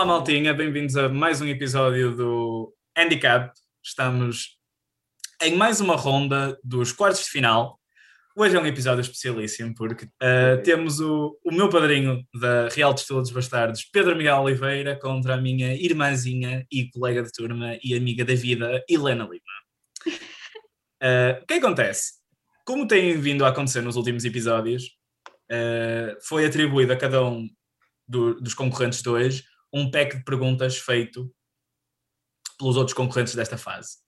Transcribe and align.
Olá, 0.00 0.06
maltinha, 0.06 0.54
bem-vindos 0.54 0.96
a 0.96 1.10
mais 1.10 1.42
um 1.42 1.46
episódio 1.46 2.16
do 2.16 2.74
Handicap. 2.96 3.52
Estamos 3.84 4.58
em 5.42 5.54
mais 5.56 5.78
uma 5.78 5.94
ronda 5.94 6.58
dos 6.64 6.90
quartos 6.90 7.24
de 7.24 7.28
final. 7.28 7.78
Hoje 8.34 8.56
é 8.56 8.58
um 8.58 8.64
episódio 8.64 9.02
especialíssimo 9.02 9.74
porque 9.74 10.06
uh, 10.06 10.62
temos 10.64 11.00
o, 11.00 11.38
o 11.44 11.52
meu 11.52 11.68
padrinho 11.68 12.26
da 12.32 12.70
Real 12.70 12.94
de 12.94 13.00
Estilo 13.00 13.20
dos 13.20 13.30
Bastardos, 13.30 13.84
Pedro 13.92 14.16
Miguel 14.16 14.38
Oliveira, 14.38 14.98
contra 14.98 15.34
a 15.34 15.36
minha 15.36 15.74
irmãzinha 15.74 16.66
e 16.72 16.88
colega 16.88 17.22
de 17.22 17.30
turma 17.30 17.76
e 17.84 17.94
amiga 17.94 18.24
da 18.24 18.34
vida, 18.34 18.82
Helena 18.88 19.24
Lima. 19.24 20.16
Uh, 21.02 21.42
o 21.44 21.46
que 21.46 21.54
acontece? 21.54 22.12
Como 22.64 22.88
tem 22.88 23.20
vindo 23.20 23.44
a 23.44 23.50
acontecer 23.50 23.82
nos 23.82 23.96
últimos 23.96 24.24
episódios, 24.24 24.84
uh, 25.52 26.16
foi 26.22 26.46
atribuído 26.46 26.90
a 26.90 26.96
cada 26.96 27.22
um 27.22 27.46
do, 28.08 28.40
dos 28.40 28.54
concorrentes 28.54 29.02
de 29.02 29.08
hoje 29.10 29.50
um 29.72 29.90
pack 29.90 30.16
de 30.16 30.24
perguntas 30.24 30.78
feito 30.78 31.32
pelos 32.58 32.76
outros 32.76 32.94
concorrentes 32.94 33.34
desta 33.34 33.56
fase. 33.56 33.98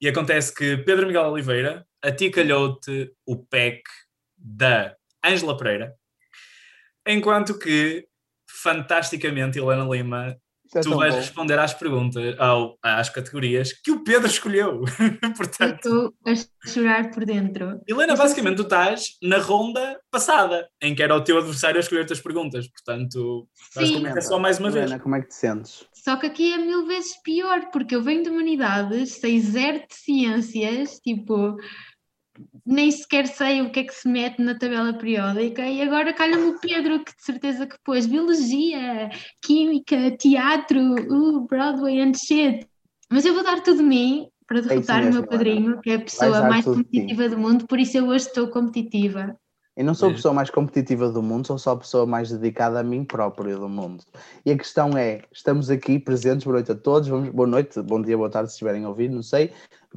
E 0.00 0.08
acontece 0.08 0.54
que 0.54 0.78
Pedro 0.78 1.06
Miguel 1.06 1.30
Oliveira, 1.30 1.86
a 2.02 2.10
ti 2.10 2.30
calhou-te 2.30 3.14
o 3.26 3.36
pack 3.44 3.82
da 4.36 4.96
Ângela 5.24 5.56
Pereira, 5.56 5.94
enquanto 7.06 7.58
que, 7.58 8.08
fantasticamente, 8.48 9.58
Helena 9.58 9.84
Lima 9.84 10.40
é 10.74 10.80
tu 10.80 10.94
vais 10.96 11.14
bom. 11.14 11.20
responder 11.20 11.58
às 11.58 11.74
perguntas, 11.74 12.34
ao, 12.38 12.78
às 12.82 13.08
categorias 13.08 13.72
que 13.72 13.90
o 13.90 14.04
Pedro 14.04 14.28
escolheu. 14.28 14.82
Portanto, 15.36 16.14
estou 16.24 16.66
a 16.66 16.68
chorar 16.68 17.10
por 17.10 17.24
dentro. 17.24 17.80
Helena, 17.86 18.14
basicamente 18.14 18.56
tu 18.56 18.62
estás 18.62 19.16
na 19.22 19.38
ronda 19.38 19.98
passada, 20.10 20.68
em 20.80 20.94
que 20.94 21.02
era 21.02 21.14
o 21.16 21.22
teu 21.22 21.38
adversário 21.38 21.76
a 21.76 21.80
escolher 21.80 22.06
as 22.10 22.20
perguntas. 22.20 22.68
Portanto, 22.68 23.48
basicamente 23.74 24.18
é 24.18 24.20
só 24.20 24.38
mais 24.38 24.58
uma 24.58 24.68
Helena, 24.68 24.88
vez. 24.88 25.02
como 25.02 25.16
é 25.16 25.20
que 25.20 25.28
te 25.28 25.34
sentes? 25.34 25.84
Só 25.92 26.16
que 26.16 26.26
aqui 26.26 26.52
é 26.52 26.58
mil 26.58 26.86
vezes 26.86 27.20
pior, 27.22 27.70
porque 27.70 27.94
eu 27.94 28.02
venho 28.02 28.22
de 28.22 28.30
humanidades, 28.30 29.14
sei 29.14 29.40
zero 29.40 29.78
de 29.78 29.94
ciências, 29.94 30.98
tipo, 31.00 31.56
nem 32.70 32.88
sequer 32.90 33.26
sei 33.26 33.60
o 33.60 33.70
que 33.70 33.80
é 33.80 33.84
que 33.84 33.92
se 33.92 34.08
mete 34.08 34.40
na 34.40 34.56
tabela 34.56 34.92
periódica 34.92 35.66
e 35.66 35.82
agora 35.82 36.12
calha-me 36.12 36.50
o 36.50 36.60
Pedro, 36.60 37.04
que 37.04 37.16
de 37.16 37.24
certeza 37.24 37.66
que 37.66 37.76
pôs 37.84 38.06
Biologia, 38.06 39.10
Química, 39.42 40.16
Teatro, 40.16 40.78
uh, 40.78 41.40
Broadway 41.48 42.00
and 42.00 42.14
shit. 42.14 42.64
Mas 43.10 43.26
eu 43.26 43.34
vou 43.34 43.42
dar 43.42 43.60
tudo 43.60 43.78
de 43.78 43.82
mim 43.82 44.28
para 44.46 44.60
É 44.60 44.62
derrotar 44.62 45.02
o 45.02 45.12
meu 45.12 45.26
padrinho, 45.26 45.80
que 45.80 45.90
é 45.90 45.94
a 45.96 46.00
pessoa 46.00 46.48
mais 46.48 46.64
competitiva 46.64 47.28
do 47.28 47.38
mundo, 47.38 47.66
por 47.66 47.80
isso 47.80 47.98
eu 47.98 48.06
hoje 48.06 48.26
estou 48.26 48.48
competitiva. 48.48 49.36
Eu 49.80 49.84
não 49.86 49.94
sou 49.94 50.10
a 50.10 50.12
pessoa 50.12 50.34
mais 50.34 50.50
competitiva 50.50 51.08
do 51.08 51.22
mundo, 51.22 51.46
sou 51.46 51.56
só 51.56 51.70
a 51.70 51.76
pessoa 51.78 52.04
mais 52.04 52.30
dedicada 52.30 52.78
a 52.78 52.82
mim 52.82 53.02
própria 53.02 53.56
do 53.56 53.66
mundo. 53.66 54.04
E 54.44 54.52
a 54.52 54.58
questão 54.58 54.90
é: 54.90 55.22
estamos 55.32 55.70
aqui 55.70 55.98
presentes, 55.98 56.44
boa 56.44 56.56
noite 56.56 56.72
a 56.72 56.74
todos, 56.74 57.08
vamos, 57.08 57.30
boa 57.30 57.48
noite, 57.48 57.80
bom 57.80 58.02
dia, 58.02 58.14
boa 58.14 58.28
tarde, 58.28 58.50
se 58.50 58.56
estiverem 58.56 58.84
a 58.84 58.90
ouvir, 58.90 59.08
não 59.08 59.22
sei. 59.22 59.54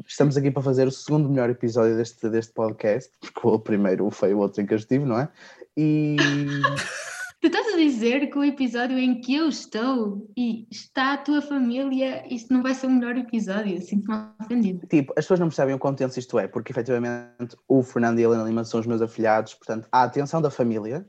Estamos 0.07 0.37
aqui 0.37 0.49
para 0.49 0.63
fazer 0.63 0.87
o 0.87 0.91
segundo 0.91 1.27
melhor 1.27 1.49
episódio 1.49 1.97
deste, 1.97 2.29
deste 2.29 2.53
podcast, 2.53 3.11
porque 3.19 3.45
o 3.45 3.59
primeiro 3.59 4.09
foi 4.09 4.33
o 4.33 4.37
outro 4.37 4.61
em 4.61 4.65
que 4.65 4.73
eu 4.73 4.77
estive, 4.77 5.03
não 5.03 5.19
é? 5.19 5.27
E. 5.75 6.15
Tu 7.43 7.47
estás 7.47 7.73
a 7.73 7.77
dizer 7.77 8.29
que 8.29 8.37
o 8.37 8.43
episódio 8.45 8.97
em 8.97 9.19
que 9.19 9.35
eu 9.35 9.49
estou 9.49 10.31
e 10.37 10.65
está 10.71 11.15
a 11.15 11.17
tua 11.17 11.41
família, 11.41 12.25
isto 12.33 12.53
não 12.53 12.63
vai 12.63 12.73
ser 12.73 12.87
o 12.87 12.89
melhor 12.89 13.17
episódio, 13.17 13.81
sinto-me 13.81 14.17
ofendido. 14.41 14.87
Tipo, 14.87 15.11
as 15.17 15.25
pessoas 15.25 15.41
não 15.41 15.49
percebem 15.49 15.75
o 15.75 15.77
quão 15.77 15.93
tenso 15.93 16.17
isto 16.17 16.39
é, 16.39 16.47
porque 16.47 16.71
efetivamente 16.71 17.57
o 17.67 17.83
Fernando 17.83 18.19
e 18.19 18.21
a 18.23 18.27
Helena 18.29 18.45
Lima 18.45 18.63
são 18.63 18.79
os 18.79 18.87
meus 18.87 19.01
afilhados, 19.01 19.55
portanto, 19.55 19.89
há 19.91 20.03
a 20.03 20.05
atenção 20.05 20.41
da 20.41 20.49
família, 20.49 21.05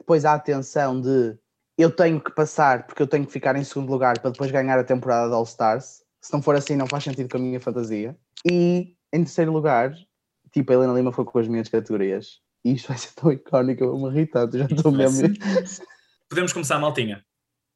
depois 0.00 0.24
há 0.24 0.32
a 0.32 0.34
atenção 0.34 1.00
de 1.00 1.38
eu 1.78 1.94
tenho 1.94 2.20
que 2.20 2.32
passar 2.32 2.84
porque 2.84 3.00
eu 3.00 3.06
tenho 3.06 3.24
que 3.24 3.32
ficar 3.32 3.54
em 3.54 3.62
segundo 3.62 3.88
lugar 3.88 4.18
para 4.18 4.32
depois 4.32 4.50
ganhar 4.50 4.80
a 4.80 4.84
temporada 4.84 5.28
de 5.28 5.34
All 5.36 5.44
Stars. 5.44 6.02
Se 6.20 6.32
não 6.32 6.42
for 6.42 6.56
assim, 6.56 6.74
não 6.74 6.88
faz 6.88 7.04
sentido 7.04 7.30
com 7.30 7.36
a 7.36 7.40
minha 7.40 7.60
fantasia. 7.60 8.18
E 8.44 8.96
em 9.12 9.22
terceiro 9.22 9.52
lugar, 9.52 9.94
tipo, 10.50 10.72
a 10.72 10.74
Helena 10.74 10.94
Lima 10.94 11.12
foi 11.12 11.24
com 11.24 11.38
as 11.38 11.46
minhas 11.46 11.68
categorias. 11.68 12.40
Isto 12.64 12.88
vai 12.88 12.98
ser 12.98 13.12
tão 13.14 13.32
icónico, 13.32 13.84
eu 13.84 13.96
vou-me 13.96 14.16
irritar, 14.16 14.48
já 14.52 14.64
estou 14.66 14.92
mesmo. 14.92 15.28
Podemos 16.28 16.52
começar, 16.52 16.78
maltinha. 16.78 17.24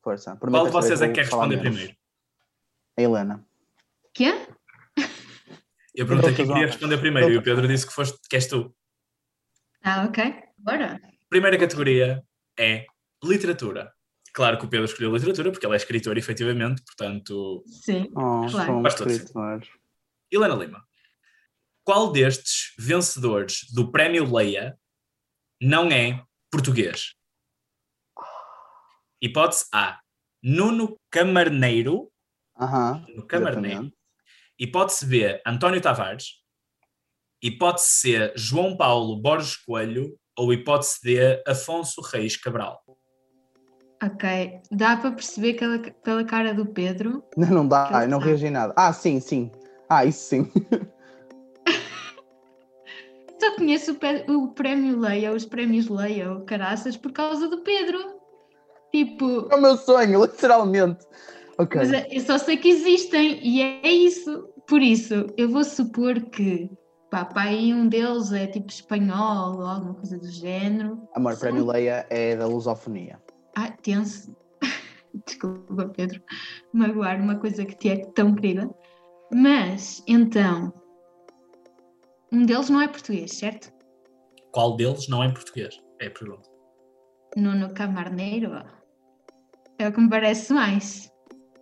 Força. 0.02 0.36
Qual 0.36 0.66
de 0.66 0.72
vocês 0.72 1.00
é 1.00 1.08
que 1.08 1.14
quer 1.14 1.22
responder 1.22 1.58
primeiro? 1.58 1.94
A 2.98 3.02
Helena. 3.02 3.46
Quê? 4.12 4.46
Eu 5.94 6.06
perguntei 6.06 6.34
quem 6.34 6.46
queria 6.46 6.66
responder 6.66 6.98
primeiro 6.98 7.32
e 7.32 7.36
o 7.36 7.42
Pedro 7.42 7.68
disse 7.68 7.86
que, 7.86 7.92
foste, 7.92 8.18
que 8.28 8.36
és 8.36 8.46
tu. 8.46 8.74
Ah, 9.84 10.04
ok. 10.04 10.34
Bora. 10.58 11.00
Primeira 11.28 11.58
categoria 11.58 12.22
é 12.58 12.86
literatura. 13.22 13.92
Claro 14.34 14.58
que 14.58 14.64
o 14.64 14.68
Pedro 14.68 14.86
escolheu 14.86 15.12
literatura 15.14 15.50
porque 15.50 15.66
ele 15.66 15.74
é 15.74 15.76
escritor, 15.76 16.16
efetivamente, 16.16 16.82
portanto. 16.84 17.62
Sim, 17.66 18.08
Oh, 18.16 18.46
claro. 18.50 18.82
Faz 18.82 18.94
todo 18.94 19.10
escritor. 19.10 19.62
Helena 20.30 20.54
Lima. 20.54 20.82
Qual 21.84 22.12
destes 22.12 22.74
vencedores 22.78 23.66
do 23.74 23.90
Prémio 23.90 24.32
Leia 24.32 24.78
não 25.60 25.88
é 25.88 26.22
português? 26.50 27.14
Hipótese 29.20 29.66
A. 29.72 29.98
Nuno 30.42 30.96
Camarneiro. 31.10 32.08
Aham. 32.58 33.04
Nuno 33.08 33.26
Camarneiro. 33.26 33.66
exatamente. 33.66 33.96
Hipótese 34.58 35.06
B. 35.06 35.42
António 35.44 35.80
Tavares. 35.80 36.40
Hipótese 37.42 37.88
C. 37.90 38.32
João 38.36 38.76
Paulo 38.76 39.20
Borges 39.20 39.56
Coelho. 39.56 40.16
Ou 40.38 40.52
hipótese 40.52 41.00
D. 41.02 41.42
Afonso 41.46 42.00
Reis 42.00 42.36
Cabral. 42.36 42.80
Ok. 44.02 44.60
Dá 44.70 44.96
para 44.96 45.12
perceber 45.12 45.54
pela, 45.54 45.78
pela 45.78 46.24
cara 46.24 46.54
do 46.54 46.64
Pedro. 46.66 47.24
Não, 47.36 47.48
não 47.48 47.68
dá, 47.68 48.02
eu 48.04 48.08
não 48.08 48.18
reagi 48.18 48.50
nada. 48.50 48.72
Ah, 48.76 48.92
sim, 48.92 49.18
sim. 49.20 49.50
Ah, 49.88 50.04
isso 50.04 50.28
sim. 50.28 50.52
Conheço 53.56 53.96
o, 54.28 54.32
o 54.44 54.48
prémio 54.52 54.98
Leia, 54.98 55.32
os 55.32 55.44
prémios 55.44 55.88
Leia, 55.88 56.32
o 56.32 56.44
caraças, 56.44 56.96
por 56.96 57.12
causa 57.12 57.48
do 57.48 57.58
Pedro. 57.62 57.98
Tipo, 58.92 59.48
É 59.50 59.56
o 59.56 59.60
meu 59.60 59.76
sonho, 59.76 60.22
literalmente. 60.22 61.04
Ok. 61.58 61.80
mas 61.80 61.92
é- 61.92 62.08
eu 62.10 62.20
só 62.20 62.38
sei 62.38 62.56
que 62.56 62.68
existem 62.68 63.38
e 63.46 63.60
é 63.62 63.90
isso. 63.90 64.48
Por 64.66 64.80
isso, 64.82 65.26
eu 65.36 65.48
vou 65.48 65.64
supor 65.64 66.20
que, 66.20 66.70
pá, 67.10 67.24
pá, 67.24 67.42
aí 67.42 67.74
um 67.74 67.88
deles 67.88 68.32
é 68.32 68.46
tipo 68.46 68.68
espanhol 68.70 69.56
ou 69.58 69.66
alguma 69.66 69.94
coisa 69.94 70.18
do 70.18 70.30
género. 70.30 71.00
Amor, 71.14 71.34
Sim. 71.34 71.40
Prémio 71.40 71.66
Leia 71.66 72.06
é 72.10 72.36
da 72.36 72.46
lusofonia. 72.46 73.20
Ah, 73.56 73.70
tenso. 73.70 74.34
Desculpa, 75.26 75.88
Pedro, 75.94 76.22
magoar 76.72 77.20
uma 77.20 77.36
coisa 77.36 77.64
que 77.64 77.76
te 77.76 77.88
é 77.90 77.96
tão 77.96 78.34
querida. 78.34 78.70
Mas, 79.30 80.02
então, 80.06 80.72
um 82.32 82.44
deles 82.44 82.70
não 82.70 82.80
é 82.80 82.88
português, 82.88 83.32
certo? 83.32 83.70
Qual 84.52 84.76
deles 84.76 85.08
não 85.08 85.22
é 85.22 85.30
português? 85.30 85.78
É 86.00 86.06
a 86.06 86.10
pergunta. 86.10 86.48
Nuno 87.36 87.72
Camarneiro 87.74 88.62
é 89.78 89.88
o 89.88 89.92
que 89.92 90.00
me 90.00 90.10
parece 90.10 90.52
mais. 90.52 91.10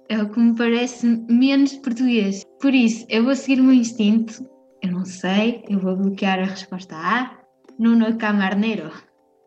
É 0.09 0.20
o 0.20 0.28
que 0.28 0.41
me 0.41 0.56
parece 0.56 1.06
menos 1.06 1.75
português. 1.76 2.44
Por 2.60 2.75
isso, 2.75 3.06
eu 3.09 3.25
vou 3.25 3.34
seguir 3.34 3.60
o 3.60 3.64
meu 3.64 3.75
instinto. 3.75 4.44
Eu 4.82 4.92
não 4.92 5.04
sei, 5.04 5.64
eu 5.69 5.78
vou 5.78 5.97
bloquear 5.97 6.38
a 6.38 6.44
resposta 6.44 6.97
A. 6.97 7.38
Nuno 7.78 8.16
Camarneiro. 8.19 8.91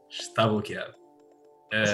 Está 0.10 0.48
bloqueado. 0.48 0.94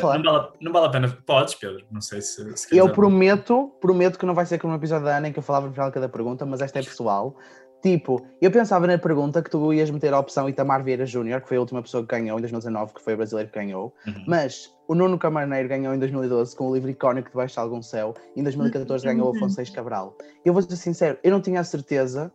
Falar? 0.02 0.20
não, 0.20 0.34
vale, 0.34 0.50
não 0.60 0.74
vale 0.74 0.86
a 0.88 0.90
pena. 0.90 1.18
Podes, 1.26 1.56
Pedro. 1.56 1.86
Não 1.90 2.02
sei 2.02 2.22
se. 2.22 2.58
se 2.58 2.78
Eu 2.78 2.92
prometo, 2.92 3.72
prometo 3.80 4.20
que 4.20 4.26
não 4.26 4.36
vai 4.36 4.46
ser 4.46 4.60
como 4.60 4.74
no 4.74 4.80
episódio 4.80 5.06
da 5.06 5.18
Ana 5.18 5.30
em 5.30 5.34
que 5.34 5.40
eu 5.40 5.44
falava 5.44 5.72
para 5.72 5.92
cada 5.92 6.10
pergunta, 6.10 6.46
mas 6.46 6.62
esta 6.62 6.80
é 6.80 6.84
pessoal. 6.84 7.38
Tipo, 7.82 8.26
eu 8.42 8.52
pensava 8.52 8.86
na 8.86 8.98
pergunta 8.98 9.42
que 9.42 9.50
tu 9.50 9.74
ias 9.74 9.90
meter 9.90 10.14
a 10.14 10.20
opção 10.20 10.50
Itamar 10.50 10.84
Vieira 10.84 11.06
Júnior, 11.06 11.42
que 11.42 11.48
foi 11.48 11.58
a 11.58 11.60
última 11.62 11.82
pessoa 11.82 12.04
que 12.04 12.10
ganhou 12.10 12.38
em 12.38 12.42
2019, 12.42 12.94
que 12.94 13.02
foi 13.02 13.14
o 13.14 13.18
brasileiro 13.18 13.50
que 13.50 13.58
ganhou. 13.58 13.94
Uhum. 14.06 14.26
Mas 14.28 14.74
o 14.88 14.96
Nuno 14.96 15.18
Camarneiro 15.18 15.70
ganhou 15.70 15.94
em 15.94 16.00
2012 16.00 16.56
com 16.56 16.70
o 16.70 16.74
livro 16.74 16.90
icónico 16.90 17.30
Debaixo 17.30 17.54
de 17.54 17.60
Algum 17.60 17.82
Céu 17.82 18.14
e 18.36 18.42
em 18.42 18.44
2014 18.44 19.06
ganhou 19.06 19.32
o 19.32 19.36
Afonso 19.36 19.58
Reis 19.58 19.70
Cabral. 19.70 20.18
Eu 20.44 20.52
vou 20.52 20.62
ser 20.62 20.76
sincero, 20.76 21.18
eu 21.24 21.32
não 21.32 21.42
tinha 21.42 21.62
a 21.62 21.64
certeza 21.64 22.32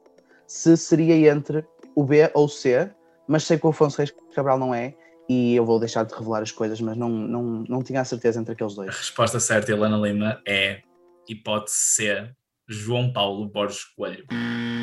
se 0.47 0.77
seria 0.77 1.31
entre 1.31 1.65
o 1.95 2.05
B 2.05 2.31
ou 2.33 2.47
o 2.47 2.49
C, 2.49 2.91
mas 3.29 3.45
sei 3.45 3.59
que 3.59 3.67
o 3.67 3.71
Afonso 3.71 3.99
Reis 3.99 4.15
Cabral 4.35 4.59
não 4.59 4.75
é 4.75 4.95
e 5.29 5.57
eu 5.57 5.65
vou 5.65 5.79
deixar 5.79 6.05
de 6.05 6.15
revelar 6.15 6.43
as 6.43 6.53
coisas, 6.53 6.81
mas 6.81 6.97
não, 6.97 7.09
não, 7.09 7.43
não 7.69 7.83
tinha 7.83 8.01
a 8.01 8.05
certeza 8.05 8.41
entre 8.41 8.53
aqueles 8.53 8.75
A 8.75 8.77
dois. 8.77 8.97
resposta 8.97 9.41
certa, 9.41 9.73
Helena 9.73 9.97
Lima, 9.97 10.41
é 10.47 10.83
hipótese 11.29 11.77
C. 11.77 12.31
João 12.69 13.13
Paulo 13.13 13.47
Borges 13.49 13.85
Coelho. 13.97 14.27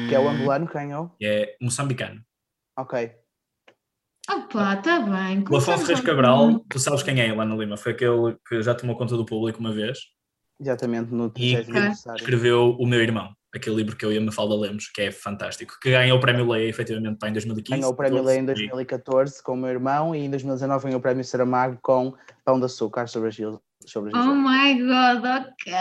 Que 0.09 0.15
é 0.15 0.19
o 0.19 0.27
angolano 0.29 0.67
que 0.67 0.73
ganhou? 0.73 1.09
que 1.19 1.25
é 1.25 1.55
moçambicano. 1.61 2.21
Ok. 2.77 3.11
Opa, 4.29 4.75
está 4.75 4.99
bem. 4.99 5.43
O 5.49 5.57
Afonso 5.57 5.85
Reis 5.85 5.99
Cabral, 5.99 6.59
tu 6.69 6.79
sabes 6.79 7.01
quem 7.03 7.19
é, 7.19 7.27
Helena 7.29 7.55
Lima? 7.55 7.75
Foi 7.75 7.91
aquele 7.91 8.37
que 8.47 8.61
já 8.61 8.73
tomou 8.75 8.95
conta 8.95 9.17
do 9.17 9.25
público 9.25 9.59
uma 9.59 9.71
vez. 9.73 9.99
Exatamente, 10.59 11.11
no 11.11 11.25
E 11.35 11.55
30 11.55 11.59
aniversário. 11.71 12.19
escreveu 12.19 12.75
O 12.79 12.85
Meu 12.85 13.01
Irmão, 13.01 13.33
aquele 13.53 13.77
livro 13.77 13.95
que 13.95 14.05
eu 14.05 14.13
e 14.13 14.17
a 14.17 14.21
Mafalda 14.21 14.55
lemos, 14.55 14.87
que 14.89 15.01
é 15.01 15.11
fantástico, 15.11 15.75
que 15.81 15.89
ganhou 15.89 16.17
o 16.19 16.21
prémio 16.21 16.47
Leia, 16.47 16.69
efetivamente, 16.69 17.17
em 17.25 17.33
2015. 17.33 17.79
Ganhou 17.81 17.91
o 17.93 17.95
prémio 17.95 18.23
Leia 18.23 18.39
em 18.39 18.45
14, 18.45 18.67
2014 18.67 19.43
com 19.43 19.53
o 19.53 19.57
meu 19.57 19.69
irmão 19.71 20.15
e 20.15 20.19
em 20.19 20.29
2019 20.29 20.83
ganhou 20.83 20.99
o 20.99 21.01
prémio 21.01 21.23
Saramago 21.25 21.79
com 21.81 22.13
Pão 22.45 22.59
de 22.59 22.65
Açúcar 22.65 23.07
sobre 23.07 23.29
a 23.29 23.31
Gil- 23.31 23.59
sobre 23.87 24.11
Oh 24.15 24.35
my 24.35 24.79
god, 24.79 25.25
ok. 25.25 25.73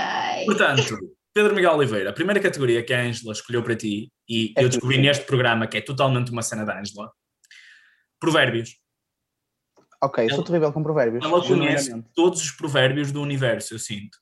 Portanto, 0.47 0.99
Pedro 1.33 1.55
Miguel 1.55 1.75
Oliveira, 1.75 2.11
a 2.11 2.13
primeira 2.13 2.41
categoria 2.41 2.85
que 2.85 2.93
a 2.93 3.01
Ângela 3.03 3.33
escolheu 3.33 3.63
para 3.63 3.77
ti, 3.77 4.13
e 4.29 4.53
É 4.57 4.65
eu 4.65 4.69
descobri 4.69 4.97
sim. 4.97 5.03
neste 5.03 5.25
programa 5.25 5.67
que 5.67 5.77
é 5.77 5.81
totalmente 5.81 6.31
uma 6.31 6.43
cena 6.43 6.65
da 6.65 6.79
Ângela. 6.79 7.13
Provérbios. 8.19 8.77
Ok, 10.03 10.25
eu 10.25 10.29
sou 10.31 10.39
Ela- 10.39 10.47
terrível 10.47 10.73
com 10.73 10.83
provérbios. 10.83 11.25
Ela 11.25 11.41
conhece 11.47 12.03
todos 12.15 12.41
os 12.43 12.51
provérbios 12.53 13.13
do 13.13 13.21
universo, 13.23 13.75
eu 13.75 13.79
sinto. 13.79 14.19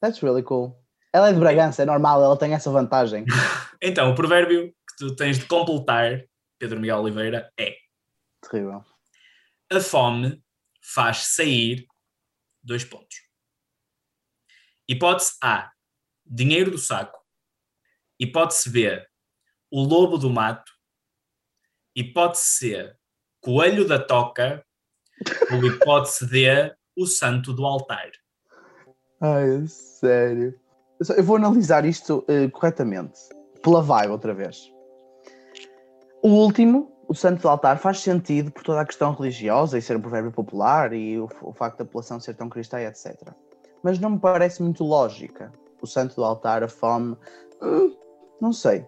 That's 0.00 0.20
really 0.22 0.42
cool. 0.42 0.82
Ela 1.12 1.30
é 1.30 1.32
de 1.32 1.38
Bragança, 1.40 1.82
é 1.82 1.86
normal, 1.86 2.22
ela 2.22 2.38
tem 2.38 2.52
essa 2.54 2.70
vantagem. 2.70 3.24
Então, 3.80 4.10
o 4.10 4.14
provérbio 4.16 4.70
que 4.72 4.96
tu 4.98 5.14
tens 5.14 5.38
de 5.38 5.44
completar, 5.46 6.24
Pedro 6.58 6.80
Miguel 6.80 6.98
Oliveira, 6.98 7.48
é 7.56 7.76
Terrível. 8.42 8.84
a 9.72 9.80
fome 9.80 10.42
faz 10.82 11.18
sair 11.18 11.86
dois 12.60 12.84
pontos. 12.84 13.16
Hipótese 14.88 15.34
A, 15.40 15.70
dinheiro 16.28 16.70
do 16.70 16.78
saco. 16.78 17.18
Hipótese 18.20 18.70
B, 18.70 19.06
o 19.70 19.82
lobo 19.82 20.18
do 20.18 20.30
mato. 20.30 20.72
Hipótese 21.94 22.44
C, 22.44 22.96
coelho 23.40 23.86
da 23.86 23.98
toca. 23.98 24.64
Ou 25.52 25.66
hipótese 25.66 26.26
D, 26.26 26.74
o 26.96 27.06
santo 27.06 27.52
do 27.52 27.66
altar. 27.66 28.10
Ai, 29.20 29.66
sério. 29.66 30.54
Eu 31.16 31.24
vou 31.24 31.36
analisar 31.36 31.84
isto 31.84 32.24
eh, 32.28 32.48
corretamente. 32.48 33.18
Pela 33.62 33.82
vibe, 33.82 34.12
outra 34.12 34.32
vez. 34.32 34.72
O 36.22 36.28
último, 36.28 36.92
o 37.08 37.14
santo 37.14 37.42
do 37.42 37.48
altar, 37.48 37.78
faz 37.78 38.00
sentido 38.00 38.50
por 38.50 38.62
toda 38.62 38.80
a 38.80 38.86
questão 38.86 39.12
religiosa 39.12 39.78
e 39.78 39.82
ser 39.82 39.96
um 39.96 40.00
provérbio 40.00 40.32
popular 40.32 40.92
e 40.92 41.18
o, 41.18 41.28
o 41.42 41.52
facto 41.52 41.78
da 41.78 41.84
população 41.84 42.20
ser 42.20 42.34
tão 42.34 42.48
cristã, 42.48 42.80
etc. 42.80 43.32
Mas 43.82 43.98
não 43.98 44.10
me 44.10 44.18
parece 44.18 44.62
muito 44.62 44.84
lógica. 44.84 45.52
O 45.80 45.86
santo 45.86 46.16
do 46.16 46.24
altar, 46.24 46.62
a 46.62 46.68
fome. 46.68 47.16
hum, 47.62 47.96
não 48.40 48.52
sei. 48.52 48.86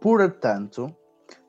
Portanto, 0.00 0.94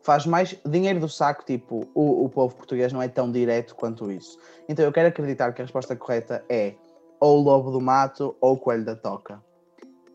faz 0.04 0.25
mais 0.25 0.56
dinheiro 0.66 1.00
do 1.00 1.10
saco, 1.10 1.45
tipo, 1.45 1.88
o, 1.94 2.25
o 2.25 2.30
povo 2.30 2.56
português 2.56 2.92
não 2.92 3.01
é 3.01 3.07
tão 3.07 3.31
direto 3.31 3.75
quanto 3.75 4.12
isso. 4.12 4.38
Então 4.68 4.83
eu 4.83 4.92
quero 4.92 5.07
acreditar 5.07 5.54
que 5.54 5.62
a 5.62 5.66
resposta 5.66 5.95
correta 5.95 6.44
é 6.50 6.75
ou 7.19 7.39
o 7.39 7.42
lobo 7.42 7.72
do 7.72 7.80
mato 7.80 8.36
ou 8.42 8.54
o 8.54 8.57
coelho 8.57 8.83
da 8.83 8.95
toca. 8.95 9.42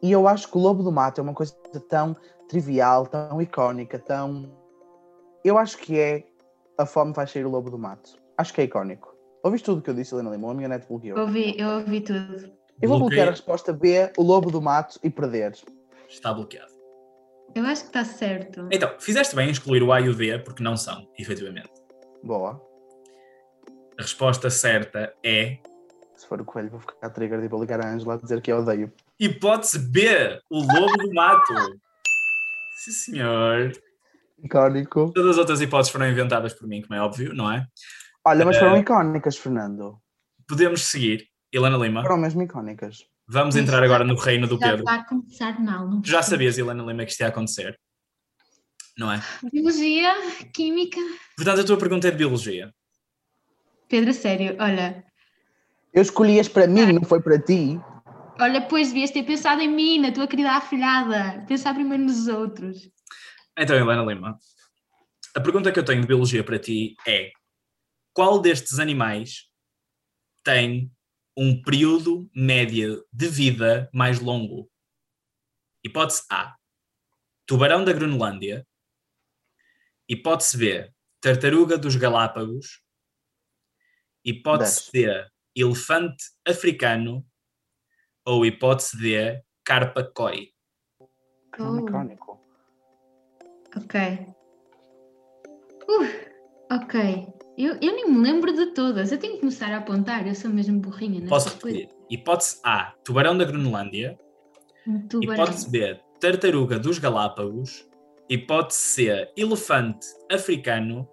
E 0.03 0.13
eu 0.13 0.29
acho 0.29 0.51
que 0.51 0.59
o 0.59 0.61
lobo 0.61 0.83
do 0.83 0.93
mato 0.93 1.21
é 1.21 1.23
uma 1.23 1.33
coisa 1.33 1.55
tão 1.89 2.17
trivial, 2.49 3.07
tão 3.07 3.41
icónica, 3.41 3.99
tão. 3.99 4.53
Eu 5.45 5.57
acho 5.57 5.79
que 5.79 5.99
é 5.99 6.25
a 6.77 6.85
fome 6.85 7.13
vai 7.13 7.27
sair 7.27 7.47
o 7.47 7.51
lobo 7.51 7.71
do 7.71 7.79
mato. 7.79 8.19
Acho 8.37 8.53
que 8.53 8.61
é 8.61 8.65
icónico. 8.65 9.15
Ouviste 9.43 9.65
tudo 9.65 9.81
que 9.81 9.89
eu 9.89 9.95
disse, 9.95 10.15
Helena 10.15 10.31
Lima? 10.31 10.51
A 10.51 10.55
minha 10.55 10.69
net 10.69 10.87
bloqueou. 10.87 11.19
Ouvi, 11.19 11.55
eu 11.59 11.69
ouvi 11.71 12.01
tudo. 12.01 12.53
Eu 12.81 12.89
vou 12.89 12.99
bloquear 12.99 13.29
a 13.29 13.31
resposta 13.31 13.73
B, 13.73 14.13
o 14.17 14.23
lobo 14.23 14.51
do 14.51 14.61
mato 14.61 14.99
e 15.03 15.09
perder. 15.11 15.55
Está 16.09 16.33
bloqueado. 16.33 16.73
Eu 17.55 17.65
acho 17.65 17.83
que 17.83 17.87
está 17.89 18.05
certo. 18.05 18.69
Então, 18.71 18.95
fizeste 18.99 19.35
bem 19.35 19.49
em 19.49 19.51
excluir 19.53 19.83
o 19.83 19.93
A 19.93 20.01
e 20.01 20.09
o 20.09 20.15
D, 20.15 20.39
porque 20.41 20.63
não 20.63 20.77
são, 20.77 21.09
efetivamente. 21.19 21.71
Boa. 22.23 22.61
A 23.99 24.03
resposta 24.03 24.51
certa 24.51 25.15
é 25.25 25.59
Se 26.15 26.27
for 26.27 26.41
o 26.41 26.45
coelho, 26.45 26.71
vou 26.71 26.81
ficar 26.81 27.09
trigger 27.11 27.43
e 27.43 27.49
vou 27.49 27.61
ligar 27.61 27.83
a 27.85 27.89
Ângela 27.89 28.15
a 28.15 28.17
dizer 28.19 28.43
que 28.43 28.53
eu 28.53 28.59
odeio. 28.59 28.93
hipótese 29.19 29.79
B, 29.79 30.39
o 30.51 30.59
lobo 30.61 30.97
do 30.99 31.15
mato. 31.15 31.55
Sim, 32.85 32.91
senhor. 32.91 33.73
Icónico. 34.43 35.13
Todas 35.15 35.31
as 35.33 35.39
outras 35.39 35.61
hipóteses 35.63 35.91
foram 35.93 36.09
inventadas 36.11 36.53
por 36.53 36.69
mim, 36.69 36.83
como 36.83 36.95
é 36.95 37.03
óbvio, 37.03 37.33
não 37.33 37.51
é? 37.51 37.67
Olha, 38.25 38.45
mas 38.45 38.59
foram 38.59 38.77
Eh, 38.77 38.81
icónicas, 38.81 39.37
Fernando. 39.39 39.99
Podemos 40.47 40.85
seguir. 40.85 41.27
Helena 41.57 41.77
Lima, 41.79 42.03
Foram 42.03 42.19
mesmo 42.19 42.43
icónicas. 42.43 43.05
vamos 43.27 43.57
entrar 43.57 43.83
agora 43.83 44.05
no 44.05 44.15
reino 44.17 44.47
do 44.47 44.59
Pedro. 44.59 44.85
a 44.89 45.05
começar 45.05 45.59
mal. 45.61 45.89
Não 45.89 46.01
Tu 46.03 46.09
já 46.11 46.23
sabias, 46.23 46.59
Helena 46.59 46.83
Lima, 46.83 47.05
que 47.05 47.11
isto 47.11 47.21
ia 47.21 47.29
acontecer, 47.29 47.79
não 48.99 49.11
é? 49.13 49.23
Biologia, 49.53 50.15
química. 50.53 51.01
Portanto, 51.37 51.61
a 51.61 51.65
tua 51.65 51.79
pergunta 51.79 52.09
é 52.09 52.11
de 52.11 52.17
biologia. 52.19 52.73
Pedro, 53.89 54.13
sério, 54.13 54.57
olha. 54.59 55.05
Eu 55.95 56.03
escolhias 56.03 56.49
para 56.49 56.67
mim, 56.67 56.93
não 56.93 57.05
foi 57.05 57.23
para 57.23 57.39
ti. 57.41 57.81
Olha, 58.39 58.61
pois 58.61 58.89
devias 58.89 59.11
ter 59.11 59.23
pensado 59.23 59.63
em 59.63 59.69
mim, 59.69 59.99
na 59.99 60.13
tua 60.13 60.27
querida 60.27 60.53
afilhada. 60.53 61.43
Pensar 61.49 61.73
primeiro 61.73 62.03
nos 62.05 62.29
outros. 62.29 62.91
Então, 63.59 63.75
Helena 63.77 64.03
Lima, 64.05 64.39
a 65.35 65.41
pergunta 65.41 65.73
que 65.73 65.79
eu 65.79 65.85
tenho 65.85 66.03
de 66.03 66.07
biologia 66.07 66.45
para 66.45 66.59
ti 66.59 66.95
é: 67.07 67.31
qual 68.13 68.39
destes 68.41 68.79
animais 68.79 69.47
tem 70.45 70.91
um 71.37 71.61
período 71.63 72.31
médio 72.35 73.05
de 73.13 73.29
vida 73.29 73.91
mais 73.93 74.21
longo? 74.21 74.71
Hipótese 75.85 76.25
A: 76.31 76.57
tubarão 77.47 77.85
da 77.85 77.93
Groenlândia. 77.93 78.67
Hipótese 80.09 80.57
B: 80.57 80.93
tartaruga 81.21 81.77
dos 81.77 81.95
Galápagos. 81.97 82.83
Hipótese 84.25 84.91
C: 84.91 85.29
elefante 85.55 86.25
africano. 86.47 87.27
Ou 88.25 88.45
hipótese 88.45 88.97
D: 88.97 89.43
carpa 89.63 90.03
koi. 90.03 90.53
Oh. 91.59 91.77
Ok. 93.77 93.95
Uh, 95.89 96.09
ok. 96.71 97.36
Eu, 97.57 97.75
eu 97.81 97.95
nem 97.95 98.11
me 98.11 98.19
lembro 98.19 98.53
de 98.53 98.67
todas. 98.67 99.11
Eu 99.11 99.19
tenho 99.19 99.35
que 99.35 99.41
começar 99.41 99.73
a 99.73 99.79
apontar. 99.79 100.27
Eu 100.27 100.35
sou 100.35 100.51
mesmo 100.51 100.79
burrinha 100.79 101.21
nessas 101.21 101.31
Posso 101.31 101.49
repetir? 101.57 101.89
Hipótese 102.11 102.61
A: 102.63 102.93
tubarão 103.03 103.37
da 103.37 103.45
Groenlândia. 103.45 104.19
Um 104.87 105.09
tubarão. 105.09 105.45
Hipótese 105.45 105.71
B, 105.71 106.01
tartaruga 106.21 106.79
dos 106.79 106.99
Galápagos. 106.99 107.89
Hipótese 108.29 108.81
C, 108.81 109.33
elefante 109.37 110.07
africano. 110.31 111.09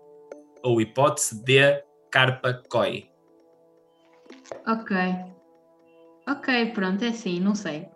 Ou 0.63 0.81
hipótese 0.81 1.41
D, 1.43 1.83
carpa 2.11 2.61
koi. 2.69 3.09
Ok. 4.67 4.95
Ok, 6.27 6.71
pronto, 6.73 7.03
é 7.03 7.09
assim, 7.09 7.39
não 7.39 7.55
sei. 7.55 7.87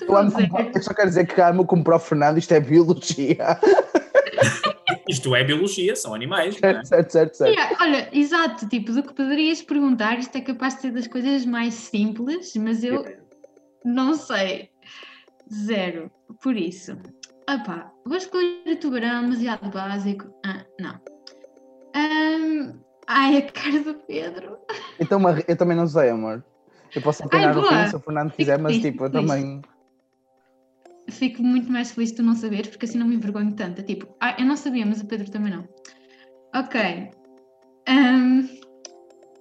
Eu, 0.00 0.08
Não 0.24 0.30
sei. 0.30 0.48
eu 0.74 0.82
só 0.82 0.94
quero 0.94 1.08
dizer 1.08 1.26
que 1.26 1.40
amo 1.40 1.64
como 1.66 1.84
para 1.84 1.96
o 1.96 1.98
Fernando, 1.98 2.38
isto 2.38 2.52
é 2.52 2.60
biologia. 2.60 3.58
Isto 5.08 5.34
é 5.34 5.42
biologia, 5.42 5.96
são 5.96 6.14
animais, 6.14 6.60
não 6.60 6.68
é? 6.68 6.72
certo, 6.72 6.86
certo, 6.86 7.10
certo, 7.10 7.34
certo. 7.34 7.58
Yeah, 7.58 7.76
olha, 7.80 8.08
exato, 8.12 8.68
tipo, 8.68 8.92
do 8.92 9.02
que 9.02 9.14
poderias 9.14 9.62
perguntar, 9.62 10.18
isto 10.18 10.36
é 10.36 10.40
capaz 10.40 10.74
de 10.76 10.82
ser 10.82 10.92
das 10.92 11.06
coisas 11.06 11.46
mais 11.46 11.74
simples, 11.74 12.54
mas 12.56 12.84
eu 12.84 13.04
não 13.84 14.14
sei. 14.14 14.70
Zero. 15.52 16.10
Por 16.42 16.56
isso. 16.56 16.92
Opá, 17.48 17.90
vou 18.04 18.16
escolher 18.16 18.62
o 18.66 18.76
tubarão, 18.76 19.22
demasiado 19.22 19.70
básico. 19.70 20.26
Ah, 20.44 20.64
não. 20.78 21.00
Ahm, 21.94 22.78
ai, 23.06 23.38
a 23.38 23.42
cara 23.50 23.80
do 23.80 23.94
Pedro. 23.94 24.58
Então, 25.00 25.20
eu 25.46 25.56
também 25.56 25.76
não 25.76 25.86
sei, 25.86 26.10
amor. 26.10 26.44
Eu 26.94 27.00
posso 27.00 27.24
apanhar 27.24 27.54
no 27.54 27.62
boa. 27.62 27.84
fim 27.84 27.90
se 27.90 27.96
o 27.96 28.00
Fernando 28.00 28.32
quiser, 28.32 28.58
mas 28.58 28.78
tipo, 28.78 29.04
eu 29.04 29.10
também. 29.10 29.62
Fico 31.10 31.42
muito 31.42 31.70
mais 31.70 31.92
feliz 31.92 32.10
de 32.10 32.16
tu 32.16 32.22
não 32.22 32.34
saberes, 32.34 32.68
porque 32.68 32.86
assim 32.86 32.98
não 32.98 33.06
me 33.06 33.16
envergonho 33.16 33.54
tanto. 33.54 33.80
É 33.80 33.84
tipo, 33.84 34.14
ah, 34.20 34.36
eu 34.38 34.44
não 34.44 34.56
sabia, 34.56 34.84
mas 34.84 35.00
o 35.00 35.06
Pedro 35.06 35.30
também 35.30 35.52
não. 35.52 35.66
Ok. 36.54 37.10
Ahm, 37.88 38.46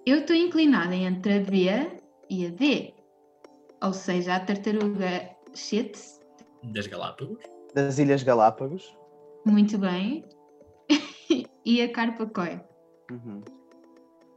eu 0.06 0.20
estou 0.20 0.36
inclinada 0.36 0.96
entre 0.96 1.34
a 1.34 1.40
B 1.42 2.00
e 2.30 2.46
a 2.48 2.50
D. 2.50 2.94
Ou 3.84 3.94
seja, 3.94 4.36
a 4.36 4.40
tartaruga 4.40 5.30
shit, 5.54 5.98
Das 6.64 6.88
Galápagos. 6.88 7.38
Das 7.74 8.00
Ilhas 8.00 8.24
Galápagos. 8.24 8.98
muito 9.46 9.78
bem. 9.78 10.26
e 11.66 11.82
a 11.82 11.92
carpa 11.92 12.26
koi. 12.26 12.60
Uhum. 13.12 13.42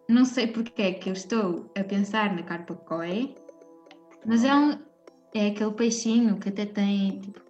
Não 0.08 0.24
sei 0.24 0.46
porque 0.46 0.82
é 0.82 0.92
que 0.92 1.08
eu 1.08 1.12
estou 1.12 1.70
a 1.78 1.84
pensar 1.84 2.34
na 2.34 2.42
carpa 2.42 2.74
koi, 2.74 3.34
mas 4.26 4.44
é, 4.44 4.54
um, 4.54 4.78
é 5.34 5.46
aquele 5.48 5.72
peixinho 5.72 6.38
que 6.38 6.48
até 6.48 6.66
tem, 6.66 7.20
tipo, 7.20 7.40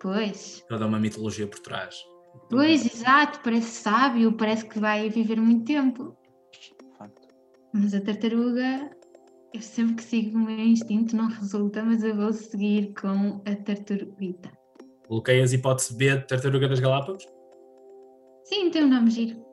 pois, 0.00 0.64
Toda 0.68 0.86
uma 0.86 0.98
mitologia 0.98 1.46
por 1.46 1.58
trás. 1.60 1.96
pois, 2.48 2.84
exato, 2.86 3.40
parece 3.42 3.68
sábio, 3.68 4.32
parece 4.32 4.66
que 4.66 4.78
vai 4.78 5.08
viver 5.08 5.40
muito 5.40 5.64
tempo. 5.64 6.16
Facto. 6.98 7.28
Mas 7.72 7.94
a 7.94 8.00
tartaruga, 8.00 8.90
eu 9.54 9.60
sempre 9.62 9.96
que 9.96 10.02
sigo 10.04 10.36
o 10.38 10.40
meu 10.42 10.58
instinto 10.58 11.16
não 11.16 11.28
resulta, 11.28 11.82
mas 11.82 12.02
eu 12.02 12.14
vou 12.14 12.32
seguir 12.32 12.92
com 13.00 13.40
a 13.46 13.54
tartaruguita. 13.56 14.50
Coloquei 15.08 15.42
as 15.42 15.52
hipótese 15.52 15.96
B, 15.96 16.16
de 16.18 16.26
tartaruga 16.26 16.68
das 16.68 16.78
Galápagos. 16.80 17.26
Sim, 18.44 18.70
tem 18.70 18.84
um 18.84 18.88
nome 18.88 19.10
giro. 19.10 19.44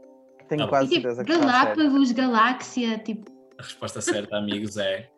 Tenho 0.48 0.64
bom. 0.64 0.70
quase 0.70 0.90
tipo, 0.90 1.02
certeza 1.02 1.24
que 1.24 1.32
está 1.32 1.44
certo. 1.44 1.78
Galápagos, 1.78 2.12
galáxia, 2.12 2.98
tipo, 3.00 3.32
A 3.60 3.64
resposta 3.64 4.02
certa, 4.02 4.38
amigos, 4.38 4.78
é 4.78 5.10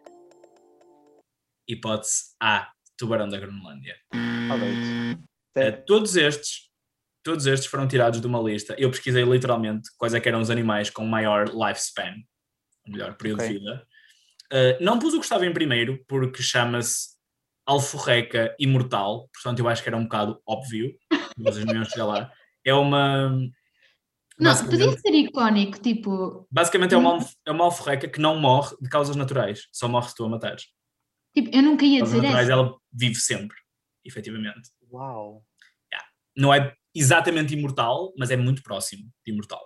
hipótese 1.70 2.36
A, 2.42 2.72
tubarão 2.98 3.30
da 3.30 3.40
Groenlândia. 3.40 3.96
Odeio-te. 4.54 5.24
Eh, 5.56 5.72
todos 5.72 6.16
estes, 6.16 6.70
todos 7.24 7.46
estes 7.46 7.70
foram 7.70 7.88
tirados 7.88 8.20
de 8.20 8.28
uma 8.28 8.42
lista. 8.42 8.76
Eu 8.78 8.90
pesquisei 8.90 9.24
literalmente 9.24 9.90
quais 9.98 10.14
é 10.14 10.20
que 10.20 10.28
eram 10.28 10.42
os 10.42 10.50
animais 10.50 10.90
com 10.90 11.06
maior 11.06 11.48
lifespan. 11.48 12.16
melhor 12.88 13.16
período 13.16 13.42
Ok. 13.42 13.48
de 13.48 13.60
vida. 13.60 13.88
Uh, 14.52 14.84
não 14.84 14.98
pus 14.98 15.14
o 15.14 15.18
Gustavo 15.18 15.46
em 15.46 15.54
primeiro, 15.54 16.04
porque 16.08 16.42
chama-se 16.42 17.10
Alforreca 17.68 18.56
Imortal, 18.60 19.30
portanto 19.32 19.60
eu 19.60 19.68
acho 19.68 19.84
que 19.84 19.90
era 19.90 19.98
um 19.98 20.04
bocado 20.04 20.42
óbvio, 20.44 20.92
mas 21.38 21.54
vocês 21.54 21.66
não 21.66 21.76
iam 21.76 21.86
chegar 21.86 22.06
lá. 22.06 22.32
É 22.66 22.74
uma. 22.74 23.30
Não, 24.40 24.66
podia 24.66 24.98
ser 24.98 25.14
icónico, 25.14 25.80
tipo, 25.80 26.48
Basicamente 26.50 26.96
é 26.96 26.98
uma, 26.98 27.20
é 27.46 27.52
uma 27.52 27.66
alforreca 27.66 28.08
que 28.08 28.20
não 28.20 28.40
morre 28.40 28.76
de 28.82 28.90
causas 28.90 29.16
naturais, 29.16 29.68
só 29.72 29.88
morre 29.88 30.08
se 30.08 30.16
tu 30.16 30.26
a 30.26 30.30
matares. 30.30 30.64
Tipo, 31.34 31.56
eu 31.56 31.62
nunca 31.62 31.86
ia 31.86 32.02
dizer 32.02 32.18
naturais 32.18 32.50
essa. 32.50 32.54
ela 32.54 32.78
vive 32.92 33.16
sempre, 33.16 33.58
efetivamente. 34.04 34.70
Uau. 34.92 35.46
Não 36.38 36.54
é 36.54 36.74
exatamente 36.96 37.54
imortal, 37.54 38.14
mas 38.18 38.32
é 38.32 38.38
muito 38.38 38.64
próximo 38.64 39.12
de 39.26 39.32
imortal. 39.32 39.62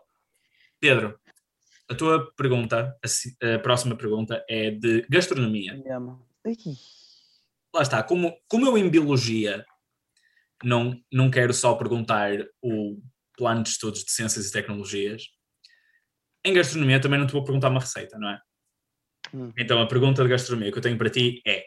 Pedro, 0.79 1.20
a 1.89 1.96
tua 1.96 2.34
pergunta, 2.36 2.98
a, 3.03 3.55
a 3.55 3.60
próxima 3.60 3.96
pergunta 3.96 4.43
é 4.50 4.72
de 4.72 5.05
gastronomia. 5.10 5.74
Lá 7.74 7.82
está, 7.82 8.03
como, 8.03 8.36
como 8.48 8.65
eu 8.65 8.77
em 8.77 8.89
biologia 8.89 9.65
não, 10.63 11.00
não 11.12 11.29
quero 11.29 11.53
só 11.53 11.75
perguntar 11.75 12.32
o 12.62 13.00
plano 13.38 13.63
de 13.63 13.70
estudos 13.70 14.03
de 14.03 14.12
ciências 14.12 14.48
e 14.48 14.51
tecnologias, 14.51 15.27
em 16.46 16.53
gastronomia 16.53 17.00
também 17.00 17.20
não 17.20 17.27
te 17.27 17.34
vou 17.34 17.43
perguntar 17.43 17.70
uma 17.70 17.79
receita, 17.79 18.17
não 18.17 18.29
é? 18.29 18.39
Hum. 19.34 19.52
Então 19.58 19.82
a 19.82 19.88
pergunta 19.88 20.24
de 20.24 20.30
gastronomia 20.30 20.72
que 20.72 20.78
eu 20.78 20.82
tenho 20.82 20.98
para 20.98 21.10
ti 21.10 21.42
é: 21.46 21.66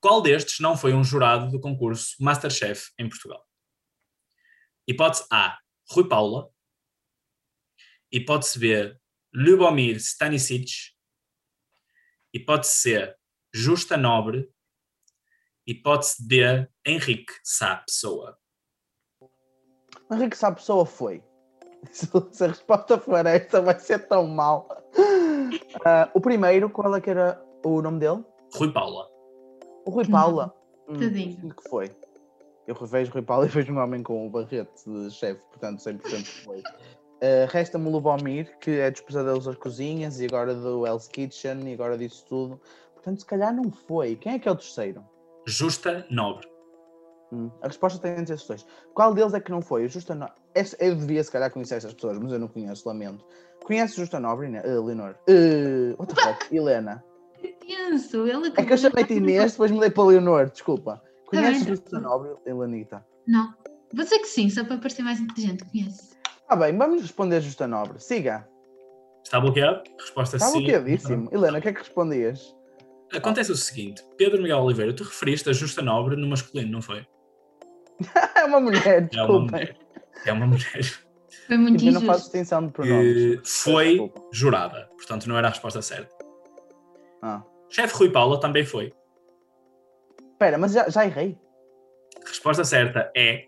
qual 0.00 0.20
destes 0.20 0.60
não 0.60 0.76
foi 0.76 0.94
um 0.94 1.04
jurado 1.04 1.50
do 1.50 1.60
concurso 1.60 2.16
Masterchef 2.20 2.90
em 2.98 3.08
Portugal? 3.08 3.46
Hipótese 4.88 5.24
A, 5.30 5.58
Rui 5.90 6.08
Paula. 6.08 6.50
Hipótese 8.12 8.58
B, 8.58 8.96
Lubomir 9.32 9.96
Stanisic. 9.96 10.70
Hipótese 12.34 12.74
C, 12.74 13.14
Justa 13.54 13.96
Nobre. 13.96 14.50
Hipótese 15.66 16.26
D, 16.26 16.68
Henrique 16.84 17.32
Sá 17.44 17.76
Pessoa. 17.76 18.36
Henrique, 20.10 20.36
a 20.44 20.52
pessoa 20.52 20.84
foi. 20.84 21.22
Se 21.92 22.44
a 22.44 22.48
resposta 22.48 22.98
for 22.98 23.24
esta, 23.26 23.60
vai 23.60 23.78
ser 23.78 24.08
tão 24.08 24.26
mal. 24.26 24.66
Ah, 25.84 26.08
o 26.14 26.20
primeiro, 26.20 26.68
qual 26.70 26.94
é 26.94 27.00
que 27.00 27.10
era 27.10 27.42
o 27.64 27.80
nome 27.82 27.98
dele? 28.00 28.24
Rui 28.54 28.72
Paula. 28.72 29.06
O 29.84 29.90
Rui 29.90 30.04
Que 30.04 30.10
Paula. 30.10 30.54
Hum, 30.88 30.94
Tadinho. 30.98 31.40
sinto 31.40 31.54
que 31.56 31.68
foi. 31.68 31.90
Eu 32.66 32.74
revejo 32.74 33.12
Rui 33.12 33.22
Paula 33.22 33.46
e 33.46 33.48
vejo 33.48 33.72
um 33.72 33.78
homem 33.78 34.02
com 34.02 34.26
o 34.26 34.30
barrete 34.30 34.84
de 34.86 35.10
chefe, 35.10 35.40
portanto 35.50 35.80
100% 35.80 36.00
que 36.02 36.44
foi. 36.44 36.62
Ah, 37.22 37.46
Resta-me 37.50 37.86
o 37.88 37.90
Lubomir, 37.90 38.58
que 38.58 38.70
é 38.72 38.90
dos 38.90 39.00
pesadelos 39.02 39.44
das 39.44 39.56
cozinhas 39.56 40.20
e 40.20 40.26
agora 40.26 40.54
do 40.54 40.86
Hell's 40.86 41.06
Kitchen 41.08 41.68
e 41.68 41.74
agora 41.74 41.96
disso 41.96 42.24
tudo. 42.28 42.60
Portanto, 42.94 43.20
se 43.20 43.26
calhar 43.26 43.54
não 43.54 43.70
foi. 43.70 44.16
Quem 44.16 44.34
é 44.34 44.38
que 44.38 44.48
é 44.48 44.52
o 44.52 44.56
terceiro? 44.56 45.04
Justa 45.46 46.06
Nobre. 46.10 46.46
Hum, 47.32 47.50
A 47.62 47.68
resposta 47.68 47.98
tem 48.00 48.12
entre 48.20 48.34
esses 48.34 48.46
dois. 48.46 48.66
Qual 48.94 49.14
deles 49.14 49.34
é 49.34 49.40
que 49.40 49.50
não 49.50 49.62
foi? 49.62 49.84
O 49.84 49.88
Justa 49.88 50.14
No... 50.14 50.28
Eu 50.78 50.94
devia, 50.96 51.22
se 51.22 51.30
calhar, 51.30 51.50
conhecer 51.50 51.76
estas 51.76 51.94
pessoas, 51.94 52.18
mas 52.18 52.32
eu 52.32 52.38
não 52.38 52.48
conheço, 52.48 52.88
lamento. 52.88 53.24
Conhece 53.64 53.96
Justa 53.96 54.18
Nobre, 54.18 54.48
Ine- 54.48 54.60
uh, 54.60 54.84
Leonor? 54.84 55.14
Uh, 55.28 55.94
what 55.98 56.12
the 56.14 56.20
fuck? 56.20 56.46
Helena. 56.54 57.04
Penso, 57.60 58.26
ele 58.26 58.52
É 58.56 58.64
que 58.64 58.72
eu 58.72 58.76
chamei-te 58.78 59.14
Inês, 59.14 59.52
depois 59.52 59.70
mudei 59.70 59.90
para 59.90 60.04
Leonor, 60.04 60.50
desculpa. 60.50 61.00
Conheces 61.26 61.62
bem, 61.64 61.76
Justa 61.76 62.00
Nobre, 62.00 62.30
Helenita? 62.44 63.06
Não. 63.26 63.54
Vou 63.94 64.04
dizer 64.04 64.18
que 64.18 64.26
sim, 64.26 64.50
só 64.50 64.64
para 64.64 64.78
parecer 64.78 65.02
mais 65.02 65.20
inteligente, 65.20 65.64
conheço. 65.64 66.10
Ah 66.48 66.56
bem, 66.56 66.76
vamos 66.76 67.02
responder 67.02 67.40
Justa 67.40 67.66
Nobre. 67.68 68.00
Siga. 68.00 68.48
Está 69.24 69.38
bloqueado? 69.38 69.82
Resposta 70.00 70.36
Está 70.36 70.48
sim. 70.48 70.58
bloqueadíssimo. 70.60 71.28
Helena, 71.32 71.58
o 71.58 71.62
que 71.62 71.68
é 71.68 71.72
que 71.72 71.78
respondias? 71.78 72.54
Acontece 73.12 73.52
o 73.52 73.56
seguinte: 73.56 74.02
Pedro 74.16 74.42
Miguel 74.42 74.58
Oliveira, 74.58 74.92
tu 74.94 75.04
referiste 75.04 75.48
a 75.48 75.52
Justa 75.52 75.82
Nobre 75.82 76.16
no 76.16 76.26
masculino, 76.28 76.70
não 76.72 76.82
foi? 76.82 77.06
É 78.36 78.44
uma 78.44 78.60
mulher, 78.60 78.86
É 78.86 78.98
uma 78.98 79.08
desculpa. 79.08 79.52
mulher. 79.52 79.76
É 80.26 80.32
uma 80.32 80.46
mulher. 80.46 80.84
Foi 81.46 81.56
muito 81.56 81.84
Eu 81.84 81.92
não 81.92 82.00
faço 82.02 82.22
distinção 82.24 82.66
de 82.66 82.72
pronomes. 82.72 83.40
foi 83.62 83.88
Desculpa. 83.90 84.22
jurada. 84.32 84.88
Portanto, 84.96 85.26
não 85.28 85.36
era 85.36 85.48
a 85.48 85.50
resposta 85.50 85.82
certa. 85.82 86.14
Ah. 87.22 87.42
Chefe 87.68 87.94
Rui 87.94 88.10
Paula 88.10 88.40
também 88.40 88.64
foi. 88.64 88.92
Espera, 90.32 90.58
mas 90.58 90.72
já, 90.72 90.88
já 90.88 91.04
errei. 91.04 91.38
A 92.24 92.28
resposta 92.28 92.64
certa 92.64 93.10
é. 93.16 93.44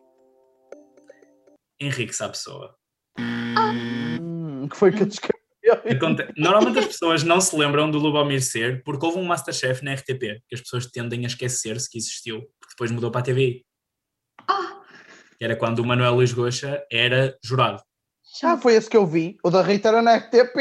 Henrique 1.81 2.15
Sá 2.15 2.29
Pessoa. 2.29 2.75
Hum, 3.19 4.69
que 4.69 4.77
foi 4.77 4.93
que 4.93 5.03
eu 5.03 5.07
descrevi? 5.07 5.41
Normalmente 6.37 6.79
as 6.81 6.87
pessoas 6.87 7.23
não 7.23 7.41
se 7.41 7.57
lembram 7.57 7.91
do 7.91 7.99
Lubomir 7.99 8.43
Ser 8.43 8.83
porque 8.85 9.05
houve 9.07 9.19
um 9.19 9.25
Masterchef 9.25 9.85
na 9.85 9.95
RTP 9.95 10.41
que 10.49 10.55
as 10.55 10.61
pessoas 10.61 10.87
tendem 10.87 11.25
a 11.25 11.27
esquecer-se 11.29 11.89
que 11.89 11.99
existiu, 11.99 12.41
porque 12.61 12.75
depois 12.75 12.91
mudou 12.91 13.11
para 13.11 13.21
a 13.21 13.25
TVI. 13.25 13.65
Que 15.39 15.45
era 15.45 15.57
quando 15.57 15.81
o 15.81 15.85
Manuel 15.87 16.15
Luís 16.15 16.33
Goxa 16.33 16.83
era 16.91 17.37
jurado. 17.45 17.83
Ah, 18.43 18.57
foi 18.57 18.75
esse 18.75 18.89
que 18.89 18.97
eu 18.97 19.07
vi. 19.07 19.37
O 19.45 19.51
da 19.51 19.61
Rita 19.62 19.89
era 19.89 20.01
na 20.01 20.17
RTP. 20.17 20.57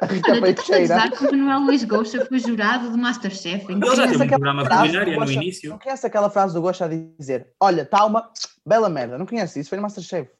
A 0.00 0.06
Rita 0.06 0.30
Olha, 0.30 0.54
tu 0.54 0.60
estás 0.62 0.90
a 0.90 0.94
Peixeira. 0.94 1.10
dizer 1.10 1.10
que 1.28 1.34
o 1.34 1.38
Manuel 1.38 1.60
Luís 1.66 1.82
Gosta 1.84 2.24
foi 2.24 2.38
jurado 2.38 2.90
do 2.90 2.96
Masterchef. 2.98 3.66
Ele 3.68 3.80
já 3.96 4.06
teve 4.06 4.18
um 4.18 4.22
aquela 4.22 4.28
programa 4.28 4.64
frase 4.64 4.82
culinário 4.82 5.12
do 5.18 5.24
no 5.24 5.32
início. 5.32 5.70
Não 5.70 5.78
conhece 5.78 6.06
aquela 6.06 6.30
frase 6.30 6.54
do 6.54 6.60
Gosto 6.60 6.84
a 6.84 6.88
dizer: 6.88 7.52
Olha, 7.60 7.84
tá 7.84 8.04
uma 8.04 8.30
bela 8.64 8.88
merda. 8.88 9.18
Não 9.18 9.26
conhece 9.26 9.58
isso? 9.58 9.68
Foi 9.68 9.76
no 9.76 9.82
Masterchef. 9.82 10.30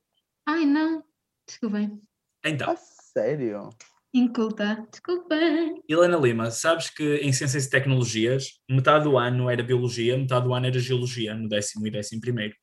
Ai, 0.49 0.65
não. 0.65 1.03
Desculpem. 1.49 2.01
Então, 2.45 2.71
Ah, 2.71 2.77
sério? 2.77 3.71
Inculta. 4.15 4.87
Desculpem. 4.91 5.83
Helena 5.89 6.17
Lima, 6.17 6.51
sabes 6.53 6.89
que 6.89 7.17
em 7.17 7.33
Ciências 7.33 7.67
e 7.67 7.71
Tecnologias, 7.71 8.61
metade 8.71 9.05
do 9.05 9.19
ano 9.19 9.51
era 9.51 9.63
Biologia, 9.63 10.17
metade 10.17 10.47
do 10.47 10.55
ano 10.55 10.67
era 10.67 10.79
Geologia, 10.79 11.35
no 11.35 11.49
décimo 11.49 11.87
e 11.87 11.91
décimo 11.91 12.21
primeiro. 12.21 12.55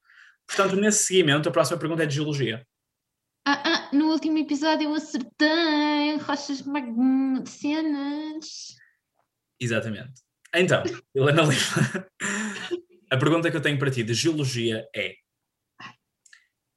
Portanto, 0.48 0.76
nesse 0.76 1.06
seguimento, 1.06 1.50
a 1.50 1.52
próxima 1.52 1.80
pergunta 1.80 2.04
é 2.04 2.06
de 2.06 2.16
Geologia. 2.16 2.66
Ah, 3.46 3.62
ah, 3.66 3.90
no 3.94 4.12
último 4.12 4.38
episódio 4.38 4.86
eu 4.90 4.96
acertei. 4.96 6.18
Rochas 6.18 6.62
magmacenas. 6.62 8.46
Exatamente. 9.60 10.22
Então, 10.54 10.84
Helena 11.16 11.42
Lima, 11.42 12.08
a 13.12 13.18
pergunta 13.18 13.50
que 13.50 13.58
eu 13.58 13.62
tenho 13.62 13.80
para 13.80 13.92
ti 13.92 14.04
de 14.04 14.14
Geologia 14.14 14.88
é 14.96 15.16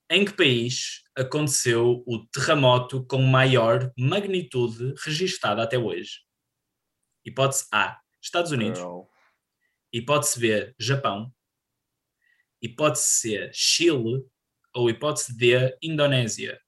em 0.08 0.24
que 0.24 0.32
país 0.32 1.02
aconteceu 1.16 2.04
o 2.06 2.24
terremoto 2.28 3.04
com 3.06 3.20
maior 3.22 3.92
magnitude 3.98 4.94
registada 5.04 5.62
até 5.62 5.76
hoje? 5.76 6.20
Hipótese 7.24 7.66
A, 7.72 7.98
Estados 8.22 8.52
Unidos. 8.52 8.78
Girl. 8.78 9.00
Hipótese 9.92 10.38
B, 10.38 10.74
Japão. 10.78 11.32
Hipótese 12.62 13.06
C, 13.06 13.50
Chile. 13.52 14.24
Ou 14.74 14.90
hipótese 14.90 15.36
D, 15.36 15.76
Indonésia. 15.82 16.58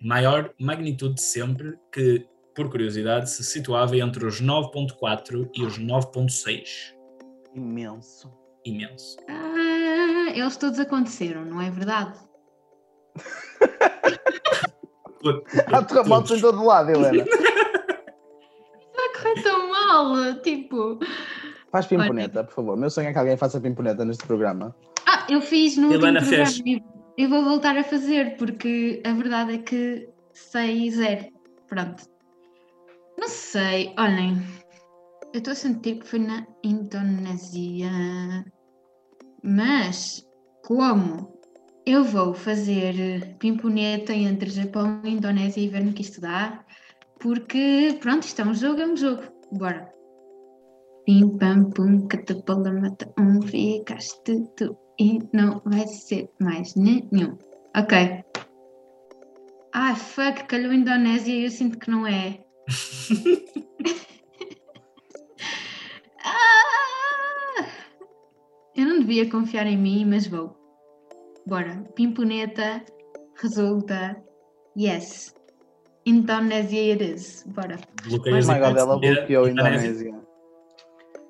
Maior 0.00 0.54
magnitude 0.60 1.14
de 1.14 1.22
sempre, 1.22 1.76
que, 1.92 2.26
por 2.54 2.70
curiosidade, 2.70 3.30
se 3.30 3.42
situava 3.42 3.96
entre 3.96 4.24
os 4.24 4.40
9.4 4.40 5.50
e 5.54 5.62
os 5.64 5.78
9.6. 5.78 6.94
Imenso. 7.54 8.32
Imenso. 8.64 9.16
Ah, 9.28 10.30
eles 10.34 10.56
todos 10.56 10.78
aconteceram, 10.78 11.44
não 11.44 11.60
é 11.60 11.70
verdade? 11.70 12.18
Há 15.72 15.82
terremotos 15.82 16.38
em 16.38 16.40
todo 16.40 16.64
lado, 16.64 16.90
Helena. 16.90 17.24
Vai 18.94 19.08
correr 19.14 19.42
tão 19.42 19.70
mal. 19.70 20.40
Tipo. 20.42 20.98
Faz 21.76 21.86
pimponeta, 21.86 22.42
por 22.42 22.54
favor. 22.54 22.74
Meu 22.74 22.88
sonho 22.88 23.08
é 23.08 23.12
que 23.12 23.18
alguém 23.18 23.36
faça 23.36 23.60
pimponeta 23.60 24.02
neste 24.02 24.26
programa. 24.26 24.74
Ah, 25.06 25.26
eu 25.28 25.42
fiz 25.42 25.76
no 25.76 25.92
Helena 25.92 26.20
último 26.20 26.30
programa. 26.30 26.46
fez. 26.46 26.62
e 26.64 26.82
Eu 27.18 27.28
vou 27.28 27.44
voltar 27.44 27.76
a 27.76 27.84
fazer, 27.84 28.34
porque 28.38 29.02
a 29.04 29.12
verdade 29.12 29.56
é 29.56 29.58
que 29.58 30.08
sei 30.32 30.90
zero. 30.90 31.26
Pronto. 31.68 32.02
Não 33.18 33.28
sei, 33.28 33.92
olhem. 33.98 34.42
Eu 35.34 35.38
estou 35.38 35.52
a 35.52 35.54
sentir 35.54 35.96
que 35.96 36.06
foi 36.06 36.20
na 36.20 36.46
Indonésia. 36.64 37.90
Mas, 39.42 40.26
como 40.64 41.38
eu 41.84 42.04
vou 42.04 42.32
fazer 42.32 43.36
pimponeta 43.38 44.14
entre 44.14 44.48
Japão 44.48 45.02
e 45.04 45.10
Indonésia 45.10 45.60
e 45.60 45.68
ver 45.68 45.84
no 45.84 45.92
que 45.92 46.00
isto 46.00 46.22
dá, 46.22 46.64
porque, 47.20 47.98
pronto, 48.00 48.22
isto 48.22 48.40
é 48.40 48.46
um 48.46 48.54
jogo, 48.54 48.80
é 48.80 48.86
um 48.86 48.96
jogo. 48.96 49.24
Bora. 49.52 49.94
Pim, 51.06 51.38
pam, 51.38 51.70
pum, 51.70 52.08
catapulta, 52.08 52.72
mata 52.72 53.06
um, 53.16 53.40
ficaste 53.40 54.42
tu 54.56 54.76
e 54.98 55.20
não 55.32 55.62
vai 55.64 55.86
ser 55.86 56.28
mais 56.40 56.74
nenhum. 56.74 57.38
Ok. 57.76 58.24
Ai, 59.72 59.94
fuck, 59.94 60.44
calhou 60.48 60.72
Indonésia 60.72 61.32
e 61.32 61.44
eu 61.44 61.50
sinto 61.50 61.78
que 61.78 61.90
não 61.90 62.04
é. 62.06 62.40
Ah! 66.28 67.68
Eu 68.74 68.84
não 68.86 68.98
devia 68.98 69.30
confiar 69.30 69.64
em 69.68 69.78
mim, 69.78 70.04
mas 70.04 70.26
vou. 70.26 70.56
Bora. 71.46 71.84
Pimponeta 71.94 72.84
resulta. 73.40 74.20
Yes. 74.76 75.32
Indonésia 76.04 76.94
it 76.94 77.14
is. 77.14 77.44
Bora. 77.46 77.78
Bloqueias 78.08 78.48
Oh 78.48 78.52
my 78.52 78.58
god, 78.58 78.76
ela 78.76 78.98
bloqueou 78.98 79.44
a 79.44 79.50
Indonésia. 79.50 80.25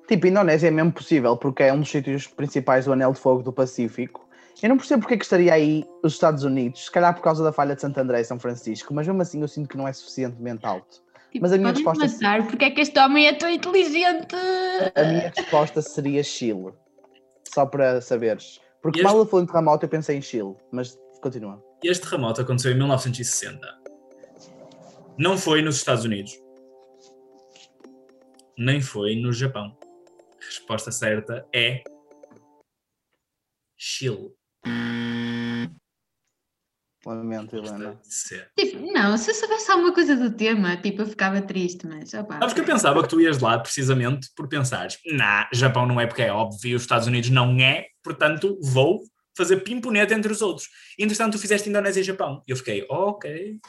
Tipo, 0.07 0.27
Indonésia 0.27 0.67
é 0.67 0.71
mesmo 0.71 0.91
possível, 0.91 1.35
porque 1.35 1.63
é 1.63 1.73
um 1.73 1.79
dos 1.81 1.89
sítios 1.89 2.27
principais 2.27 2.85
do 2.85 2.93
Anel 2.93 3.11
de 3.13 3.19
Fogo 3.19 3.43
do 3.43 3.51
Pacífico. 3.51 4.25
Eu 4.63 4.69
não 4.69 4.77
percebo 4.77 5.01
porque 5.01 5.13
é 5.15 5.17
que 5.17 5.23
estaria 5.23 5.53
aí 5.53 5.85
os 6.03 6.13
Estados 6.13 6.43
Unidos, 6.43 6.85
se 6.85 6.91
calhar 6.91 7.13
por 7.13 7.21
causa 7.21 7.43
da 7.43 7.51
falha 7.51 7.75
de 7.75 7.81
Santo 7.81 7.99
André 7.99 8.21
e 8.21 8.23
São 8.25 8.39
Francisco, 8.39 8.93
mas 8.93 9.05
mesmo 9.05 9.21
assim 9.21 9.41
eu 9.41 9.47
sinto 9.47 9.69
que 9.69 9.77
não 9.77 9.87
é 9.87 9.93
suficientemente 9.93 10.65
alto. 10.65 11.01
Tipo, 11.31 11.41
Mas 11.43 11.53
a 11.53 11.57
minha 11.57 11.71
resposta- 11.73 12.07
matar, 12.07 12.47
porque 12.47 12.65
é 12.65 12.71
que 12.71 12.81
este 12.81 12.97
homem 12.99 13.27
é 13.27 13.33
tão 13.33 13.49
inteligente? 13.49 14.33
A 14.95 15.03
minha 15.03 15.31
resposta 15.35 15.81
seria 15.81 16.23
Chile. 16.23 16.71
Só 17.53 17.65
para 17.65 17.99
saberes. 18.01 18.59
Porque 18.81 19.01
E 19.01 19.03
mal 19.03 19.13
este- 19.13 19.25
eu 19.25 19.29
falei 19.29 19.43
em 19.43 19.47
terremoto, 19.47 19.85
eu 19.85 19.89
pensei 19.89 20.17
em 20.17 20.21
Chile, 20.21 20.55
mas 20.71 20.97
continua. 21.21 21.61
Este 21.83 22.05
terremoto 22.07 22.41
aconteceu 22.41 22.71
em 22.71 22.75
1960. 22.75 23.67
Não 25.17 25.37
foi 25.37 25.61
nos 25.61 25.75
Estados 25.75 26.05
Unidos. 26.05 26.31
Nem 28.57 28.81
foi 28.81 29.15
no 29.15 29.31
Japão. 29.33 29.75
Resposta 30.47 30.91
certa 30.91 31.45
é 31.53 31.83
Chile. 33.77 34.33
Lamento, 37.05 37.55
Helena. 37.55 37.97
Ser. 38.03 38.49
Tipo, 38.57 38.91
não, 38.91 39.17
se 39.17 39.31
eu 39.31 39.35
soubesse 39.35 39.71
alguma 39.71 39.93
coisa 39.93 40.15
do 40.15 40.35
tema, 40.35 40.75
tipo, 40.77 41.01
eu 41.03 41.07
ficava 41.07 41.41
triste, 41.41 41.87
mas 41.87 42.13
opá. 42.13 42.39
Sabes 42.39 42.53
que 42.53 42.59
eu 42.59 42.65
pensava 42.65 43.01
que 43.01 43.07
tu 43.07 43.21
ias 43.21 43.39
lá 43.39 43.57
precisamente 43.59 44.29
por 44.35 44.49
pensares, 44.49 44.97
nah, 45.05 45.47
Japão 45.53 45.85
não 45.85 46.01
é 46.01 46.07
porque 46.07 46.23
é 46.23 46.31
óbvio, 46.31 46.75
os 46.75 46.81
Estados 46.81 47.07
Unidos 47.07 47.29
não 47.29 47.57
é, 47.59 47.87
portanto 48.03 48.59
vou 48.61 49.03
fazer 49.37 49.57
pimponete 49.57 50.13
entre 50.13 50.31
os 50.31 50.41
outros. 50.41 50.67
E, 50.97 51.03
entretanto, 51.03 51.33
tu 51.33 51.39
fizeste 51.39 51.69
Indonésia 51.69 52.01
e 52.01 52.03
Japão. 52.03 52.43
E 52.47 52.51
eu 52.51 52.57
fiquei, 52.57 52.85
ok. 52.89 53.59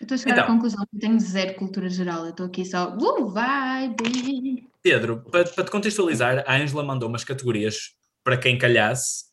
Eu 0.00 0.04
estou 0.04 0.14
a 0.14 0.18
chegar 0.18 0.32
Então. 0.34 0.44
à 0.44 0.46
conclusão 0.48 0.86
que 0.90 0.96
eu 0.96 1.00
tenho 1.00 1.20
zero 1.20 1.54
cultura 1.54 1.88
geral, 1.88 2.24
eu 2.24 2.30
estou 2.30 2.46
aqui 2.46 2.64
só, 2.64 2.96
uh, 2.96 3.28
vibe. 3.28 4.68
Pedro, 4.82 5.22
para, 5.30 5.44
para 5.44 5.64
te 5.64 5.70
contextualizar, 5.70 6.44
a 6.46 6.56
Ângela 6.56 6.82
mandou 6.82 7.08
umas 7.08 7.24
categorias 7.24 7.94
para 8.22 8.36
quem 8.36 8.58
calhasse 8.58 9.24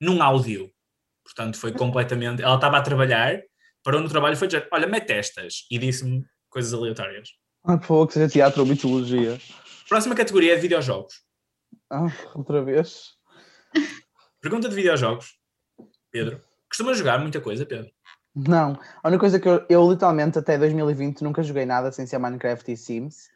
num 0.00 0.22
áudio. 0.22 0.70
Portanto, 1.24 1.56
foi 1.58 1.72
completamente. 1.72 2.42
Ela 2.42 2.54
estava 2.56 2.78
a 2.78 2.82
trabalhar, 2.82 3.40
parou 3.82 4.00
no 4.00 4.08
trabalho 4.08 4.34
e 4.34 4.36
foi 4.36 4.48
dizer: 4.48 4.68
Olha, 4.72 4.86
mete 4.86 5.10
estas. 5.12 5.66
E 5.70 5.78
disse-me 5.78 6.24
coisas 6.48 6.72
aleatórias. 6.74 7.30
Ah, 7.64 7.78
favor, 7.78 8.06
que 8.06 8.14
seja 8.14 8.28
teatro 8.28 8.62
ou 8.62 8.66
mitologia. 8.66 9.38
Próxima 9.88 10.14
categoria 10.14 10.52
é 10.52 10.56
de 10.56 10.62
videojogos. 10.62 11.14
Ah, 11.90 12.06
outra 12.34 12.62
vez. 12.64 13.10
Pergunta 14.40 14.68
de 14.68 14.74
videojogos. 14.74 15.38
Pedro. 16.10 16.42
Costuma 16.68 16.94
jogar 16.94 17.18
muita 17.18 17.40
coisa, 17.40 17.66
Pedro? 17.66 17.90
Não, 18.34 18.78
a 19.02 19.08
única 19.08 19.20
coisa 19.20 19.40
que 19.40 19.48
eu, 19.48 19.64
eu 19.68 19.90
literalmente 19.90 20.38
até 20.38 20.56
2020 20.56 21.22
nunca 21.22 21.42
joguei 21.42 21.66
nada 21.66 21.90
sem 21.90 22.06
ser 22.06 22.18
Minecraft 22.18 22.70
e 22.70 22.76
Sims, 22.76 23.28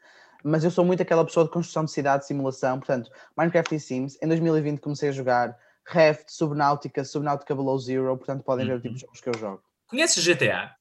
mas 0.43 0.63
eu 0.63 0.71
sou 0.71 0.85
muito 0.85 1.01
aquela 1.01 1.25
pessoa 1.25 1.45
de 1.45 1.51
construção 1.51 1.83
de 1.83 1.91
cidade, 1.91 2.25
simulação, 2.25 2.79
portanto, 2.79 3.11
Minecraft 3.35 3.75
e 3.75 3.79
Sims. 3.79 4.17
Em 4.21 4.27
2020 4.27 4.79
comecei 4.79 5.09
a 5.09 5.11
jogar 5.11 5.57
Raft, 5.85 6.29
Subnautica, 6.29 7.03
Subnautica 7.03 7.53
Below 7.53 7.77
Zero, 7.77 8.17
portanto 8.17 8.43
podem 8.43 8.65
ver 8.67 8.77
o 8.77 8.81
tipo 8.81 8.95
de 8.95 9.01
jogos 9.01 9.21
que 9.21 9.29
eu 9.29 9.37
jogo. 9.37 9.61
Conheces 9.87 10.23
GTA? 10.23 10.75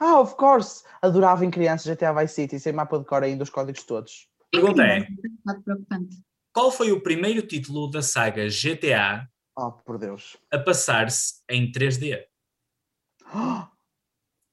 Ah, 0.00 0.20
of 0.20 0.34
course! 0.34 0.82
Adorava 1.00 1.44
em 1.44 1.50
criança 1.50 1.94
GTA 1.94 2.12
Vice 2.12 2.34
City, 2.34 2.58
sem 2.58 2.72
mapa 2.72 2.98
de 2.98 3.04
cor 3.04 3.22
ainda 3.22 3.44
os 3.44 3.50
códigos 3.50 3.84
todos. 3.84 4.28
Pergunta 4.50 4.82
é. 4.82 5.06
Qual 6.52 6.70
foi 6.70 6.92
o 6.92 7.00
primeiro 7.00 7.46
título 7.46 7.88
da 7.90 8.02
saga 8.02 8.48
GTA 8.48 9.28
Oh, 9.56 9.70
por 9.70 9.98
Deus. 9.98 10.36
a 10.50 10.58
passar-se 10.58 11.42
em 11.48 11.70
3D? 11.70 12.24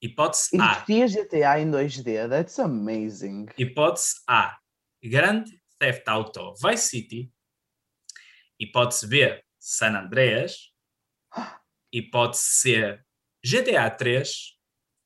Hipótese 0.02 0.58
A. 0.60 0.84
Existia 0.86 1.08
GTA 1.08 1.60
em 1.60 1.72
2D, 1.72 2.30
that's 2.30 2.60
amazing. 2.60 3.48
Hipótese 3.58 4.22
A. 4.28 4.58
Grand 5.04 5.46
Theft 5.78 6.08
Auto 6.08 6.54
Vice 6.56 6.84
City. 6.84 7.34
Hipótese 8.60 9.08
B. 9.08 9.44
San 9.60 9.96
Andreas. 9.96 10.74
Hipótese 11.92 12.44
C. 12.44 13.00
GTA 13.44 13.90
3. 13.90 14.58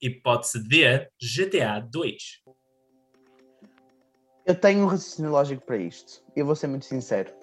Hipótese 0.01 0.59
D. 0.59 1.09
GTA 1.19 1.79
2. 1.79 2.43
Eu 4.45 4.55
tenho 4.59 4.83
um 4.83 4.87
raciocínio 4.87 5.31
lógico 5.31 5.65
para 5.65 5.77
isto. 5.77 6.23
Eu 6.35 6.45
vou 6.45 6.55
ser 6.55 6.67
muito 6.67 6.85
sincero. 6.85 7.33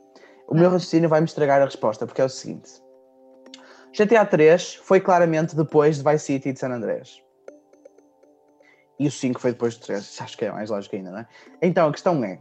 O 0.47 0.55
meu 0.55 0.69
raciocínio 0.69 1.09
vai 1.09 1.21
me 1.21 1.27
estragar 1.27 1.63
a 1.63 1.65
resposta, 1.65 2.07
porque 2.07 2.21
é 2.21 2.25
o 2.25 2.29
seguinte: 2.29 2.71
GTA 3.93 4.25
3 4.25 4.77
foi 4.77 5.01
claramente 5.01 5.57
depois 5.57 5.99
de 5.99 6.05
Vice 6.09 6.25
City 6.27 6.49
e 6.51 6.53
de 6.53 6.59
San 6.59 6.71
Andreas. 6.71 7.23
E 8.99 9.07
o 9.07 9.11
5 9.11 9.41
foi 9.41 9.53
depois 9.53 9.77
do 9.77 9.87
3. 9.87 10.21
Acho 10.21 10.39
que 10.39 10.45
é 10.45 10.53
mais 10.53 10.71
lógico 10.71 10.95
ainda, 10.95 11.11
não 11.11 11.19
é? 11.19 11.27
Então 11.63 11.89
a 11.89 11.93
questão 11.93 12.23
é: 12.23 12.39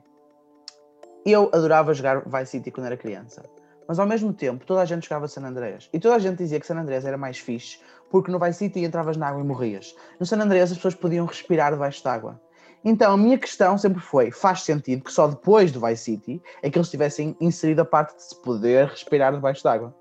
eu 1.25 1.49
adorava 1.53 1.93
jogar 1.93 2.23
Vice 2.25 2.51
City 2.51 2.69
quando 2.69 2.87
era 2.87 2.97
criança, 2.97 3.43
mas 3.87 3.97
ao 3.97 4.05
mesmo 4.05 4.33
tempo 4.33 4.65
toda 4.65 4.81
a 4.81 4.85
gente 4.85 5.03
jogava 5.03 5.27
San 5.27 5.43
Andreas. 5.43 5.89
E 5.91 5.99
toda 5.99 6.15
a 6.15 6.19
gente 6.19 6.37
dizia 6.37 6.59
que 6.59 6.67
San 6.67 6.77
Andreas 6.77 7.05
era 7.05 7.17
mais 7.17 7.39
fixe 7.39 7.79
porque 8.09 8.31
no 8.31 8.39
Vice 8.39 8.59
City 8.59 8.83
entravas 8.83 9.17
na 9.17 9.27
água 9.27 9.41
e 9.41 9.45
morrias. 9.45 9.95
No 10.19 10.25
San 10.25 10.39
Andreas 10.39 10.71
as 10.71 10.77
pessoas 10.77 10.95
podiam 10.95 11.25
respirar 11.25 11.71
debaixo 11.71 12.03
d'água. 12.03 12.39
Então, 12.83 13.13
a 13.13 13.17
minha 13.17 13.37
questão 13.37 13.77
sempre 13.77 13.99
foi: 13.99 14.31
faz 14.31 14.61
sentido 14.61 15.03
que 15.03 15.11
só 15.11 15.27
depois 15.27 15.71
do 15.71 15.81
Vice 15.81 16.03
City 16.03 16.41
é 16.61 16.69
que 16.69 16.77
eles 16.77 16.89
tivessem 16.89 17.35
inserido 17.39 17.81
a 17.81 17.85
parte 17.85 18.15
de 18.15 18.23
se 18.23 18.41
poder 18.41 18.87
respirar 18.87 19.33
debaixo 19.33 19.63
d'água. 19.63 19.95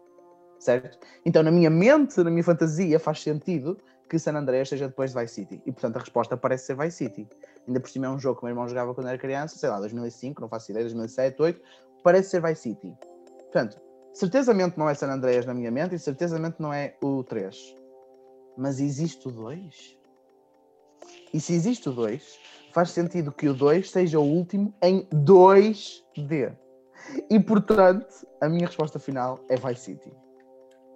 Certo? 0.59 0.99
Então, 1.25 1.43
na 1.43 1.51
minha 1.51 1.71
mente, 1.71 2.19
na 2.23 2.31
minha 2.31 2.43
fantasia, 2.43 2.99
faz 2.99 3.23
sentido 3.23 3.79
que 4.09 4.19
San 4.19 4.35
Andreas 4.35 4.69
seja 4.69 4.89
depois 4.89 5.13
de 5.13 5.21
Vice 5.21 5.35
City. 5.35 5.63
E, 5.67 5.73
portanto, 5.73 5.97
a 5.97 6.01
resposta 6.01 6.37
parece 6.37 6.67
ser 6.67 6.77
Vice 6.77 6.97
City. 6.97 7.29
Ainda 7.67 7.79
por 7.79 7.91
cima 7.91 8.07
é 8.07 8.11
um 8.11 8.19
jogo 8.19 8.37
que 8.39 8.43
o 8.43 8.47
meu 8.47 8.53
irmão 8.53 8.69
jogava 8.69 8.95
quando 8.95 9.09
era 9.09 9.19
criança, 9.19 9.59
sei 9.59 9.69
lá, 9.69 9.79
2005, 9.79 10.41
não 10.41 10.49
faço 10.49 10.71
ideia, 10.71 10.85
2007, 10.85 11.37
2008, 11.37 11.63
parece 12.03 12.31
ser 12.31 12.43
Vice 12.43 12.63
City. 12.63 12.97
Portanto, 13.43 13.81
certezamente 14.13 14.79
não 14.79 14.89
é 14.89 14.95
San 14.95 15.13
Andreas 15.13 15.45
na 15.47 15.55
minha 15.55 15.71
mente 15.71 15.95
e 15.95 15.99
certezamente 15.99 16.57
não 16.59 16.73
é 16.73 16.97
o 17.03 17.23
3. 17.23 17.77
Mas 18.57 18.81
existe 18.81 19.29
o 19.29 19.31
2? 19.31 19.99
E 21.33 21.41
se 21.41 21.53
existe 21.53 21.89
o 21.89 21.93
2, 21.93 22.39
faz 22.73 22.91
sentido 22.91 23.31
que 23.31 23.49
o 23.49 23.55
2 23.55 23.91
seja 23.91 24.19
o 24.19 24.25
último 24.25 24.75
em 24.83 25.07
2D. 25.13 26.57
E 27.31 27.39
portanto, 27.39 28.27
a 28.41 28.49
minha 28.49 28.67
resposta 28.67 28.99
final 28.99 29.39
é 29.49 29.57
Vice 29.57 29.83
City. 29.83 30.13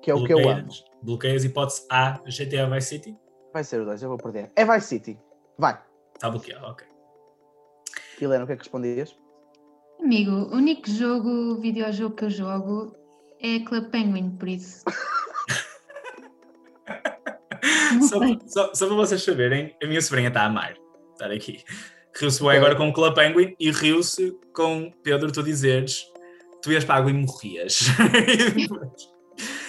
Que 0.03 0.11
é 0.11 0.15
o 0.15 0.25
que 0.25 0.33
eu 0.33 0.49
amo. 0.49 0.69
Bloqueias, 1.03 1.45
hipótese 1.45 1.87
A. 1.91 2.21
GTA 2.27 2.69
Vice 2.69 2.88
City? 2.88 3.17
Vai 3.53 3.65
ser 3.65 3.81
o 3.81 3.85
2, 3.85 4.03
eu 4.03 4.09
vou 4.09 4.19
perder. 4.19 4.51
É 4.57 4.65
Vice 4.65 4.87
City. 4.88 5.19
Vai. 5.59 5.81
Está 6.15 6.29
bloqueado, 6.31 6.67
ok. 6.67 6.87
Helena, 8.21 8.45
o 8.45 8.47
que 8.47 8.53
é 8.53 8.57
que 8.57 8.62
respondias? 8.62 9.17
Amigo, 10.01 10.31
o 10.33 10.57
único 10.57 10.88
jogo, 10.91 11.61
videojogo 11.61 12.15
que 12.17 12.25
eu 12.25 12.31
jogo 12.31 12.97
é 13.41 13.61
Club 13.61 13.91
Penguin, 13.91 14.31
por 14.37 14.49
isso. 14.49 14.83
Só, 18.09 18.19
só- 18.47 18.75
só 18.75 18.87
para 18.87 18.97
vocês 18.97 19.23
saberem, 19.23 19.77
a 19.83 19.87
minha 19.87 20.01
sobrinha 20.01 20.29
está 20.29 20.43
a 20.43 20.47
amar 20.47 20.75
estar 21.12 21.31
aqui. 21.31 21.62
Riu-se 22.17 22.41
bem 22.43 22.51
agora 22.57 22.75
com 22.75 22.88
o 22.88 22.93
Club 22.93 23.15
Penguin 23.15 23.55
e 23.61 23.71
riu-se 23.71 24.33
com 24.55 24.91
Pedro, 25.03 25.31
tu 25.31 25.43
dizeres 25.43 26.05
tu 26.62 26.73
ias 26.73 26.85
para 26.85 26.97
a 26.97 26.99
água 26.99 27.11
e 27.11 27.15
morrias. 27.15 27.81
E 28.29 28.51
depois- 28.62 29.12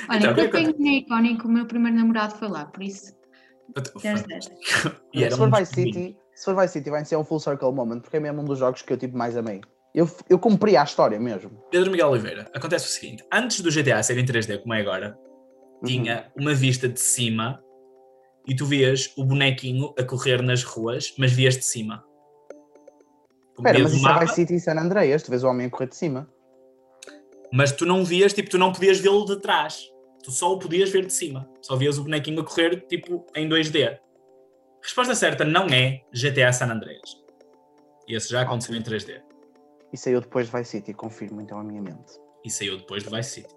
Olha, 0.09 0.17
Então, 0.19 0.33
que 0.35 0.41
é 0.41 0.45
que 0.45 0.51
Penguin 0.51 0.89
é 0.95 0.97
icónico, 0.99 1.47
o 1.47 1.51
meu 1.51 1.65
primeiro 1.65 1.97
namorado 1.97 2.35
foi 2.35 2.47
lá, 2.47 2.65
por 2.65 2.83
isso. 2.83 3.13
10 4.01 4.23
10. 4.23 4.49
E 5.13 5.23
era 5.23 5.31
se 5.31 5.37
for 5.37 5.49
Vice 5.49 5.73
City, 5.73 6.17
se 6.35 6.45
for 6.45 6.55
Vice 6.59 6.73
City, 6.73 6.89
vai 6.89 7.05
ser 7.05 7.15
um 7.17 7.23
full 7.23 7.39
circle 7.39 7.71
moment, 7.71 8.01
porque 8.01 8.17
é 8.17 8.19
mesmo 8.19 8.41
um 8.41 8.45
dos 8.45 8.59
jogos 8.59 8.81
que 8.81 8.91
eu 8.93 8.97
tipo 8.97 9.17
mais 9.17 9.37
amei. 9.37 9.61
Eu, 9.93 10.09
eu 10.27 10.39
cumpri 10.39 10.75
a 10.75 10.83
história 10.83 11.19
mesmo. 11.19 11.51
Pedro 11.69 11.91
Miguel 11.91 12.09
Oliveira, 12.09 12.49
acontece 12.53 12.85
o 12.87 12.89
seguinte: 12.89 13.23
antes 13.31 13.61
do 13.61 13.69
GTA 13.71 14.01
ser 14.01 14.17
em 14.17 14.25
3D, 14.25 14.61
como 14.61 14.73
é 14.73 14.81
agora, 14.81 15.17
Uhum. 15.81 15.87
tinha 15.87 16.31
uma 16.37 16.53
vista 16.53 16.87
de 16.87 16.99
cima 16.99 17.61
e 18.47 18.55
tu 18.55 18.65
vias 18.65 19.11
o 19.17 19.23
bonequinho 19.25 19.93
a 19.99 20.03
correr 20.03 20.41
nas 20.41 20.63
ruas, 20.63 21.13
mas 21.17 21.31
vias 21.33 21.57
de 21.57 21.65
cima. 21.65 22.03
Espera, 23.57 23.79
mas 23.79 23.93
o 23.93 23.95
isso 23.97 24.07
é 24.09 24.19
Vice 24.19 24.35
City 24.35 24.55
e 24.55 24.59
San 24.59 24.79
Andreas, 24.79 25.23
tu 25.23 25.29
vês 25.29 25.43
o 25.43 25.47
homem 25.49 25.67
a 25.67 25.69
correr 25.69 25.87
de 25.87 25.95
cima. 25.95 26.27
mas 27.51 27.71
tu 27.71 27.85
não 27.85 28.03
vias, 28.03 28.33
tipo, 28.33 28.49
tu 28.49 28.57
não 28.57 28.71
podias 28.73 28.99
vê-lo 28.99 29.25
de 29.25 29.39
trás. 29.41 29.83
Tu 30.23 30.31
só 30.31 30.53
o 30.53 30.57
podias 30.59 30.89
ver 30.89 31.05
de 31.05 31.13
cima. 31.13 31.49
Só 31.61 31.75
vias 31.75 31.97
o 31.97 32.03
bonequinho 32.03 32.41
a 32.41 32.45
correr, 32.45 32.85
tipo, 32.87 33.25
em 33.35 33.47
2D. 33.47 33.99
Resposta 34.81 35.13
certa 35.15 35.43
não 35.43 35.67
é 35.67 36.01
GTA 36.13 36.51
San 36.53 36.71
Andreas. 36.71 37.21
Esse 38.07 38.29
já 38.29 38.41
aconteceu 38.41 38.75
em 38.75 38.81
3D. 38.81 39.21
E 39.91 39.97
saiu 39.97 40.21
depois 40.21 40.49
de 40.49 40.57
Vice 40.57 40.71
City, 40.71 40.93
confirmo 40.93 41.41
então 41.41 41.59
a 41.59 41.63
minha 41.63 41.81
mente. 41.81 42.13
E 42.43 42.49
saiu 42.49 42.77
depois 42.77 43.03
do 43.03 43.11
Vice 43.15 43.29
City. 43.29 43.55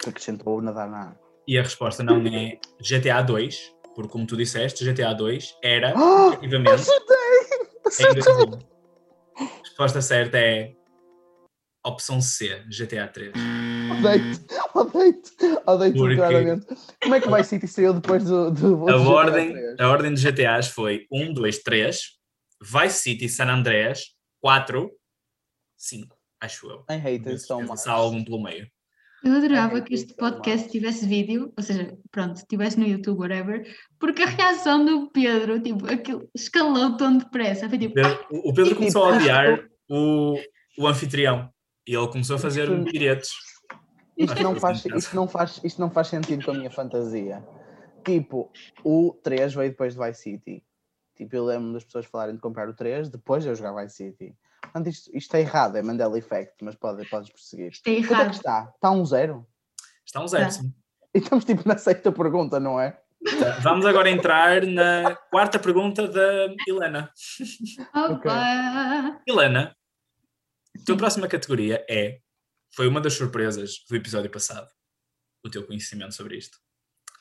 Que 0.00 0.08
acrescentou 0.08 0.60
nadar 0.60 0.88
na 0.90 1.00
água. 1.10 1.20
E 1.46 1.58
a 1.58 1.62
resposta 1.62 2.02
não 2.02 2.20
é 2.26 2.58
GTA 2.80 3.22
2, 3.22 3.74
porque 3.94 4.10
como 4.10 4.26
tu 4.26 4.36
disseste, 4.36 4.84
GTA 4.84 5.14
2 5.14 5.58
era, 5.62 5.92
Ah, 5.96 6.30
efetivamente, 6.32 6.70
Acertei! 6.70 7.16
em 7.16 7.88
Acertei! 7.88 8.22
2000. 8.22 8.58
A 9.38 9.44
resposta 9.62 10.02
certa 10.02 10.38
é 10.38 10.74
opção 11.84 12.20
C, 12.20 12.62
GTA 12.68 13.06
3. 13.08 13.32
Odeio-te, 13.98 14.40
odeio-te, 14.74 15.58
odeio-te 15.66 15.98
Porque- 15.98 16.16
claramente. 16.16 16.66
Como 17.02 17.14
é 17.14 17.20
que 17.20 17.28
vai 17.28 17.44
City 17.44 17.66
saiu 17.68 17.92
depois 17.94 18.24
do. 18.24 18.50
do, 18.50 18.88
A 18.88 18.92
do 18.92 18.98
GTA 19.04 19.10
ordem, 19.10 19.52
3? 19.52 19.80
a 19.80 19.88
ordem 19.88 20.12
dos 20.12 20.20
GTAs 20.22 20.68
foi 20.68 21.06
1, 21.10 21.32
2, 21.32 21.58
3, 21.62 22.00
Vice 22.62 22.98
City, 22.98 23.28
San 23.28 23.48
Andreas, 23.48 24.00
4, 24.40 24.90
5, 25.76 26.16
acho 26.40 26.66
eu. 26.70 26.84
I 26.90 26.94
hate 26.98 27.28
it 27.28 27.38
so 27.38 27.60
much. 27.60 27.86
há 27.86 27.92
algum 27.92 28.24
pelo 28.24 28.42
meio. 28.42 28.66
Eu 29.22 29.32
adorava 29.32 29.80
que 29.80 29.94
este 29.94 30.14
podcast 30.14 30.68
tivesse 30.70 31.06
vídeo, 31.06 31.50
ou 31.56 31.62
seja, 31.62 31.96
pronto, 32.10 32.42
tivesse 32.46 32.78
no 32.78 32.86
YouTube, 32.86 33.20
whatever, 33.20 33.64
porque 33.98 34.22
a 34.22 34.26
reação 34.26 34.84
do 34.84 35.10
Pedro, 35.10 35.58
tipo, 35.62 35.86
aquilo 35.90 36.28
escalou 36.34 36.94
tão 36.98 37.16
depressa. 37.16 37.66
Foi 37.66 37.78
tipo, 37.78 37.94
Pedro- 37.94 38.26
o 38.30 38.50
o 38.50 38.54
Pedro 38.54 38.64
Tipo, 38.64 38.76
começou 38.80 39.04
a 39.06 39.10
isto- 39.12 39.20
odiar 39.22 39.64
o, 39.88 40.38
o 40.78 40.86
anfitrião 40.86 41.48
e 41.88 41.94
ele 41.94 42.08
começou 42.08 42.36
a 42.36 42.38
fazer 42.38 42.68
piretes. 42.84 43.30
Isto 44.16 44.42
não, 44.42 44.54
faz, 44.54 44.84
isto, 44.84 45.16
não 45.16 45.26
faz, 45.28 45.60
isto 45.64 45.80
não 45.80 45.90
faz 45.90 46.06
sentido 46.08 46.44
com 46.44 46.52
a 46.52 46.54
minha 46.54 46.70
fantasia. 46.70 47.44
Tipo, 48.04 48.50
o 48.84 49.12
3 49.22 49.54
veio 49.54 49.70
depois 49.70 49.94
de 49.94 50.00
Vice 50.04 50.22
City. 50.22 50.64
Tipo, 51.16 51.36
eu 51.36 51.44
lembro 51.44 51.72
das 51.72 51.84
pessoas 51.84 52.06
falarem 52.06 52.34
de 52.34 52.40
comprar 52.40 52.68
o 52.68 52.74
3 52.74 53.08
depois 53.08 53.42
de 53.42 53.48
eu 53.50 53.54
jogar 53.54 53.82
Vice 53.82 53.96
City. 53.96 54.36
Portanto, 54.62 54.88
isto, 54.88 55.10
isto 55.16 55.34
é 55.36 55.40
errado, 55.40 55.76
é 55.76 55.82
Mandela 55.82 56.18
Effect, 56.18 56.54
mas 56.62 56.74
pode, 56.74 57.08
podes 57.08 57.30
prosseguir. 57.30 57.70
isto 57.72 57.86
é 57.88 57.94
Quanto 57.94 58.04
é 58.04 58.06
que 58.06 58.12
errado. 58.14 58.32
está? 58.34 58.72
Está 58.74 58.90
um 58.90 59.04
zero? 59.04 59.46
Está 60.04 60.20
um 60.22 60.28
zero, 60.28 60.44
Tá. 60.44 60.50
sim. 60.50 60.74
E 61.14 61.18
estamos 61.18 61.44
tipo 61.44 61.66
na 61.68 61.76
sexta 61.78 62.10
pergunta, 62.10 62.58
não 62.58 62.80
é? 62.80 62.98
Vamos 63.62 63.86
agora 63.86 64.10
entrar 64.10 64.66
na 64.66 65.14
quarta 65.30 65.58
pergunta 65.58 66.06
da 66.08 66.48
Helena. 66.68 67.10
Opa! 67.94 69.20
Helena, 69.26 69.74
a 70.76 70.84
tua 70.84 70.96
próxima 70.96 71.26
categoria 71.28 71.84
é, 71.88 72.20
foi 72.74 72.88
uma 72.88 73.00
das 73.00 73.14
surpresas 73.14 73.84
do 73.88 73.96
episódio 73.96 74.30
passado, 74.30 74.68
o 75.44 75.50
teu 75.50 75.66
conhecimento 75.66 76.14
sobre 76.14 76.36
isto. 76.36 76.58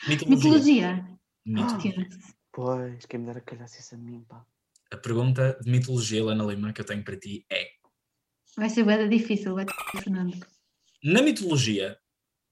Mitologia. 0.08 0.36
Mitologia. 0.36 1.20
Mitologia. 1.46 1.92
Esquece. 1.92 2.34
Pois, 2.52 3.06
quem 3.06 3.20
me 3.20 3.26
dera 3.26 3.42
calhasse 3.42 3.80
isso 3.80 3.96
a 3.96 3.98
mim, 3.98 4.24
pá. 4.26 4.46
A 4.92 4.98
pergunta 4.98 5.58
de 5.62 5.72
mitologia, 5.72 6.20
Helena 6.20 6.44
Lima, 6.44 6.74
que 6.74 6.82
eu 6.82 6.86
tenho 6.86 7.04
para 7.04 7.18
ti 7.18 7.46
é: 7.52 7.72
Vai 8.56 8.70
ser 8.70 8.84
bem 8.84 9.10
difícil, 9.10 9.56
vai 9.56 9.66
ter 9.66 9.74
Fernando. 10.04 10.46
na 11.04 11.22
mitologia, 11.22 12.00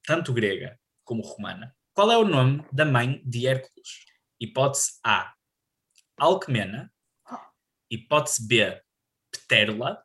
tanto 0.04 0.34
grega 0.34 0.80
como 1.04 1.22
romana, 1.22 1.76
qual 1.94 2.12
é 2.12 2.18
o 2.18 2.28
nome 2.28 2.66
da 2.72 2.86
mãe 2.86 3.22
de 3.26 3.46
Hércules? 3.48 4.06
Hipótese 4.40 5.00
A: 5.04 5.34
Alcmena. 6.18 6.92
Hipótese 7.90 8.48
B: 8.48 8.82
Ptérula. 9.32 10.04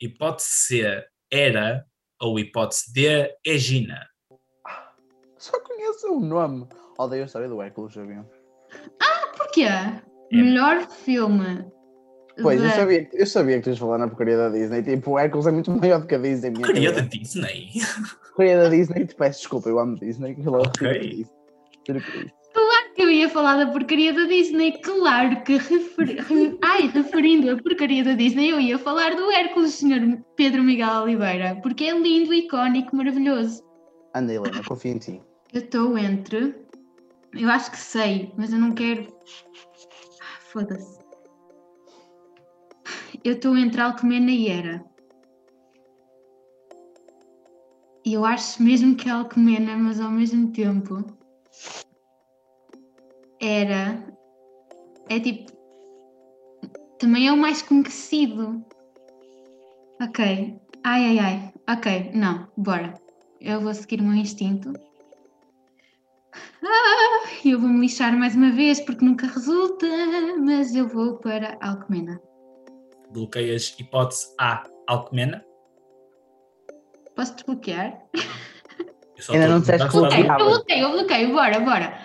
Hipótese 0.00 0.48
C: 0.48 1.08
Hera. 1.34 1.84
Ou 2.22 2.38
hipótese 2.38 2.92
D: 2.92 3.34
Egina. 3.44 4.06
Só 5.38 5.58
conheço 5.60 6.12
o 6.14 6.20
nome. 6.20 6.66
Odeio 6.98 7.22
a 7.24 7.26
história 7.26 7.48
do 7.48 7.60
Hércules, 7.60 7.92
sabiam? 7.92 8.24
Porquê? 9.36 9.66
Melhor 10.32 10.88
filme. 10.88 11.64
Pois, 12.42 12.60
eu 12.60 12.68
da- 12.68 12.74
sabia, 12.74 13.08
eu 13.12 13.26
sabia 13.26 13.56
que 13.58 13.62
tu 13.64 13.70
ias 13.70 13.78
falar 13.78 13.98
na 13.98 14.08
porcaria 14.08 14.36
da 14.36 14.48
Disney. 14.48 14.82
Tipo, 14.82 15.12
o 15.12 15.18
Hércules 15.18 15.46
é 15.46 15.50
muito 15.52 15.70
maior 15.70 16.00
do 16.00 16.06
que 16.06 16.14
a 16.14 16.18
Disney. 16.18 16.50
minha 16.50 16.62
Porcaria 16.66 16.92
da. 16.92 17.00
Disney. 17.02 17.70
Porcaria 18.28 18.62
da 18.62 18.68
Disney, 18.68 19.06
te 19.06 19.14
peço 19.14 19.38
desculpa, 19.40 19.68
eu 19.68 19.78
amo 19.78 19.96
Disney. 19.98 20.36
Eu 20.44 20.52
Ok. 20.54 21.26
retiro 21.76 22.00
falar 23.34 23.56
da 23.56 23.66
porcaria 23.70 24.12
da 24.14 24.24
Disney, 24.24 24.72
claro 24.80 25.42
que 25.42 25.58
referi... 25.58 26.20
re- 26.20 26.58
Ai, 26.62 26.86
referindo 26.86 27.50
a 27.50 27.56
porcaria 27.62 28.02
da 28.04 28.14
Disney, 28.14 28.50
eu 28.50 28.60
ia 28.60 28.78
falar 28.78 29.14
do 29.14 29.30
Hércules, 29.30 29.74
Sr. 29.74 30.22
Pedro 30.36 30.62
Miguel 30.62 31.02
Oliveira, 31.02 31.58
porque 31.62 31.84
é 31.84 31.98
lindo, 31.98 32.32
icónico, 32.32 32.96
maravilhoso. 32.96 33.62
Anda, 34.14 34.32
Helena, 34.32 34.62
confio 34.66 34.92
em 34.92 34.98
ti. 34.98 35.20
Eu 35.52 35.60
estou 35.60 35.98
entre. 35.98 36.54
Eu 37.32 37.50
acho 37.50 37.70
que 37.72 37.78
sei, 37.78 38.32
mas 38.38 38.52
eu 38.52 38.58
não 38.60 38.72
quero. 38.72 39.06
Ah, 40.22 40.40
Foda-se. 40.52 40.98
Eu 43.24 43.32
estou 43.34 43.56
entre 43.56 43.80
Alcmena 43.80 44.30
e 44.30 44.48
Hera. 44.48 44.84
E 48.06 48.12
eu 48.14 48.24
acho 48.24 48.62
mesmo 48.62 48.94
que 48.94 49.08
é 49.08 49.12
Alcmena, 49.12 49.76
mas 49.76 49.98
ao 50.00 50.10
mesmo 50.10 50.52
tempo. 50.52 51.04
Hera. 53.44 54.02
É 55.10 55.20
tipo. 55.20 55.52
Também 56.98 57.28
é 57.28 57.32
o 57.32 57.36
mais 57.36 57.60
conhecido. 57.60 58.64
Ok. 60.00 60.58
Ai, 60.82 61.04
ai, 61.04 61.18
ai. 61.18 61.52
Ok, 61.68 62.10
não, 62.14 62.48
bora. 62.56 62.94
Eu 63.40 63.60
vou 63.60 63.74
seguir 63.74 64.00
o 64.00 64.04
meu 64.04 64.14
instinto. 64.14 64.72
Ah, 66.62 67.28
eu 67.44 67.60
vou 67.60 67.68
me 67.68 67.80
lixar 67.82 68.16
mais 68.16 68.34
uma 68.34 68.50
vez 68.50 68.80
porque 68.80 69.04
nunca 69.04 69.26
resulta, 69.26 69.86
mas 70.38 70.74
eu 70.74 70.88
vou 70.88 71.18
para 71.18 71.58
Alcmena. 71.60 72.18
Bloqueias 73.10 73.76
hipótese 73.78 74.34
A: 74.40 74.64
Alcmena. 74.86 75.44
Posso 77.14 77.34
desbloquear? 77.34 78.02
Ainda 79.30 79.48
não 79.48 79.60
disseste 79.60 79.86
que 79.86 79.92
bloqueio, 79.92 80.82
eu 80.82 80.92
bloqueio, 80.92 81.32
bora, 81.32 81.60
bora. 81.60 82.03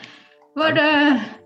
Bora! 0.59 1.39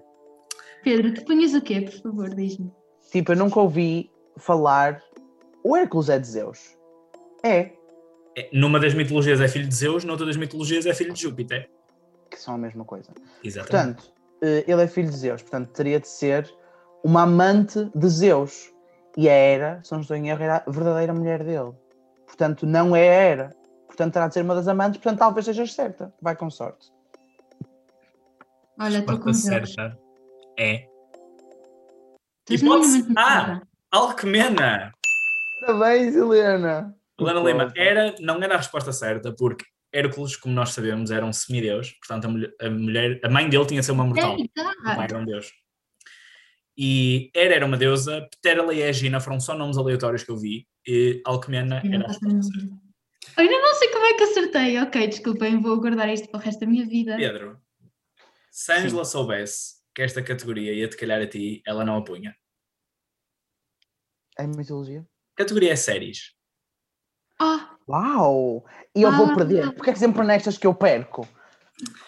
Pedro, 0.84 1.14
tu 1.14 1.24
punhas 1.24 1.54
o 1.54 1.62
quê, 1.62 1.82
por 1.82 1.94
favor, 2.02 2.30
diz-me. 2.34 2.72
Tipo, 3.12 3.34
eu 3.34 3.36
nunca 3.38 3.60
ouvi 3.60 4.10
falar. 4.38 5.00
O 5.64 5.78
Hércules 5.78 6.10
é 6.10 6.18
de 6.18 6.28
Zeus. 6.28 6.76
É, 7.44 7.72
É, 8.36 8.50
Numa 8.52 8.80
das 8.80 8.96
mitologias 8.96 9.40
é 9.40 9.48
filho 9.48 9.68
de 9.68 9.76
Zeus, 9.76 10.04
noutra 10.04 10.26
das 10.26 10.36
mitologias 10.36 10.88
é 10.88 10.94
filho 10.96 11.14
de 11.14 11.22
Júpiter. 11.22 11.70
que 12.32 12.40
são 12.40 12.56
a 12.56 12.58
mesma 12.58 12.84
coisa. 12.84 13.12
Exatamente. 13.44 14.02
Portanto, 14.02 14.14
eh, 14.42 14.64
ele 14.68 14.82
é 14.82 14.88
filho 14.88 15.12
de 15.12 15.16
Zeus, 15.16 15.44
portanto, 15.44 15.70
teria 15.70 16.00
de 16.00 16.08
ser 16.08 16.52
uma 17.04 17.22
amante 17.22 17.88
de 17.94 18.10
Zeus. 18.10 18.74
E 19.16 19.30
a 19.30 19.34
Hera, 19.34 19.80
se 19.84 19.92
não 19.92 20.02
estou 20.02 20.18
em 20.18 20.30
erro, 20.30 20.42
era 20.42 20.64
a 20.66 20.72
verdadeira 20.72 21.14
mulher 21.14 21.44
dele. 21.44 21.72
Portanto, 22.26 22.66
não 22.66 22.96
é 22.96 23.08
a 23.08 23.14
Hera. 23.14 23.56
Portanto, 23.86 24.14
terá 24.14 24.28
de 24.28 24.34
ser 24.34 24.42
uma 24.42 24.56
das 24.56 24.68
amantes, 24.68 25.00
portanto, 25.00 25.20
talvez 25.20 25.46
sejas 25.46 25.72
certa. 25.72 26.12
Vai 26.20 26.36
com 26.36 26.50
sorte. 26.50 26.92
A 28.78 28.86
Olha, 28.86 28.98
estou 29.00 29.20
com 29.20 29.34
certa 29.34 29.98
é 30.60 30.86
Estás 32.50 32.62
Hipótese 32.62 33.04
minimamente 33.04 33.20
A. 33.20 33.48
nervosa. 33.48 33.68
Alcmena. 33.92 34.92
Parabéns, 35.62 36.16
Helena! 36.16 36.96
Helena 37.20 37.40
Lima, 37.42 37.74
era, 37.76 38.16
não 38.20 38.42
era 38.42 38.56
a 38.56 38.58
resposta 38.58 38.92
certa, 38.92 39.34
porque 39.34 39.64
Hércules, 39.94 40.36
como 40.36 40.54
nós 40.56 40.72
sabemos, 40.72 41.12
era 41.12 41.24
um 41.26 41.32
semideus, 41.32 41.92
portanto 42.00 42.26
a 42.26 42.30
mulher, 42.30 42.54
a 42.60 42.70
mulher- 42.70 43.20
a 43.24 43.30
mãe 43.30 43.48
dele 43.48 43.66
tinha 43.68 43.80
de 43.80 43.86
ser 43.86 43.92
uma 43.92 44.04
mortal, 44.06 44.36
o 44.36 44.84
pai 44.84 45.06
era 45.06 45.18
um 45.20 45.26
deus. 45.26 45.52
E 46.76 47.30
Hera 47.36 47.56
era 47.56 47.66
uma 47.66 47.78
deusa, 47.78 48.28
Ptérala 48.32 48.74
e 48.74 48.82
Egina 48.82 49.20
foram 49.20 49.40
só 49.40 49.56
nomes 49.56 49.78
aleatórios 49.78 50.24
que 50.24 50.32
eu 50.32 50.38
vi, 50.38 50.68
e 50.88 51.22
Alcmena 51.24 51.82
Eu 51.86 51.94
era 51.94 52.06
a 52.06 52.08
resposta 52.08 52.42
certa. 52.42 52.76
ainda 53.38 53.60
não 53.62 53.76
sei 53.76 53.88
como 53.90 54.06
é 54.06 54.14
que 54.16 54.24
acertei. 54.24 54.82
Ok, 54.82 55.08
desculpem, 55.08 55.62
vou 55.62 55.80
guardar 55.80 56.10
isto 56.12 56.28
para 56.30 56.40
o 56.40 56.44
resto 56.44 56.62
da 56.62 56.66
minha 56.66 56.86
vida. 56.86 57.16
Pedro, 57.16 57.60
se 58.56 58.72
a 58.72 58.78
Angela 58.78 59.04
soubesse 59.04 59.82
que 59.96 60.04
esta 60.04 60.22
categoria 60.22 60.72
ia-te 60.74 60.96
calhar 60.96 61.20
a 61.20 61.26
ti, 61.28 61.64
ela 61.66 61.84
não 61.84 61.98
a 61.98 62.04
punha. 62.04 62.36
É 64.38 64.46
mitologia? 64.46 65.04
Categoria 65.36 65.74
é 65.74 65.76
séries. 65.76 66.36
Ah, 67.40 67.76
Uau! 67.90 68.64
E 68.96 69.02
eu 69.02 69.12
vou 69.12 69.26
Ah. 69.32 69.36
perder. 69.36 69.74
Porque 69.74 69.90
é 69.90 69.94
que 69.94 70.00
sempre 70.00 70.24
nestas 70.24 70.58
que 70.58 70.66
eu 70.68 70.74
perco? 70.74 71.28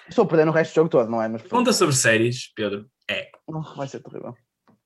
Estou 0.07 0.23
a 0.25 0.27
perder 0.27 0.45
no 0.45 0.51
resto 0.51 0.71
do 0.71 0.75
jogo 0.75 0.89
todo, 0.89 1.09
não 1.09 1.21
é? 1.21 1.27
Mas. 1.27 1.41
Pergunta 1.41 1.73
sobre 1.73 1.95
séries, 1.95 2.53
Pedro, 2.53 2.89
é 3.09 3.29
Oh, 3.47 3.61
vai 3.75 3.87
ser 3.87 4.01
terrível. 4.01 4.35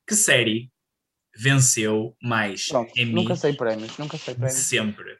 que 0.07 0.15
série 0.15 0.71
venceu 1.37 2.15
mais 2.23 2.67
Pronto, 2.67 2.91
Emmy 2.97 3.13
nunca 3.13 3.35
sei 3.35 3.53
prémios, 3.53 3.97
nunca 3.97 4.17
sei 4.17 4.33
prémios. 4.33 4.57
sempre? 4.57 5.19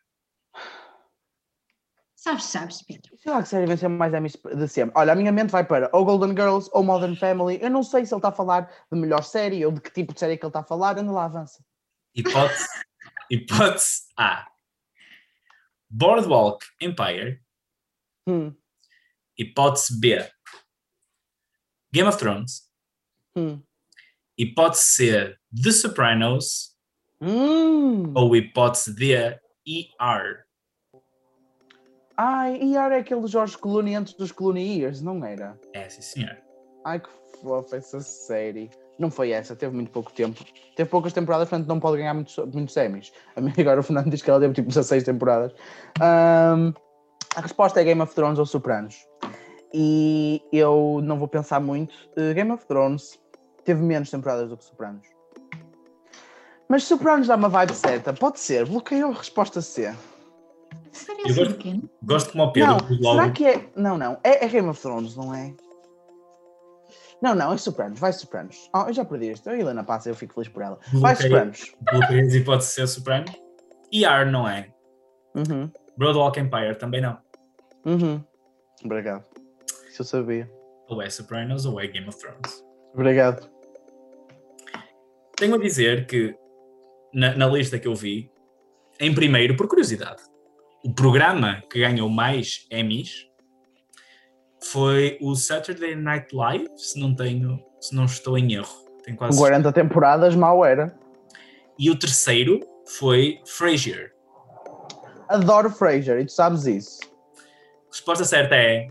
Sabes, 2.21 2.43
sabes, 2.45 2.82
Pedro. 2.82 3.17
Sei 3.17 3.32
lá 3.32 3.41
que 3.41 3.47
série 3.49 3.65
venceu 3.65 3.89
mais 3.89 4.13
Emmys 4.13 4.38
de 4.55 4.67
sempre. 4.67 4.93
Olha, 4.97 5.13
a 5.13 5.15
minha 5.15 5.32
mente 5.32 5.51
vai 5.51 5.63
para 5.65 5.89
ou 5.93 6.03
Golden 6.05 6.32
Girls 6.32 6.69
ou 6.73 6.84
Modern 6.84 7.15
Family. 7.15 7.60
Eu 7.62 7.69
não 7.69 7.84
sei 7.84 8.05
se 8.05 8.13
ele 8.13 8.19
está 8.19 8.29
a 8.29 8.34
falar 8.34 8.69
de 8.91 8.99
melhor 8.99 9.23
série 9.23 9.65
ou 9.65 9.71
de 9.71 9.82
que 9.82 9.91
tipo 9.91 10.13
de 10.13 10.19
série 10.19 10.38
que 10.38 10.45
ele 10.45 10.49
está 10.49 10.60
a 10.60 10.63
falar. 10.63 10.97
Anda 10.97 11.12
lá, 11.12 11.25
avança. 11.25 11.63
Hipótese, 12.15 12.67
hipótese 13.32 14.03
A. 14.17 14.47
Boardwalk 15.89 16.65
Empire. 16.82 17.41
Hum, 18.27 18.53
Hipótese 19.38 19.99
B. 19.99 20.29
Game 21.91 22.08
of 22.08 22.17
Thrones. 22.17 22.69
hum. 23.36 23.63
Hipótese 24.38 24.84
C. 24.84 25.38
The 25.51 25.71
Sopranos. 25.71 26.75
Hum. 27.21 28.13
Ou 28.15 28.36
hipótese 28.36 28.93
D. 28.93 29.39
ER. 29.65 30.45
Ai, 32.21 32.60
e 32.62 32.75
era 32.75 32.97
aquele 32.97 33.25
George 33.27 33.58
Clooney 33.58 33.95
antes 33.95 34.13
dos 34.13 34.29
Clooney 34.34 34.82
Years, 34.82 35.01
não 35.01 35.23
era? 35.23 35.58
É, 35.73 35.88
sim, 35.88 36.01
senhor. 36.01 36.36
Ai, 36.84 36.99
que 36.99 37.08
fofa 37.41 37.77
essa 37.77 38.01
série. 38.01 38.69
Não 38.97 39.10
foi 39.10 39.32
essa, 39.32 39.55
teve 39.55 39.73
muito 39.73 39.89
pouco 39.89 40.12
tempo. 40.12 40.43
Teve 40.75 40.89
poucas 40.89 41.13
temporadas, 41.13 41.47
portanto 41.47 41.69
não 41.69 41.79
pode 41.79 41.95
ganhar 41.95 42.13
muitos, 42.13 42.36
muitos 42.53 42.75
Emmys. 42.75 43.13
A 43.38 43.39
mim 43.39 43.53
agora 43.58 43.79
o 43.79 43.84
Fernando 43.84 44.10
diz 44.10 44.21
que 44.21 44.29
ela 44.29 44.41
teve 44.41 44.53
tipo 44.53 44.67
16 44.67 45.05
temporadas. 45.05 45.53
Ahm, 46.01 46.73
A 47.38 47.39
resposta 47.41 47.79
é 47.79 47.86
Game 47.86 48.01
of 48.01 48.13
Thrones 48.13 48.38
ou 48.38 48.45
Sopranos. 48.45 48.97
E 49.73 50.41
eu 50.51 50.99
não 51.01 51.17
vou 51.17 51.27
pensar 51.29 51.62
muito. 51.62 51.93
Uh, 52.17 52.34
Game 52.34 52.51
of 52.51 52.65
Thrones 52.65 53.17
teve 53.63 53.82
menos 53.82 54.12
temporadas 54.12 54.49
do 54.49 54.58
que 54.58 54.65
Sopranos. 54.65 55.08
Mas 56.67 56.84
Sopranos 56.84 57.27
dá 57.27 57.38
uma 57.38 57.47
vibe 57.47 57.73
certa. 57.73 58.12
Pode 58.12 58.41
ser. 58.41 58.65
Bloqueio 58.65 59.08
a 59.08 59.13
resposta 59.13 59.62
C. 59.62 59.95
Eu 60.71 61.25
assim, 61.25 61.36
gosto- 61.36 61.53
pequeno? 61.55 61.89
Gosto 62.03 62.32
como 62.32 62.43
o 62.43 62.51
Pedro 62.51 62.69
não, 62.71 62.97
logo. 62.99 63.19
será 63.19 63.32
que 63.32 63.45
é. 63.45 63.69
Não, 63.75 63.97
não. 63.97 64.19
É, 64.23 64.45
é 64.45 64.47
Game 64.47 64.67
of 64.67 64.82
Thrones, 64.82 65.15
não 65.15 65.34
é? 65.34 65.53
Não, 67.21 67.36
não, 67.36 67.51
é 67.53 67.58
Sopranos. 67.58 67.99
Vai 67.99 68.13
Sopranos. 68.13 68.69
Oh, 68.73 68.88
eu 68.88 68.93
já 68.93 69.03
perdi 69.03 69.32
isto. 69.32 69.49
A 69.49 69.58
Helena 69.58 69.84
passa, 69.84 70.10
eu 70.10 70.15
fico 70.15 70.34
feliz 70.34 70.47
por 70.49 70.62
ela. 70.63 70.79
Vai 70.93 71.13
Bloqueio. 71.15 71.29
Sopranos. 71.32 71.75
Bloqueias 71.91 72.34
hipótese 72.36 72.71
ser 72.71 72.88
Soprano. 72.88 73.25
ER 73.91 74.25
não 74.32 74.47
é. 74.47 74.71
Uhum, 75.36 75.69
Broadwalk 75.97 76.39
Empire 76.39 76.75
também 76.77 77.01
não. 77.01 77.17
uhum. 77.86 78.23
Obrigado. 78.84 79.23
Isso 79.89 80.01
eu 80.01 80.05
sabia. 80.05 80.49
Ou 80.88 81.01
é 81.01 81.10
Sopranos 81.10 81.65
ou 81.65 81.79
é 81.79 81.88
Game 81.88 82.08
of 82.08 82.17
Thrones. 82.17 82.63
Obrigado. 82.93 83.49
Tenho 85.36 85.55
a 85.55 85.58
dizer 85.58 86.05
que 86.08 86.36
na, 87.13 87.36
na 87.36 87.47
lista 87.47 87.77
que 87.79 87.88
eu 87.88 87.95
vi, 87.95 88.32
em 88.99 89.13
primeiro, 89.13 89.55
por 89.55 89.67
curiosidade, 89.67 90.21
o 90.83 90.93
programa 90.93 91.61
que 91.69 91.79
ganhou 91.79 92.09
mais 92.09 92.65
Emmys 92.71 93.27
foi 94.63 95.17
o 95.21 95.35
Saturday 95.35 95.95
Night 95.95 96.33
Live, 96.35 96.67
se 96.77 96.99
não 96.99 97.15
tenho, 97.15 97.63
se 97.79 97.95
não 97.95 98.05
estou 98.05 98.37
em 98.37 98.53
erro. 98.53 98.85
Tenho 99.03 99.17
Com 99.17 99.25
quase 99.25 99.37
40 99.37 99.71
temporadas, 99.71 100.35
mal 100.35 100.63
era. 100.63 100.97
E 101.77 101.89
o 101.89 101.97
terceiro 101.97 102.59
foi 102.85 103.41
Frasier. 103.45 104.13
Adoro 105.27 105.69
Frasier 105.69 106.19
e 106.19 106.25
tu 106.25 106.31
sabes 106.31 106.65
isso. 106.65 106.99
A 107.03 107.91
resposta 107.91 108.25
certa 108.25 108.55
é 108.55 108.89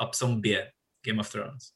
opção 0.00 0.38
B, 0.38 0.66
Game 1.04 1.20
of 1.20 1.30
Thrones. 1.30 1.74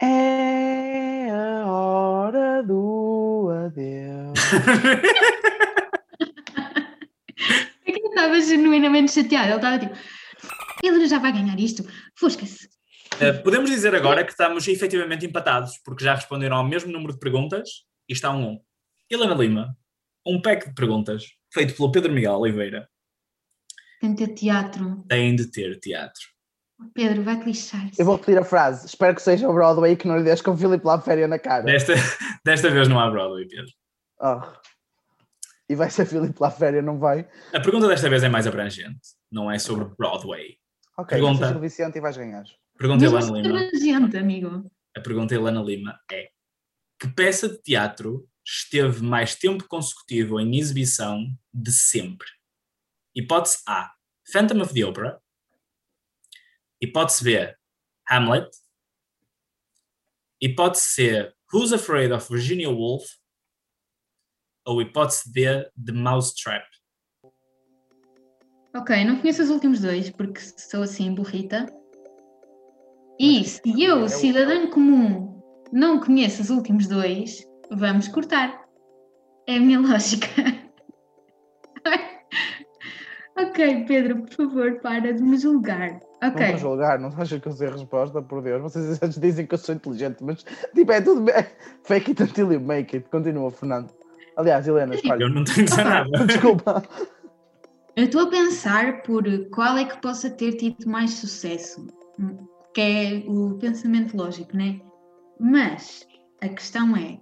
É 0.00 1.30
a 1.30 1.66
hora 1.66 2.62
do 2.62 3.50
adeus. 3.66 4.38
Estava 8.18 8.40
genuinamente 8.40 9.12
chateado. 9.12 9.46
Ele 9.46 9.56
estava 9.56 9.78
tipo, 9.78 9.94
ele 10.82 11.06
já 11.06 11.20
vai 11.20 11.32
ganhar 11.32 11.58
isto. 11.60 11.84
Fusca-se. 12.16 12.68
Uh, 13.14 13.42
podemos 13.44 13.70
dizer 13.70 13.94
agora 13.94 14.24
que 14.24 14.32
estamos 14.32 14.66
efetivamente 14.66 15.24
empatados, 15.24 15.78
porque 15.84 16.04
já 16.04 16.16
responderam 16.16 16.56
ao 16.56 16.66
mesmo 16.66 16.90
número 16.90 17.12
de 17.12 17.20
perguntas 17.20 17.68
e 18.08 18.12
está 18.12 18.30
um 18.32 18.54
1. 18.54 18.60
Helena 19.10 19.34
Lima, 19.34 19.76
um 20.26 20.42
pack 20.42 20.68
de 20.68 20.74
perguntas 20.74 21.26
feito 21.52 21.76
pelo 21.76 21.92
Pedro 21.92 22.12
Miguel 22.12 22.34
Oliveira, 22.34 22.88
Tem 24.00 24.14
de 24.14 24.26
ter 24.26 24.34
teatro. 24.34 25.04
tem 25.08 25.36
de 25.36 25.46
ter 25.46 25.78
teatro. 25.78 26.22
Pedro, 26.94 27.22
vai-te 27.22 27.44
lixar. 27.44 27.88
Eu 27.96 28.04
vou 28.04 28.16
repetir 28.16 28.38
a 28.38 28.44
frase. 28.44 28.86
Espero 28.86 29.14
que 29.14 29.22
seja 29.22 29.48
o 29.48 29.52
Broadway 29.52 29.92
e 29.92 29.96
que 29.96 30.08
não 30.08 30.18
lhe 30.18 30.24
deixe 30.24 30.42
com 30.42 30.52
o 30.52 30.56
Filipe 30.56 30.84
lá 30.84 31.02
na 31.28 31.38
cara. 31.38 31.64
Desta, 31.64 31.94
desta 32.44 32.70
vez 32.70 32.88
não 32.88 32.98
há 32.98 33.10
Broadway, 33.10 33.46
Pedro. 33.46 33.72
Oh. 34.20 34.40
E 35.68 35.74
vai 35.74 35.90
ser 35.90 36.06
Filipe 36.06 36.40
lá 36.40 36.50
féria, 36.50 36.80
não 36.80 36.98
vai? 36.98 37.28
A 37.52 37.60
pergunta 37.60 37.86
desta 37.88 38.08
vez 38.08 38.22
é 38.22 38.28
mais 38.28 38.46
abrangente, 38.46 39.00
não 39.30 39.50
é 39.50 39.58
sobre 39.58 39.84
Broadway. 39.96 40.56
Ok, 40.96 41.16
Pergunta. 41.18 41.40
vai 41.40 41.48
ser 41.50 41.56
o 41.56 41.60
Vicente 41.60 41.98
e 41.98 42.00
vais 42.00 42.16
ganhar. 42.16 42.44
Pergunta 42.78 43.04
Helena 43.04 43.22
se 43.22 43.32
Lima. 43.32 43.70
gente, 43.78 44.16
amigo. 44.16 44.70
A 44.96 45.00
pergunta 45.00 45.34
Helena 45.34 45.62
Lima 45.62 46.00
é: 46.10 46.30
que 46.98 47.06
peça 47.08 47.48
de 47.48 47.60
teatro 47.62 48.26
esteve 48.44 49.02
mais 49.02 49.34
tempo 49.34 49.64
consecutivo 49.68 50.40
em 50.40 50.56
exibição 50.56 51.26
de 51.52 51.70
sempre? 51.70 52.26
Hipótese 53.14 53.58
A: 53.66 53.92
Phantom 54.32 54.62
of 54.62 54.72
the 54.72 54.84
Opera. 54.84 55.20
Hipótese 56.80 57.22
B: 57.24 57.54
Hamlet. 58.08 58.48
Hipótese 60.40 60.84
C: 60.86 61.32
Who's 61.52 61.72
Afraid 61.72 62.12
of 62.12 62.26
Virginia 62.32 62.70
Woolf? 62.70 63.04
Ou 64.68 64.82
hipótese 64.82 65.32
D: 65.32 65.64
The 65.82 65.92
Mousetrap. 65.92 66.66
Ok, 68.76 69.02
não 69.02 69.16
conheço 69.16 69.42
os 69.42 69.48
últimos 69.48 69.80
dois 69.80 70.10
porque 70.10 70.40
sou 70.40 70.82
assim 70.82 71.14
burrita. 71.14 71.66
E 73.18 73.42
se 73.44 73.82
eu, 73.82 74.06
cidadão 74.10 74.68
comum, 74.70 75.40
não 75.72 75.98
conheço 75.98 76.42
os 76.42 76.50
últimos 76.50 76.86
dois, 76.86 77.42
vamos 77.70 78.08
cortar. 78.08 78.62
É 79.46 79.56
a 79.56 79.60
minha 79.60 79.80
lógica. 79.80 80.28
ok, 83.38 83.84
Pedro, 83.86 84.20
por 84.22 84.34
favor, 84.34 84.80
para 84.80 85.14
de 85.14 85.22
me 85.22 85.38
julgar. 85.38 85.98
Não 86.20 86.28
Ok, 86.28 86.46
vou 86.50 86.58
julgar, 86.58 86.98
não 86.98 87.08
achas 87.08 87.40
que 87.40 87.48
eu 87.48 87.52
sei 87.52 87.68
a 87.68 87.72
resposta, 87.72 88.20
por 88.20 88.42
Deus. 88.42 88.60
Vocês 88.60 89.18
dizem 89.18 89.46
que 89.46 89.54
eu 89.54 89.58
sou 89.58 89.74
inteligente, 89.74 90.22
mas 90.22 90.44
tipo, 90.74 90.92
é 90.92 91.00
tudo 91.00 91.22
bem. 91.22 91.34
Fake 91.84 92.10
it 92.10 92.22
until 92.22 92.52
you 92.52 92.60
make 92.60 92.94
it. 92.94 93.08
Continua, 93.08 93.50
Fernando. 93.50 93.97
Aliás, 94.38 94.68
Helena, 94.68 94.94
escolhe. 94.94 95.24
Eu 95.24 95.30
não 95.30 95.42
tenho 95.42 95.66
dizer 95.66 95.84
nada. 95.84 96.08
Desculpa. 96.24 96.82
eu 97.96 98.04
estou 98.04 98.22
a 98.22 98.30
pensar 98.30 99.02
por 99.02 99.24
qual 99.50 99.76
é 99.76 99.84
que 99.84 100.00
possa 100.00 100.30
ter 100.30 100.52
tido 100.52 100.88
mais 100.88 101.10
sucesso, 101.14 101.88
que 102.72 102.80
é 102.80 103.24
o 103.26 103.58
pensamento 103.58 104.16
lógico, 104.16 104.56
né? 104.56 104.80
Mas 105.40 106.06
a 106.40 106.48
questão 106.48 106.96
é, 106.96 107.18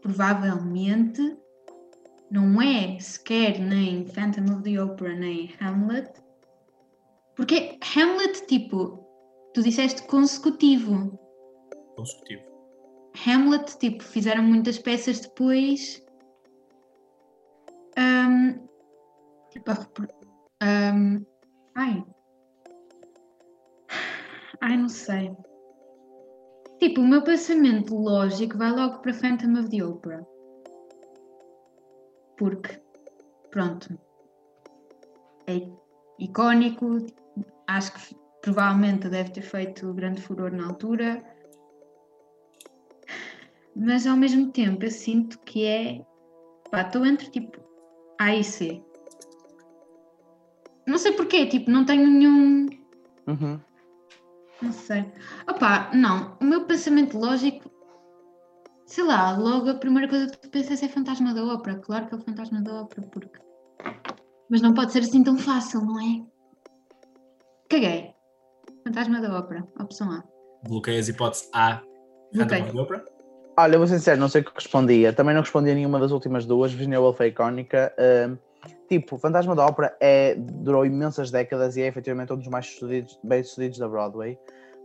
provavelmente 0.00 1.38
não 2.28 2.60
é 2.60 2.98
sequer 2.98 3.60
nem 3.60 4.04
Phantom 4.06 4.52
of 4.52 4.62
the 4.64 4.82
Opera 4.82 5.14
nem 5.14 5.54
Hamlet, 5.60 6.10
porque 7.36 7.78
Hamlet, 7.96 8.46
tipo, 8.48 8.98
tu 9.54 9.62
disseste 9.62 10.02
consecutivo. 10.08 11.16
Consecutivo. 11.94 12.42
Hamlet, 13.26 13.78
tipo, 13.78 14.02
fizeram 14.02 14.42
muitas 14.42 14.78
peças 14.78 15.20
depois. 15.20 16.01
Ahm, 17.96 18.66
tipo, 19.50 19.70
a 19.70 19.74
repro- 19.74 20.08
ahm, 20.60 21.24
ai. 21.74 22.04
Ai, 24.60 24.76
não 24.76 24.88
sei. 24.88 25.34
Tipo, 26.78 27.00
o 27.00 27.06
meu 27.06 27.22
pensamento 27.22 27.94
lógico 27.94 28.58
vai 28.58 28.70
logo 28.70 28.98
para 28.98 29.14
Phantom 29.14 29.58
of 29.60 29.68
the 29.70 29.82
Opera. 29.84 30.26
Porque, 32.36 32.80
pronto, 33.50 33.98
é 35.46 35.68
icónico. 36.18 36.98
Acho 37.68 37.92
que 37.92 38.16
provavelmente 38.42 39.08
deve 39.08 39.30
ter 39.30 39.42
feito 39.42 39.94
grande 39.94 40.20
furor 40.20 40.50
na 40.52 40.66
altura 40.66 41.22
mas 43.74 44.06
ao 44.06 44.16
mesmo 44.16 44.50
tempo 44.52 44.84
eu 44.84 44.90
sinto 44.90 45.38
que 45.40 45.64
é. 45.64 46.04
Pá, 46.70 46.82
estou 46.82 47.04
entre 47.04 47.30
tipo 47.30 47.58
A 48.24 48.34
e 48.36 48.44
C. 48.44 48.82
Não 50.86 50.98
sei 50.98 51.12
porquê, 51.12 51.46
tipo, 51.46 51.70
não 51.70 51.84
tenho 51.84 52.06
nenhum. 52.06 52.68
Uhum. 53.26 53.60
Não 54.60 54.72
sei. 54.72 55.12
Opá, 55.48 55.90
não. 55.94 56.36
O 56.40 56.44
meu 56.44 56.64
pensamento 56.66 57.18
lógico. 57.18 57.70
Sei 58.86 59.04
lá, 59.04 59.36
logo 59.36 59.70
a 59.70 59.74
primeira 59.74 60.08
coisa 60.08 60.26
que 60.30 60.38
tu 60.38 60.50
pensas 60.50 60.82
é 60.82 60.88
Fantasma 60.88 61.32
da 61.32 61.44
Ópera. 61.44 61.78
Claro 61.78 62.06
que 62.08 62.14
é 62.14 62.18
o 62.18 62.20
Fantasma 62.20 62.60
da 62.60 62.82
Ópera, 62.82 63.06
porque. 63.08 63.40
Mas 64.50 64.60
não 64.60 64.74
pode 64.74 64.92
ser 64.92 65.00
assim 65.00 65.22
tão 65.24 65.36
fácil, 65.38 65.80
não 65.80 65.98
é? 65.98 66.24
Caguei. 67.68 68.14
Fantasma 68.84 69.20
da 69.20 69.38
Ópera, 69.38 69.66
opção 69.80 70.10
A. 70.10 70.22
Bloqueei 70.68 70.98
as 70.98 71.08
hipóteses 71.08 71.48
A. 71.54 71.82
Bloqueei. 72.34 72.62
of 72.62 72.72
the 72.72 72.80
Opera. 72.80 73.04
Olha, 73.56 73.74
eu 73.74 73.78
vou 73.78 73.86
ser 73.86 73.98
sincero, 73.98 74.18
não 74.18 74.28
sei 74.28 74.40
o 74.40 74.44
que 74.44 74.52
respondia. 74.54 75.12
Também 75.12 75.34
não 75.34 75.42
respondi 75.42 75.70
a 75.70 75.74
nenhuma 75.74 75.98
das 75.98 76.10
últimas 76.10 76.46
duas. 76.46 76.72
Virginia 76.72 77.00
Woolf 77.00 77.20
é 77.20 77.26
icónica. 77.26 77.94
Ahm, 77.98 78.36
tipo, 78.88 79.18
Fantasma 79.18 79.54
da 79.54 79.66
Ópera 79.66 79.94
é, 80.00 80.34
durou 80.36 80.86
imensas 80.86 81.30
décadas 81.30 81.76
e 81.76 81.82
é 81.82 81.86
efetivamente 81.86 82.32
um 82.32 82.36
dos 82.36 82.48
mais 82.48 82.66
sucedidos, 82.66 83.18
bem 83.22 83.42
sucedidos 83.42 83.78
da 83.78 83.88
Broadway. 83.88 84.38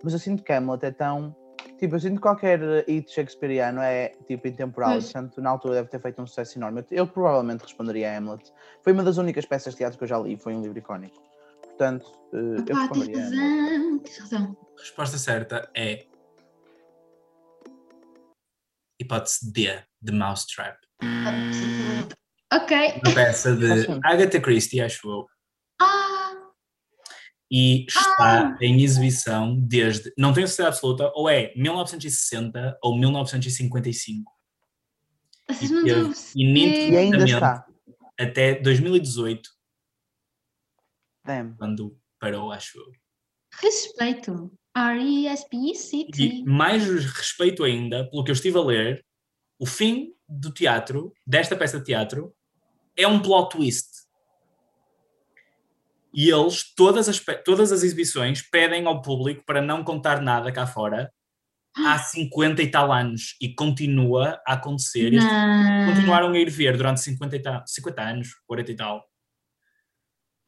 Mas 0.04 0.14
eu 0.14 0.20
sinto 0.20 0.44
que 0.44 0.52
Hamlet 0.52 0.86
é 0.86 0.92
tão. 0.92 1.34
Tipo, 1.80 1.96
eu 1.96 2.00
sinto 2.00 2.16
que 2.16 2.22
qualquer 2.22 2.60
hit 2.88 3.10
shakespeariano 3.10 3.80
é 3.82 4.12
tipo 4.28 4.48
intemporal. 4.48 4.94
Pois. 4.94 5.06
Portanto, 5.06 5.42
na 5.42 5.50
altura 5.50 5.76
deve 5.76 5.90
ter 5.90 6.02
feito 6.02 6.22
um 6.22 6.28
sucesso 6.28 6.60
enorme. 6.60 6.82
Eu, 6.92 6.98
eu 6.98 7.08
provavelmente 7.08 7.62
responderia 7.62 8.12
a 8.12 8.18
Hamlet. 8.18 8.52
Foi 8.84 8.92
uma 8.92 9.04
das 9.04 9.18
únicas 9.18 9.46
peças 9.46 9.74
de 9.74 9.78
teatro 9.78 9.98
que 9.98 10.04
eu 10.04 10.08
já 10.08 10.20
li. 10.20 10.36
Foi 10.36 10.54
um 10.54 10.62
livro 10.62 10.78
icónico. 10.78 11.16
Portanto, 11.62 12.06
eh, 12.34 12.38
eu 12.38 12.62
Opá, 12.64 12.64
tens 12.66 12.80
responderia 12.80 13.24
a 13.24 13.28
Hamlet. 13.28 13.70
razão, 13.70 14.00
tens 14.00 14.18
razão. 14.18 14.58
A 14.78 14.82
resposta 14.82 15.18
certa 15.18 15.70
é. 15.74 16.06
Hipótese 19.08 19.52
D, 19.52 19.84
The 20.06 20.12
Mousetrap. 20.12 20.78
Ok. 22.54 22.78
Uma 23.06 23.14
peça 23.16 23.56
de. 23.56 23.88
Agatha 24.04 24.40
Christie, 24.42 24.82
acho 24.82 25.10
eu. 25.10 25.26
Ah! 25.82 26.34
E 27.50 27.86
está 27.86 28.58
em 28.62 28.82
exibição 28.84 29.58
desde. 29.60 30.12
Não 30.18 30.34
tenho 30.34 30.48
certeza 30.48 30.68
absoluta, 30.70 31.10
ou 31.16 31.30
é 31.30 31.54
1960 31.56 32.78
ou 32.84 32.98
1955. 33.00 34.32
Vocês 35.50 35.72
E 35.72 35.74
não 35.74 35.84
teve 35.84 36.00
ininterruptamente 36.36 36.92
E 36.92 36.98
ainda 36.98 37.24
está. 37.24 37.66
até 38.20 38.56
2018 38.56 39.50
Damn. 41.26 41.56
quando 41.58 41.98
parou, 42.20 42.52
acho 42.52 42.78
eu. 42.78 42.92
Respeito. 43.54 44.52
R-E-S-P-E-C-T. 44.78 46.22
E 46.22 46.44
mais 46.46 46.86
respeito 46.86 47.64
ainda, 47.64 48.08
pelo 48.10 48.24
que 48.24 48.32
eu 48.32 48.34
estive 48.34 48.58
a 48.58 48.62
ler, 48.62 49.04
o 49.60 49.66
fim 49.66 50.14
do 50.30 50.52
teatro, 50.52 51.14
desta 51.26 51.56
peça 51.56 51.80
de 51.80 51.86
teatro, 51.86 52.34
é 52.96 53.08
um 53.08 53.20
plot 53.20 53.58
twist. 53.58 53.88
E 56.14 56.30
eles, 56.30 56.74
todas 56.76 57.10
as, 57.10 57.24
todas 57.44 57.72
as 57.72 57.84
exibições, 57.84 58.42
pedem 58.42 58.86
ao 58.86 59.02
público 59.02 59.44
para 59.46 59.62
não 59.62 59.84
contar 59.84 60.22
nada 60.22 60.52
cá 60.52 60.66
fora 60.66 61.12
há 61.76 61.98
50 61.98 62.62
e 62.62 62.72
tal 62.72 62.92
anos. 62.92 63.36
E 63.42 63.54
continua 63.54 64.42
a 64.48 64.54
acontecer. 64.54 65.12
Continuaram 65.88 66.32
a 66.32 66.40
ir 66.40 66.50
ver 66.50 66.76
durante 66.76 67.02
50, 67.02 67.36
e 67.36 67.42
tal, 67.42 67.64
50 67.66 68.02
anos, 68.02 68.30
40 68.48 68.72
e 68.72 68.76
tal. 68.76 69.06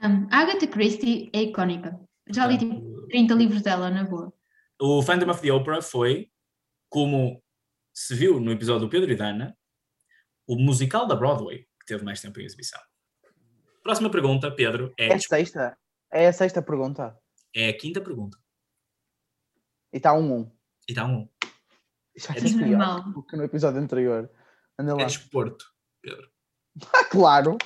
Um, 0.02 0.28
Agatha 0.32 0.68
Christie 0.68 1.30
é 1.34 1.44
icónica. 1.44 2.00
Já 2.32 2.48
li 2.48 2.58
tipo 2.58 2.89
30 3.10 3.34
livros 3.34 3.62
dela, 3.62 3.90
na 3.90 4.04
boa. 4.04 4.34
O 4.82 5.02
Phantom 5.02 5.30
of 5.32 5.42
the 5.42 5.52
Opera 5.52 5.82
foi, 5.82 6.32
como 6.90 7.44
se 7.94 8.16
viu 8.16 8.40
no 8.40 8.52
episódio 8.52 8.82
do 8.88 8.90
Pedro 8.90 9.12
e 9.12 9.16
Dana, 9.16 9.58
o 10.48 10.56
musical 10.56 11.06
da 11.06 11.16
Broadway 11.16 11.68
que 11.80 11.86
teve 11.86 12.04
mais 12.04 12.22
tempo 12.22 12.40
em 12.40 12.46
exibição. 12.46 12.80
Próxima 13.84 14.10
pergunta, 14.10 14.52
Pedro, 14.52 14.94
é, 14.98 15.08
É 15.10 15.14
a 15.16 15.20
sexta? 15.20 15.78
É 16.12 16.28
a 16.28 16.34
sexta 16.34 16.62
pergunta. 16.62 17.18
é 17.56 17.70
a 17.70 17.78
quinta 17.78 18.00
pergunta. 18.02 18.38
E 19.92 19.98
está 19.98 20.14
um 20.14 20.42
1. 20.42 20.42
E 20.42 20.92
está 20.92 21.06
um. 21.06 21.28
Já 22.16 22.34
É 22.34 22.42
pior 22.42 22.58
normal. 22.68 23.12
do 23.12 23.24
que 23.24 23.36
no 23.36 23.44
episódio 23.44 23.80
anterior. 23.80 24.30
Anda 24.78 24.96
lá. 24.96 25.02
É 25.02 25.06
desporto, 25.06 25.66
Pedro. 26.02 26.30
Ah, 26.94 27.04
claro. 27.10 27.58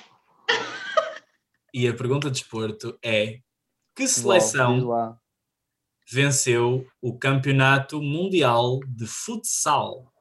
E 1.74 1.88
a 1.88 1.96
pergunta 1.96 2.30
de 2.30 2.40
desporto 2.40 2.98
é: 3.04 3.40
que 3.96 4.08
seleção. 4.08 5.20
Venceu 6.10 6.86
o 7.02 7.18
Campeonato 7.18 8.02
Mundial 8.02 8.80
de 8.88 9.06
Futsal 9.08 10.12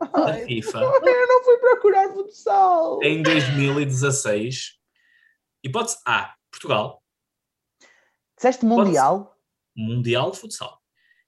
da 0.00 0.32
Ai, 0.32 0.44
FIFA 0.46 0.78
Eu 0.80 1.28
não 1.28 1.44
fui 1.44 1.56
procurar 1.58 2.08
futsal. 2.12 3.00
em 3.02 3.22
2016? 3.22 4.78
Hipótese 5.62 5.98
A: 6.04 6.34
Portugal, 6.50 7.02
Disseste 8.36 8.64
mundial? 8.64 9.38
Mundial 9.76 10.32
de 10.32 10.38
Futsal. 10.38 10.80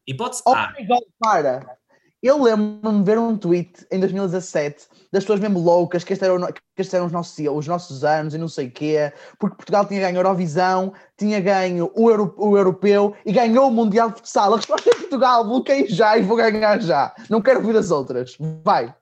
Hipótese 0.07 0.43
Oh 0.47 0.55
A: 0.55 0.73
my 0.77 0.85
God, 0.87 1.03
para! 1.21 1.79
Eu 2.25 2.43
lembro-me 2.43 3.01
de 3.01 3.05
ver 3.05 3.19
um 3.19 3.37
tweet 3.37 3.87
em 3.93 4.01
2017 4.01 4.87
das 5.13 5.25
pessoas 5.25 5.41
mesmo 5.41 5.61
loucas 5.61 6.03
que 6.03 6.15
estes 6.15 6.27
eram, 6.27 6.51
que 6.51 6.63
estes 6.79 6.95
eram 6.95 7.05
os, 7.05 7.13
nossos, 7.13 7.39
os 7.39 7.67
nossos 7.67 8.03
anos 8.03 8.33
e 8.33 8.39
não 8.39 8.49
sei 8.49 8.69
o 8.69 8.71
quê, 8.71 9.13
porque 9.39 9.57
Portugal 9.57 9.87
tinha 9.87 10.01
ganho 10.01 10.17
a 10.17 10.21
Eurovisão, 10.21 10.95
tinha 11.19 11.39
ganho 11.39 11.93
o, 11.95 12.09
Euro, 12.09 12.35
o 12.39 12.57
Europeu 12.57 13.15
e 13.27 13.31
ganhou 13.31 13.69
o 13.69 13.71
Mundial 13.71 14.09
de 14.09 14.17
Futsal. 14.17 14.55
A 14.55 14.57
resposta 14.57 14.89
é 14.89 14.95
Portugal, 14.95 15.45
bloqueei 15.45 15.87
já 15.87 16.17
e 16.17 16.23
vou 16.23 16.39
ganhar 16.39 16.81
já. 16.81 17.15
Não 17.29 17.43
quero 17.43 17.61
ouvir 17.61 17.77
as 17.77 17.91
outras. 17.91 18.39
Vai. 18.65 18.95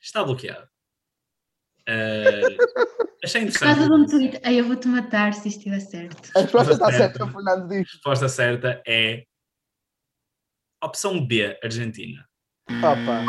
está 0.00 0.22
bloqueado. 0.22 0.68
Eh, 1.84 2.42
achei 3.24 3.44
Por 3.44 3.58
causa 3.58 3.74
de 3.74 3.86
interessante. 3.86 3.92
um 3.92 4.06
tweet. 4.06 4.40
Ai, 4.44 4.60
eu 4.60 4.64
vou-te 4.68 4.86
matar 4.86 5.34
se 5.34 5.48
isto 5.48 5.58
estiver 5.58 5.80
certo. 5.80 6.30
A 6.36 6.42
resposta 6.42 6.72
está 6.74 6.92
certa, 6.92 7.26
Fernando 7.26 7.64
A 7.64 7.66
diz. 7.66 7.90
resposta 7.90 8.28
certa 8.28 8.80
é 8.86 9.24
opção 10.80 11.26
B, 11.26 11.58
Argentina. 11.60 12.27
Opa. 12.68 13.24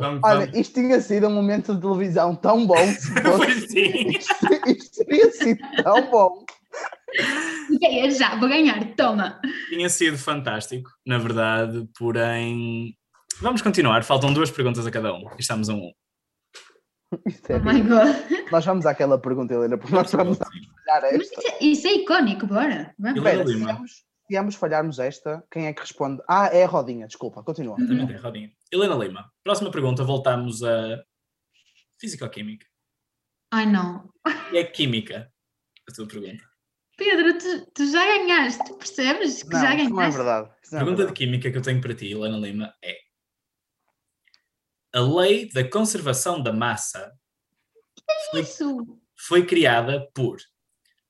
Vamos, 0.00 0.20
Olha, 0.24 0.40
vamos. 0.46 0.56
isto 0.56 0.74
tinha 0.80 1.00
sido 1.00 1.26
um 1.28 1.32
momento 1.34 1.74
de 1.74 1.80
televisão 1.80 2.34
tão 2.36 2.66
bom. 2.66 2.76
Se 2.94 3.12
fosse, 3.12 3.36
Pois 3.36 3.70
sim. 3.70 4.08
isto, 4.08 4.34
isto 4.66 5.04
teria 5.04 5.30
sido 5.32 5.60
tão 5.82 6.10
bom. 6.10 6.44
Ok, 7.74 8.10
já, 8.12 8.36
vou 8.36 8.48
ganhar, 8.48 8.84
toma. 8.94 9.40
Tinha 9.68 9.88
sido 9.88 10.16
fantástico, 10.18 10.90
na 11.06 11.18
verdade, 11.18 11.86
porém. 11.98 12.94
Vamos 13.40 13.60
continuar, 13.62 14.02
faltam 14.04 14.32
duas 14.32 14.50
perguntas 14.50 14.86
a 14.86 14.90
cada 14.90 15.12
um. 15.12 15.22
e 15.36 15.40
Estamos 15.40 15.68
a 15.68 15.74
um. 15.74 15.92
Isto 17.26 17.52
é 17.52 17.56
Oh 17.56 17.60
my 17.64 17.80
god. 17.82 18.16
Nós 18.52 18.64
vamos 18.64 18.84
àquela 18.86 19.18
pergunta, 19.18 19.54
Helena, 19.54 19.78
porque 19.78 19.94
nós 19.94 20.10
vamos 20.12 20.38
a 20.40 20.44
falhar 20.44 21.12
Mas 21.16 21.22
esta. 21.30 21.40
isso 21.40 21.48
é, 21.48 21.64
isso 21.64 21.86
é 21.86 21.92
icónico, 21.94 22.46
bora. 22.46 22.94
Vamos. 22.98 23.18
Helena 23.24 23.46
se 23.46 23.52
Lima. 23.54 23.80
Se 24.28 24.36
ambos 24.36 24.56
falharmos 24.56 24.98
esta, 24.98 25.42
quem 25.50 25.66
é 25.66 25.72
que 25.72 25.80
responde? 25.80 26.22
Ah, 26.28 26.46
é 26.48 26.64
a 26.64 26.66
rodinha, 26.66 27.06
desculpa, 27.06 27.42
continua. 27.42 27.76
Exatamente, 27.78 28.12
é, 28.12 28.16
Rodinha. 28.16 28.52
Helena 28.70 28.94
Lima, 28.94 29.32
próxima 29.42 29.70
pergunta, 29.70 30.04
voltamos 30.04 30.62
a 30.62 31.02
Físico-Química. 31.98 32.66
Ai 33.50 33.64
não. 33.64 34.12
E 34.52 34.58
é 34.58 34.64
Química, 34.64 35.32
a 35.88 35.92
tua 35.94 36.06
pergunta. 36.06 36.44
Pedro, 36.98 37.38
tu, 37.38 37.70
tu 37.72 37.90
já 37.90 38.04
ganhaste, 38.04 38.64
tu 38.64 38.76
percebes 38.76 39.42
que 39.42 39.48
Não, 39.50 39.60
já 39.60 39.74
isso 39.74 39.88
não 39.90 39.96
é 40.02 40.04
ganhaste? 40.10 40.16
verdade. 40.16 40.50
Isso 40.62 40.74
A 40.76 40.78
não 40.78 40.82
é 40.82 40.84
pergunta 40.84 40.96
de 40.96 40.96
verdade. 40.96 41.14
Química 41.18 41.50
que 41.50 41.56
eu 41.56 41.62
tenho 41.62 41.80
para 41.80 41.94
ti, 41.94 42.10
Helena 42.12 42.36
Lima, 42.36 42.74
é: 42.84 42.98
A 44.94 45.00
lei 45.00 45.48
da 45.48 45.68
conservação 45.70 46.42
da 46.42 46.52
massa 46.52 47.10
foi 48.30 48.40
Isso. 48.40 49.00
foi 49.16 49.46
criada 49.46 50.06
por 50.12 50.36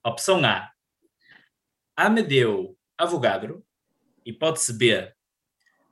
opção 0.04 0.44
A, 0.44 0.70
Amadeu 1.96 2.77
Avogadro, 2.98 3.64
hipótese 4.26 4.72
B, 4.72 5.12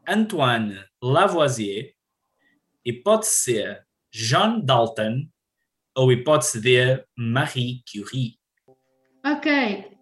Antoine 0.09 0.85
Lavoisier, 1.01 1.95
hipótese 2.85 3.35
C, 3.37 3.83
John 4.11 4.61
Dalton 4.61 5.29
ou 5.97 6.11
hipótese 6.11 6.61
D, 6.61 7.05
Marie 7.17 7.85
Curie. 7.91 8.39
Ok. 9.25 9.97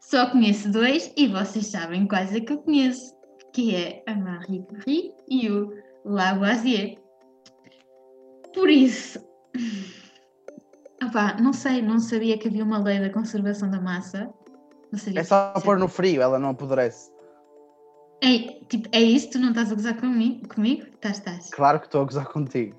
Só 0.00 0.30
conheço 0.30 0.70
dois 0.70 1.12
e 1.16 1.28
vocês 1.28 1.68
sabem 1.68 2.08
quais 2.08 2.34
é 2.34 2.40
que 2.40 2.52
eu 2.52 2.58
conheço. 2.58 3.14
Que 3.54 3.74
é 3.74 4.02
a 4.08 4.14
Marie 4.14 4.64
Curie 4.66 5.12
e 5.28 5.48
o 5.48 5.70
Lavoisier. 6.04 6.98
Por 8.52 8.68
isso... 8.68 9.20
Opá, 11.04 11.36
não 11.40 11.52
sei, 11.52 11.82
não 11.82 11.98
sabia 11.98 12.38
que 12.38 12.48
havia 12.48 12.64
uma 12.64 12.78
lei 12.78 13.00
da 13.00 13.10
conservação 13.10 13.68
da 13.68 13.80
massa. 13.80 14.32
Não 14.92 14.98
sabia 14.98 15.20
É 15.20 15.24
só 15.24 15.54
pôr 15.64 15.78
no 15.78 15.88
frio, 15.88 16.20
ela 16.20 16.38
não 16.38 16.50
apodrece. 16.50 17.10
É, 18.22 18.38
tipo, 18.68 18.88
é 18.92 19.00
isso? 19.00 19.30
Tu 19.30 19.38
não 19.38 19.48
estás 19.48 19.72
a 19.72 19.74
gozar 19.74 19.98
comigo? 19.98 20.46
comigo? 20.46 20.86
Estás, 20.94 21.18
estás. 21.18 21.50
Claro 21.50 21.80
que 21.80 21.86
estou 21.86 22.02
a 22.02 22.04
gozar 22.04 22.26
contigo. 22.26 22.78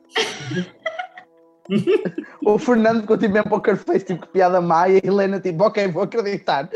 o 2.45 2.57
Fernando 2.57 3.01
ficou 3.01 3.17
tipo 3.17 3.33
mesmo 3.33 3.49
poker 3.49 3.75
face, 3.75 4.05
tipo 4.05 4.25
que 4.25 4.31
piada 4.31 4.61
má, 4.61 4.87
e 4.87 4.97
a 4.97 5.01
Helena 5.03 5.39
tipo, 5.41 5.63
ok, 5.65 5.87
vou 5.87 6.03
acreditar. 6.03 6.69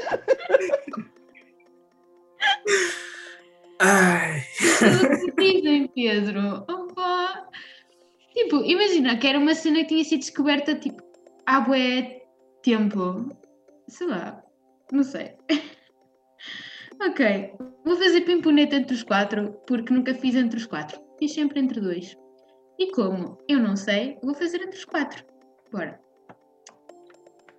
Ai. 3.80 4.44
Tudo 4.80 5.36
dizem, 5.38 5.88
Pedro. 5.88 6.66
Opa. 6.68 7.48
Tipo, 8.34 8.64
imagina 8.64 9.18
que 9.18 9.28
era 9.28 9.40
uma 9.40 9.56
cena 9.56 9.80
que 9.80 9.86
tinha 9.86 10.04
sido 10.04 10.20
descoberta 10.20 10.76
tipo, 10.76 11.02
há 11.46 11.62
bué 11.62 12.24
tempo. 12.64 13.30
Sei 13.88 14.08
lá, 14.08 14.44
não 14.92 15.04
sei. 15.04 15.36
ok, 17.02 17.54
vou 17.86 17.96
fazer 17.98 18.22
pimponeta 18.22 18.76
entre 18.76 18.94
os 18.94 19.04
quatro, 19.04 19.54
porque 19.68 19.94
nunca 19.94 20.14
fiz 20.14 20.36
entre 20.36 20.58
os 20.58 20.66
quatro. 20.66 21.00
Fiz 21.20 21.34
sempre 21.34 21.60
entre 21.60 21.82
dois. 21.82 22.16
E 22.80 22.92
como 22.92 23.38
eu 23.48 23.60
não 23.60 23.76
sei, 23.76 24.18
vou 24.22 24.36
fazer 24.36 24.62
entre 24.62 24.78
os 24.78 24.86
quatro. 24.86 25.26
Bora. 25.72 26.00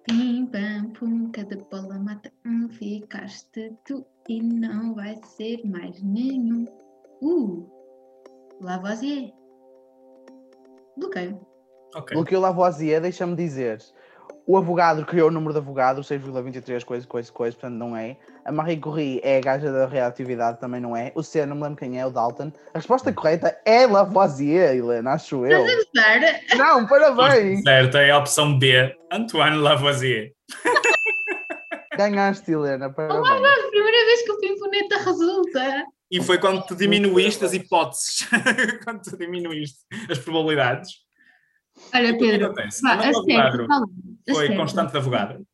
Pim, 0.04 0.46
pam, 0.46 0.90
pum, 0.92 1.30
cada 1.32 1.56
bola 1.70 1.98
mata 1.98 2.32
um, 2.46 2.68
ficaste 2.70 3.74
tu 3.84 4.06
e 4.28 4.42
não 4.42 4.94
vai 4.94 5.20
ser 5.22 5.60
mais 5.66 6.02
nenhum. 6.02 6.64
Uh! 7.20 7.68
Lavoisier. 8.60 9.32
Bloqueio. 10.96 11.40
Ok. 11.94 12.14
Pelo 12.14 12.24
que 12.24 12.34
eu 12.34 12.40
Lavoisier, 12.40 13.00
deixa-me 13.00 13.36
dizer. 13.36 13.78
O 14.48 14.56
Avogadro 14.56 15.04
criou 15.04 15.28
o 15.28 15.30
número 15.30 15.52
de 15.52 15.58
Avogadro, 15.58 16.02
6,23, 16.02 16.82
coisa, 16.82 17.06
coisa, 17.06 17.30
coisa, 17.30 17.54
portanto 17.54 17.76
não 17.76 17.94
é. 17.94 18.16
A 18.46 18.50
Marie 18.50 18.78
Curie 18.78 19.20
é 19.22 19.36
a 19.36 19.40
gaja 19.42 19.70
da 19.70 19.86
reatividade, 19.86 20.58
também 20.58 20.80
não 20.80 20.96
é. 20.96 21.12
O 21.14 21.22
C, 21.22 21.44
não 21.44 21.54
me 21.54 21.64
lembro 21.64 21.76
quem 21.76 22.00
é, 22.00 22.06
o 22.06 22.10
Dalton. 22.10 22.50
A 22.72 22.78
resposta 22.78 23.12
correta 23.12 23.54
é 23.66 23.86
Lavoisier, 23.86 24.74
Helena, 24.74 25.12
acho 25.12 25.44
eu. 25.44 25.66
Não, 26.56 26.86
parabéns! 26.86 27.60
Certo, 27.68 27.98
é 27.98 28.10
a 28.10 28.16
opção 28.16 28.58
B, 28.58 28.96
Antoine 29.12 29.58
Lavoisier. 29.58 30.32
Ganhaste, 31.98 32.50
Helena, 32.50 32.88
parabéns. 32.88 33.28
A 33.28 33.68
primeira 33.68 34.06
vez 34.06 34.22
que 34.22 34.32
o 34.32 34.40
pimponeta 34.40 34.96
resulta. 34.96 35.84
E 36.10 36.22
foi 36.22 36.38
quando 36.38 36.64
tu 36.64 36.74
diminuíste 36.74 37.44
as 37.44 37.52
hipóteses, 37.52 38.26
quando 38.82 39.02
tu 39.02 39.14
diminuíste 39.18 39.80
as 40.10 40.18
probabilidades. 40.18 41.06
Olha, 41.94 42.12
que 42.12 42.18
Pedro, 42.18 42.54
vá, 42.54 42.92
Avogadro 42.94 43.66
fala. 43.66 43.86
Foi 44.32 44.44
acerta. 44.44 44.56
constante 44.62 44.92
de 44.92 44.98
Avogadro. 44.98 45.46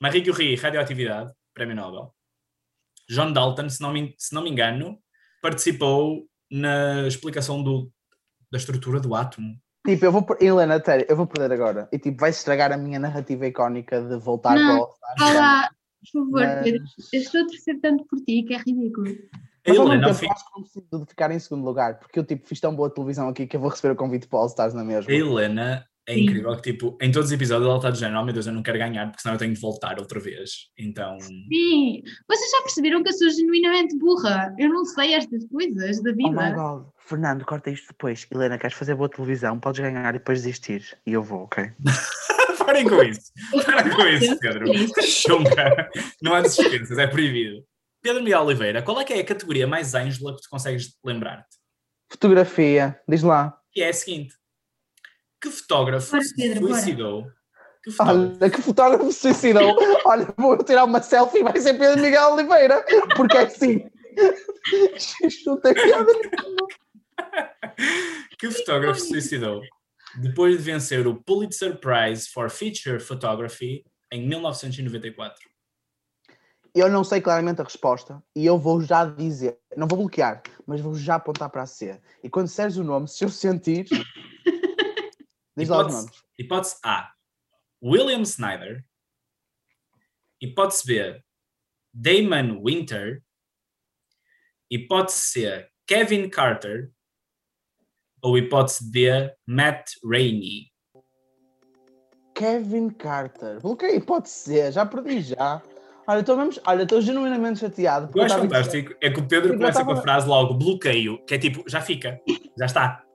Marie 0.00 0.22
Curie, 0.24 0.56
radioatividade, 0.56 1.32
prémio 1.54 1.74
Nobel. 1.76 2.14
John 3.08 3.32
Dalton, 3.32 3.68
se 3.68 3.80
não 3.80 3.92
me, 3.92 4.14
se 4.18 4.34
não 4.34 4.42
me 4.42 4.50
engano, 4.50 4.98
participou 5.40 6.26
na 6.50 7.06
explicação 7.06 7.62
do, 7.62 7.90
da 8.50 8.58
estrutura 8.58 9.00
do 9.00 9.14
átomo. 9.14 9.56
Tipo, 9.86 10.04
eu 10.04 10.12
vou. 10.12 10.26
Helena, 10.40 10.82
sério, 10.84 11.06
eu 11.08 11.16
vou 11.16 11.26
perder 11.26 11.52
agora. 11.54 11.88
E 11.92 11.98
tipo, 11.98 12.18
vai 12.18 12.30
estragar 12.30 12.72
a 12.72 12.76
minha 12.76 12.98
narrativa 12.98 13.46
icónica 13.46 14.02
de 14.02 14.16
voltar 14.18 14.56
Não, 14.56 14.78
para 15.16 15.26
o. 15.28 15.30
Olá, 15.30 15.70
por 16.00 16.20
favor, 16.20 16.40
Mas- 16.40 16.64
Pedro. 16.64 16.84
Eu 17.12 17.20
estou 17.20 17.40
a 17.42 17.46
torcer 17.46 17.80
tanto 17.80 18.04
por 18.06 18.18
ti 18.20 18.42
que 18.42 18.54
é 18.54 18.58
ridículo. 18.58 19.06
Mas 19.66 19.76
Helena, 19.76 20.06
tempo, 20.08 20.18
fim- 20.18 20.28
acho 20.30 20.44
que 20.44 20.50
não 20.56 20.62
preciso 20.62 20.86
de 21.00 21.06
ficar 21.06 21.30
em 21.30 21.38
segundo 21.38 21.64
lugar, 21.64 21.98
porque 21.98 22.18
eu 22.18 22.24
tipo, 22.24 22.46
fiz 22.46 22.60
tão 22.60 22.74
boa 22.74 22.88
televisão 22.92 23.28
aqui 23.28 23.46
que 23.46 23.56
eu 23.56 23.60
vou 23.60 23.70
receber 23.70 23.92
o 23.94 23.96
convite 23.96 24.26
para 24.28 24.36
o 24.38 24.42
All-Stars 24.42 24.74
na 24.74 24.84
mesma. 24.84 25.10
a 25.10 25.14
Helena 25.14 25.86
é 26.08 26.14
Sim. 26.14 26.20
incrível 26.20 26.54
que, 26.56 26.72
tipo, 26.72 26.96
em 27.00 27.10
todos 27.10 27.28
os 27.28 27.32
episódios 27.32 27.66
ela 27.66 27.76
está 27.76 27.90
de 27.90 27.98
género, 27.98 28.20
oh 28.20 28.24
meu 28.24 28.32
Deus, 28.32 28.46
eu 28.46 28.52
não 28.52 28.62
quero 28.62 28.78
ganhar, 28.78 29.06
porque 29.08 29.22
senão 29.22 29.34
eu 29.34 29.38
tenho 29.38 29.52
de 29.52 29.60
voltar 29.60 29.98
outra 29.98 30.20
vez. 30.20 30.68
Então, 30.78 31.18
Sim, 31.20 32.02
vocês 32.28 32.50
já 32.50 32.62
perceberam 32.62 33.02
que 33.02 33.08
eu 33.08 33.12
sou 33.12 33.28
genuinamente 33.30 33.96
burra. 33.98 34.54
Eu 34.58 34.68
não 34.68 34.84
sei 34.84 35.14
estas 35.14 35.44
coisas 35.48 36.02
da 36.02 36.10
Oh 36.10 36.14
my 36.14 36.28
vida. 36.28 36.50
god, 36.52 36.86
Fernando, 36.98 37.44
corta 37.44 37.70
isto 37.70 37.88
depois. 37.88 38.26
Helena, 38.30 38.56
queres 38.56 38.76
fazer 38.76 38.94
boa 38.94 39.08
televisão? 39.08 39.58
Podes 39.58 39.80
ganhar 39.80 40.14
e 40.14 40.18
depois 40.18 40.42
desistir. 40.42 40.96
E 41.06 41.12
eu 41.12 41.22
vou, 41.22 41.42
ok? 41.42 41.72
parem 42.64 42.88
com 42.88 43.02
isso. 43.02 43.32
Parem 43.64 43.94
com 43.94 44.06
isso, 44.06 44.38
Pedro. 44.38 44.72
Isso. 44.72 44.94
Chunga. 45.02 45.90
Não 46.22 46.34
há 46.34 46.40
desistências, 46.40 46.98
é 46.98 47.06
proibido. 47.06 47.64
Pedro 48.02 48.22
Miguel 48.22 48.42
Oliveira, 48.42 48.82
qual 48.82 49.00
é 49.00 49.04
que 49.04 49.12
é 49.12 49.20
a 49.20 49.24
categoria 49.24 49.66
mais 49.66 49.94
Ângela 49.94 50.36
que 50.36 50.42
tu 50.42 50.48
consegues 50.48 50.96
lembrar-te? 51.04 51.56
Fotografia, 52.10 53.00
diz 53.08 53.22
lá. 53.22 53.58
E 53.74 53.82
é 53.82 53.88
a 53.88 53.92
seguinte: 53.92 54.34
que 55.40 55.50
fotógrafo 55.50 56.10
Bora, 56.10 56.22
se 56.22 56.34
Pedro, 56.34 56.60
bora. 56.60 56.74
suicidou? 56.74 57.26
Que 57.82 57.90
fotógrafo? 57.90 58.36
Olha, 58.40 58.50
que 58.50 58.62
fotógrafo 58.62 59.12
se 59.12 59.20
suicidou. 59.20 59.76
Olha, 60.04 60.34
vou 60.36 60.56
tirar 60.64 60.84
uma 60.84 61.02
selfie 61.02 61.38
e 61.38 61.42
vai 61.42 61.60
ser 61.60 61.74
Pedro 61.74 62.02
Miguel 62.02 62.32
Oliveira. 62.32 62.84
Porque 63.16 63.36
é 63.36 63.42
assim. 63.42 63.88
Isto 65.24 65.50
não 65.50 65.60
tem 65.60 65.74
piada 65.74 66.12
nenhuma. 66.12 66.66
Que 68.38 68.50
fotógrafo 68.50 69.00
se 69.00 69.08
suicidou 69.08 69.62
depois 70.20 70.56
de 70.56 70.62
vencer 70.62 71.06
o 71.06 71.14
Pulitzer 71.22 71.78
Prize 71.78 72.28
for 72.28 72.50
Feature 72.50 73.00
Photography 73.00 73.84
em 74.12 74.26
1994? 74.26 75.48
Eu 76.74 76.90
não 76.90 77.02
sei 77.02 77.20
claramente 77.22 77.60
a 77.60 77.64
resposta 77.64 78.22
e 78.34 78.44
eu 78.44 78.58
vou 78.58 78.82
já 78.82 79.04
dizer, 79.06 79.58
não 79.76 79.86
vou 79.86 79.98
bloquear, 79.98 80.42
mas 80.66 80.80
vou 80.80 80.94
já 80.94 81.14
apontar 81.14 81.48
para 81.48 81.62
a 81.62 81.66
C. 81.66 81.98
E 82.22 82.28
quando 82.28 82.46
disseres 82.48 82.76
o 82.76 82.84
nome, 82.84 83.08
se 83.08 83.24
eu 83.24 83.30
sentir, 83.30 83.86
diz 85.56 85.68
Hipótese-. 85.68 86.10
Hipótese 86.38 86.76
A: 86.82 87.12
William 87.82 88.24
Snyder. 88.24 88.84
Hipótese 90.40 90.86
B: 90.86 91.24
Damon 91.92 92.62
Winter. 92.62 93.22
Hipótese 94.70 95.18
C: 95.18 95.68
Kevin 95.86 96.28
Carter. 96.28 96.92
Ou 98.22 98.36
hipótese 98.36 98.90
D: 98.90 99.36
Matt 99.46 99.92
Rainey. 100.04 100.72
Kevin 102.36 102.90
Carter. 102.90 103.60
Bloqueei, 103.60 103.98
pode 103.98 104.28
ser, 104.28 104.70
já 104.70 104.84
perdi 104.84 105.22
já. 105.22 105.62
Olha, 106.06 106.20
estou 106.20 106.36
mesmo, 106.36 106.62
olha, 106.66 106.82
estou 106.82 107.00
genuinamente 107.00 107.60
chateado. 107.60 108.04
O 108.04 108.08
que 108.08 108.12
porque 108.12 108.20
eu 108.20 108.36
acho 108.36 108.42
fantástico 108.42 108.94
é 109.00 109.10
que 109.10 109.18
o 109.18 109.26
Pedro 109.26 109.54
começa 109.54 109.84
com 109.84 109.92
a 109.92 109.96
frase 109.96 110.28
logo 110.28 110.54
bloqueio, 110.54 111.18
que 111.24 111.34
é 111.34 111.38
tipo, 111.38 111.64
já 111.66 111.80
fica, 111.80 112.20
já 112.58 112.66
está. 112.66 113.05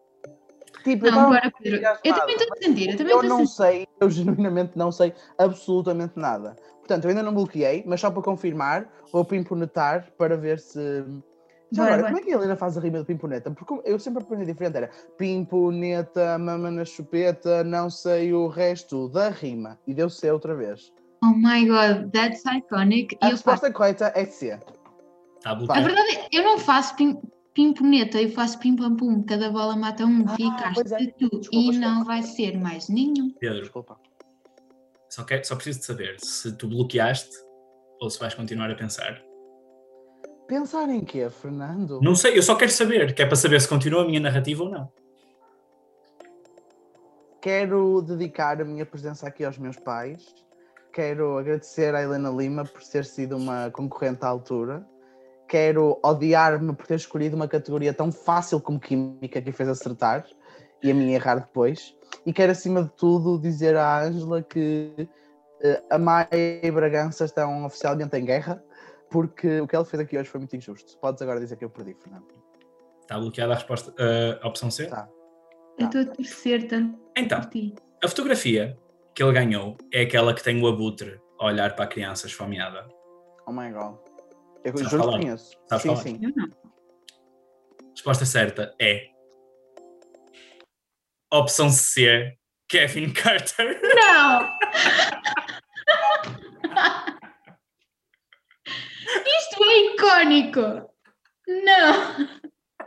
Tipo, 0.84 1.06
eu 1.08 1.12
Não, 1.12 1.30
bora, 1.30 1.52
Pedro. 1.62 1.80
Eu 2.04 2.16
também 2.16 2.36
estou 2.36 2.48
a 2.58 2.64
sentir, 2.64 2.90
eu 2.90 2.98
também 2.98 3.14
Eu 3.14 3.24
não 3.24 3.38
sentir. 3.40 3.52
sei, 3.52 3.88
eu 4.00 4.10
genuinamente 4.10 4.78
não 4.78 4.92
sei 4.92 5.14
absolutamente 5.38 6.14
nada. 6.18 6.56
Portanto, 6.80 7.06
eu 7.06 7.10
ainda 7.10 7.24
não 7.24 7.34
bloqueei, 7.34 7.84
mas 7.86 8.00
só 8.02 8.10
para 8.10 8.22
confirmar, 8.22 8.90
vou 9.12 9.24
pimponetar 9.24 10.12
para 10.18 10.36
ver 10.36 10.60
se. 10.60 11.06
Já 11.74 11.86
agora, 11.86 12.04
como 12.04 12.18
é 12.18 12.22
que 12.22 12.32
a 12.32 12.36
Helena 12.36 12.56
faz 12.58 12.78
a 12.78 12.82
rima 12.82 13.00
de 13.00 13.06
pimponeta? 13.06 13.50
Porque 13.52 13.80
eu 13.86 13.98
sempre 13.98 14.24
aprendi 14.24 14.46
diferente. 14.46 14.76
Era 14.76 14.90
pimponeta, 15.18 16.38
mama 16.38 16.70
na 16.70 16.84
chupeta, 16.84 17.64
não 17.64 17.90
sei 17.90 18.34
o 18.34 18.48
resto 18.48 19.08
da 19.10 19.30
rima. 19.30 19.80
E 19.88 19.94
deu 19.94 20.10
C 20.10 20.30
outra 20.32 20.54
vez. 20.56 20.92
Oh 21.24 21.28
my 21.34 21.66
god, 21.68 22.12
that's 22.12 22.44
iconic. 22.46 23.16
A 23.22 23.28
E 23.28 23.32
eu 23.32 23.38
faço. 23.38 23.50
resposta 23.52 23.72
correta 23.72 24.12
é 24.16 24.26
C. 24.26 24.60
Está 25.38 25.52
A 25.52 25.56
verdade 25.56 26.18
é, 26.18 26.28
eu 26.34 26.44
não 26.44 26.60
faço 26.60 26.96
pim, 26.96 27.22
pimponeta, 27.54 28.22
eu 28.22 28.30
faço 28.32 28.60
pim 28.60 28.76
pam 28.76 28.96
pum. 28.96 29.24
Cada 29.24 29.50
bola 29.50 29.76
mata 29.76 30.06
um, 30.06 30.24
Ah, 30.28 30.36
ficaste 30.36 30.94
é. 30.94 31.08
tu. 31.12 31.30
Desculpa, 31.30 31.50
e 31.52 31.60
esquece. 31.70 31.80
não 31.80 32.04
vai 32.06 32.24
ser 32.24 32.58
mais 32.58 32.88
nenhum. 32.90 33.32
Pedro, 33.40 33.62
Desculpa. 33.62 33.98
só, 35.10 35.24
quer, 35.24 35.44
só 35.46 35.56
preciso 35.56 35.80
de 35.80 35.86
saber 35.86 36.16
se 36.20 36.52
tu 36.58 36.68
bloqueaste 36.68 37.36
ou 38.00 38.10
se 38.10 38.20
vais 38.20 38.34
continuar 38.34 38.70
a 38.72 38.76
pensar. 38.76 39.22
Pensar 40.48 40.90
em 40.90 41.06
quê, 41.06 41.30
Fernando? 41.30 42.02
Não 42.02 42.14
sei, 42.16 42.38
eu 42.38 42.44
só 42.44 42.56
quero 42.56 42.72
saber, 42.72 43.14
que 43.16 43.22
é 43.22 43.26
para 43.26 43.36
saber 43.38 43.62
se 43.62 43.68
continua 43.70 44.02
a 44.02 44.06
minha 44.06 44.20
narrativa 44.20 44.64
ou 44.64 44.70
não. 44.70 44.92
Quero 47.42 48.02
dedicar 48.02 48.62
a 48.62 48.66
minha 48.66 48.86
presença 48.86 49.28
aqui 49.28 49.44
aos 49.44 49.58
meus 49.58 49.78
pais. 49.78 50.24
Quero 50.94 51.38
agradecer 51.38 51.96
à 51.96 52.02
Helena 52.04 52.30
Lima 52.30 52.66
por 52.66 52.82
ter 52.84 53.06
sido 53.06 53.38
uma 53.38 53.72
concorrente 53.72 54.24
à 54.24 54.28
altura. 54.28 54.86
Quero 55.52 56.00
odiar-me 56.02 56.74
por 56.74 56.88
ter 56.88 56.96
escolhido 56.96 57.36
uma 57.36 57.46
categoria 57.46 57.94
tão 57.94 58.10
fácil 58.10 58.62
como 58.62 58.80
Química 58.80 59.42
que 59.42 59.50
a 59.50 59.54
fez 59.54 59.68
acertar 59.68 60.26
e 60.82 60.90
a 60.90 60.94
mim 60.94 61.12
errar 61.12 61.40
depois. 61.40 61.94
E 62.26 62.32
quero, 62.32 62.54
acima 62.54 62.84
de 62.84 62.90
tudo, 62.92 63.38
dizer 63.38 63.76
à 63.76 64.02
Ângela 64.02 64.42
que 64.42 65.10
eh, 65.62 65.84
a 65.90 65.98
Maia 65.98 66.30
e 66.32 66.72
Bragança 66.72 67.26
estão 67.26 67.66
oficialmente 67.66 68.16
em 68.16 68.24
guerra 68.24 68.64
porque 69.10 69.60
o 69.60 69.68
que 69.68 69.76
ela 69.76 69.84
fez 69.84 70.02
aqui 70.02 70.18
hoje 70.18 70.30
foi 70.30 70.40
muito 70.40 70.56
injusto. 70.56 70.98
Podes 71.00 71.22
agora 71.22 71.42
dizer 71.42 71.58
que 71.58 71.66
eu 71.66 71.70
perdi, 71.70 71.98
Fernando. 72.02 72.28
Está 73.02 73.20
bloqueada 73.20 73.52
a 73.52 73.56
resposta, 73.58 73.94
eh, 74.00 74.40
a 74.42 74.48
opção 74.48 74.72
C? 74.72 74.86
Tá. 74.86 75.10
Eu 75.78 75.88
estou 75.88 76.00
a 76.00 76.06
torcer 76.06 76.66
tanto 76.70 76.98
Então, 77.18 77.42
por 77.42 77.50
ti. 77.50 77.76
a 78.02 78.08
fotografia 78.08 78.80
que 79.14 79.22
ele 79.22 79.34
ganhou 79.34 79.76
é 79.92 80.04
aquela 80.04 80.34
que 80.34 80.42
tem 80.42 80.64
o 80.64 80.68
abutre 80.68 81.20
a 81.42 81.46
olhar 81.48 81.76
para 81.76 81.84
a 81.84 81.88
criança 81.90 82.26
esfomeada. 82.26 82.88
Oh 83.46 83.52
my 83.52 83.70
god. 83.70 83.98
Eu 84.64 84.78
Sabes 84.78 84.92
juro 84.92 85.04
falar? 85.04 85.18
que 85.20 85.26
conheço. 85.26 85.58
Sabes 85.68 85.82
sim, 85.84 85.90
falar? 85.90 86.02
sim. 86.02 86.20
Eu 86.22 86.34
não. 86.36 86.50
Resposta 87.92 88.26
certa 88.26 88.76
é. 88.80 89.08
Opção 91.34 91.70
C, 91.70 92.38
Kevin 92.68 93.12
Carter. 93.14 93.80
Não! 93.96 94.58
Isto 99.26 99.64
é 99.64 99.94
icónico! 99.94 100.62
Não! 101.48 102.42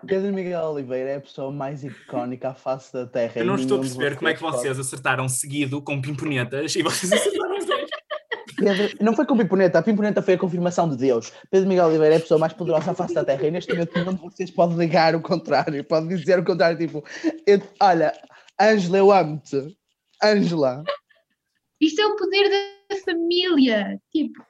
Pedro 0.07 0.33
Miguel 0.33 0.61
Oliveira 0.65 1.11
é 1.11 1.17
a 1.17 1.21
pessoa 1.21 1.51
mais 1.51 1.83
icónica 1.83 2.51
à 2.51 2.55
face 2.55 2.93
da 2.93 3.07
Terra. 3.07 3.33
Eu 3.37 3.47
não 3.47 3.57
estou 3.57 3.79
a 3.79 3.81
perceber 3.81 4.17
como 4.17 4.29
é 4.29 4.35
que 4.35 4.43
vocês 4.43 4.79
acertaram 4.79 5.29
seguido 5.29 5.81
com 5.83 6.01
pimponetas 6.01 6.77
e 6.77 6.83
vocês 6.83 7.11
acertaram 7.13 7.57
os 7.59 7.65
dois. 7.65 7.89
Pedro, 8.65 8.97
não 9.05 9.15
foi 9.15 9.27
com 9.27 9.37
Pimponeta, 9.37 9.79
a 9.79 9.83
Pimponeta 9.83 10.23
foi 10.23 10.35
a 10.35 10.39
confirmação 10.39 10.89
de 10.89 10.97
Deus. 10.97 11.33
Pedro 11.51 11.69
Miguel 11.69 11.87
Oliveira 11.87 12.15
é 12.15 12.19
a 12.19 12.21
pessoa 12.21 12.39
mais 12.39 12.53
poderosa 12.53 12.91
à 12.91 12.95
face 12.95 13.15
da 13.15 13.25
Terra 13.25 13.47
e 13.47 13.51
neste 13.51 13.73
momento 13.73 13.93
nenhum 13.95 14.15
de 14.15 14.21
vocês 14.23 14.51
pode 14.51 14.75
ligar 14.75 15.15
o 15.15 15.21
contrário, 15.21 15.85
pode 15.85 16.09
dizer 16.09 16.39
o 16.39 16.45
contrário, 16.45 16.79
tipo, 16.79 17.05
eu- 17.47 17.63
olha, 17.81 18.13
Ângela, 18.61 18.99
eu 18.99 19.13
amo-te. 19.13 19.77
Ângela. 20.23 20.83
Isto 21.81 22.01
é 22.01 22.07
o 22.07 22.17
poder 22.17 22.49
da 22.91 22.97
família! 23.05 24.01
Tipo, 24.13 24.43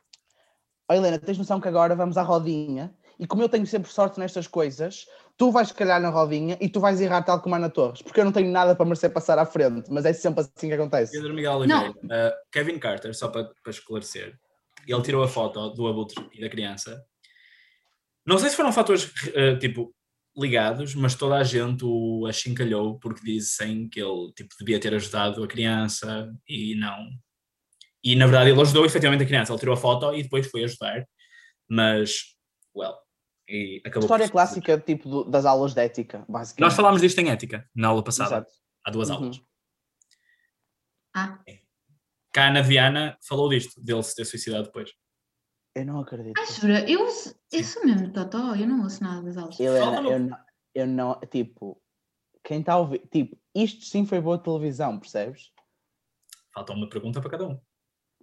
Ó 0.91 0.95
Helena, 0.95 1.19
tens 1.19 1.39
noção 1.39 1.61
que 1.61 1.67
agora 1.69 1.97
vamos 1.97 2.17
à 2.19 2.23
rodinha 2.23 2.95
e 3.19 3.27
como 3.27 3.43
eu 3.43 3.49
tenho 3.49 3.67
sempre 3.67 3.91
sorte 3.91 4.19
nestas 4.19 4.47
coisas, 4.47 5.07
tu 5.37 5.51
vais 5.51 5.71
calhar 5.73 6.01
na 6.01 6.11
rodinha 6.11 6.57
e 6.61 6.69
tu 6.69 6.81
vais 6.81 7.01
errar 7.01 7.23
tal 7.23 7.41
como 7.41 7.55
a 7.55 7.59
Ana 7.59 7.71
Torres, 7.71 8.03
porque 8.03 8.21
eu 8.21 8.25
não 8.25 8.33
tenho 8.33 8.51
nada 8.51 8.75
para 8.75 8.85
merecer 8.85 9.13
passar 9.13 9.39
à 9.39 9.47
frente, 9.47 9.91
mas 9.91 10.05
é 10.05 10.13
sempre 10.13 10.41
assim 10.41 10.69
que 10.69 10.75
acontece. 10.75 11.13
Pedro 11.13 11.35
Miguel 11.35 11.55
Oliveira, 11.55 11.91
uh, 11.91 12.33
Kevin 12.51 12.79
Carter, 12.79 13.15
só 13.15 13.29
para, 13.29 13.45
para 13.63 13.71
esclarecer, 13.71 14.39
ele 14.87 15.03
tirou 15.03 15.23
a 15.23 15.29
foto 15.29 15.71
do 15.71 15.87
abutre 15.87 16.29
e 16.33 16.41
da 16.41 16.49
criança. 16.49 17.03
Não 18.27 18.39
sei 18.39 18.51
se 18.51 18.57
foram 18.57 18.73
fatores 18.73 19.05
uh, 19.05 19.59
tipo 19.59 19.95
ligados, 20.37 20.95
mas 20.95 21.15
toda 21.15 21.37
a 21.37 21.45
gente 21.45 21.85
o 21.85 22.27
achincalhou 22.27 22.99
porque 22.99 23.25
dizem 23.25 23.89
que 23.89 24.01
ele 24.01 24.33
tipo, 24.33 24.55
devia 24.59 24.81
ter 24.81 24.93
ajudado 24.95 25.43
a 25.43 25.49
criança 25.49 26.33
e 26.49 26.75
não. 26.75 27.09
E 28.03 28.17
na 28.17 28.27
verdade 28.27 28.51
ele 28.51 28.61
ajudou 28.61 28.85
efetivamente 28.85 29.23
a 29.23 29.27
criança, 29.27 29.53
ele 29.53 29.61
tirou 29.61 29.75
a 29.75 29.79
foto 29.79 30.13
e 30.15 30.23
depois 30.23 30.47
foi 30.51 30.65
ajudar, 30.65 31.07
mas, 31.69 32.37
well, 32.77 32.95
e 33.49 33.81
acabou 33.85 34.05
História 34.07 34.29
clássica, 34.29 34.79
tipo, 34.81 35.09
do- 35.09 35.25
das 35.25 35.45
aulas 35.45 35.75
de 35.75 35.81
ética, 35.81 36.25
basicamente. 36.29 36.61
Nós 36.61 36.75
falámos 36.75 37.01
disto 37.01 37.19
em 37.19 37.31
ética, 37.31 37.69
na 37.75 37.89
aula 37.89 38.03
passada, 38.03 38.37
Exato. 38.37 38.53
há 38.85 38.91
duas 38.91 39.11
Uhum. 39.11 39.17
aulas. 39.17 39.41
ah, 41.15 41.39
Cá 42.33 42.47
a 42.47 42.49
Ana 42.49 42.63
Viana 42.63 43.17
falou 43.29 43.49
disto, 43.49 43.81
dele 43.81 44.03
se 44.03 44.17
ter 44.17 44.25
suicidado 44.25 44.65
depois. 44.65 44.91
Eu 45.77 45.85
não 45.87 46.01
acredito. 46.01 46.35
ai, 46.39 46.47
jura, 46.47 46.91
eu, 46.91 47.03
ouço- 47.03 47.35
eu 47.53 47.63
sou 47.65 47.85
mesmo 47.85 48.13
totó, 48.13 48.55
eu 48.57 48.67
não 48.67 48.83
ouço 48.83 49.03
nada 49.03 49.23
das 49.23 49.37
aulas. 49.37 49.57
Fala 49.57 50.01
no- 50.01 50.11
eu 50.11 50.19
não, 50.19 50.39
eu 50.75 50.87
não, 50.87 51.21
tipo, 51.31 51.81
quem 52.43 52.61
está 52.61 52.73
a 52.75 52.79
ouvir, 52.79 53.07
tipo, 53.13 53.39
isto 53.55 53.85
sim 53.85 54.05
foi 54.05 54.21
boa 54.21 54.37
televisão, 54.39 54.99
percebes? 54.99 55.53
Falta 56.53 56.73
uma 56.73 56.89
pergunta 56.89 57.21
para 57.21 57.31
cada 57.31 57.47
um. 57.49 57.61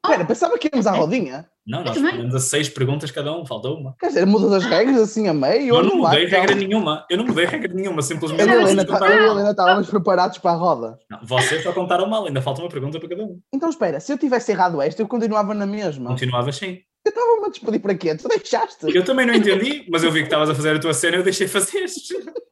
Espera, 0.04 0.26
pensava 0.26 0.58
que 0.58 0.68
íamos 0.72 0.88
à 0.88 0.92
rodinha. 0.92 1.48
Não, 1.66 1.84
nós 1.84 1.96
respondemos 1.96 2.34
a 2.34 2.40
seis 2.40 2.68
perguntas 2.68 3.12
cada 3.12 3.32
um, 3.38 3.46
falta 3.46 3.70
uma. 3.70 3.96
Quer 4.00 4.08
dizer, 4.08 4.26
mudas 4.26 4.52
as 4.52 4.66
regras 4.66 5.00
assim 5.00 5.28
a 5.28 5.34
meio? 5.34 5.76
Eu 5.76 5.84
não 5.84 6.02
lá, 6.02 6.10
mudei 6.10 6.26
regra 6.26 6.56
nenhuma. 6.56 7.06
Eu 7.08 7.18
não 7.18 7.26
mudei 7.26 7.46
regra 7.46 7.72
nenhuma, 7.72 8.02
simplesmente. 8.02 8.42
Eu 8.42 8.48
e 8.48 8.52
a 8.52 8.62
Helena, 8.62 8.84
tá-. 8.84 9.08
Helena 9.08 9.52
estávamos 9.52 9.88
preparados 9.88 10.40
para 10.40 10.52
a 10.52 10.56
roda. 10.56 10.98
Não, 11.08 11.20
vocês 11.24 11.62
só 11.62 11.72
contaram 11.72 12.08
mal, 12.10 12.26
ainda 12.26 12.42
falta 12.42 12.62
uma 12.62 12.70
pergunta 12.70 13.00
para 13.00 13.10
cada 13.10 13.24
um. 13.24 13.40
Então 13.54 13.70
espera, 13.70 14.00
se 14.00 14.12
eu 14.12 14.18
tivesse 14.18 14.52
errado 14.52 14.82
esta, 14.82 15.04
eu 15.04 15.08
continuava 15.08 15.54
na 15.54 15.68
mesma. 15.68 16.10
Continuava 16.10 16.50
assim. 16.50 16.80
Eu 17.06 17.10
estava-me 17.10 17.46
a 17.46 17.50
despedir 17.50 17.80
para 17.80 17.96
quê? 17.96 18.16
Tu 18.16 18.28
deixaste? 18.28 18.96
Eu 18.96 19.06
também 19.06 19.28
não 19.28 19.36
entendi, 19.36 19.86
mas 19.92 20.04
eu 20.04 20.12
vi 20.12 20.20
que 20.22 20.26
estavas 20.26 20.50
a 20.50 20.56
fazer 20.56 20.76
a 20.76 20.80
tua 20.80 20.94
cena 20.94 21.18
e 21.18 21.20
eu 21.20 21.24
deixei 21.24 21.48
fazer. 21.48 21.86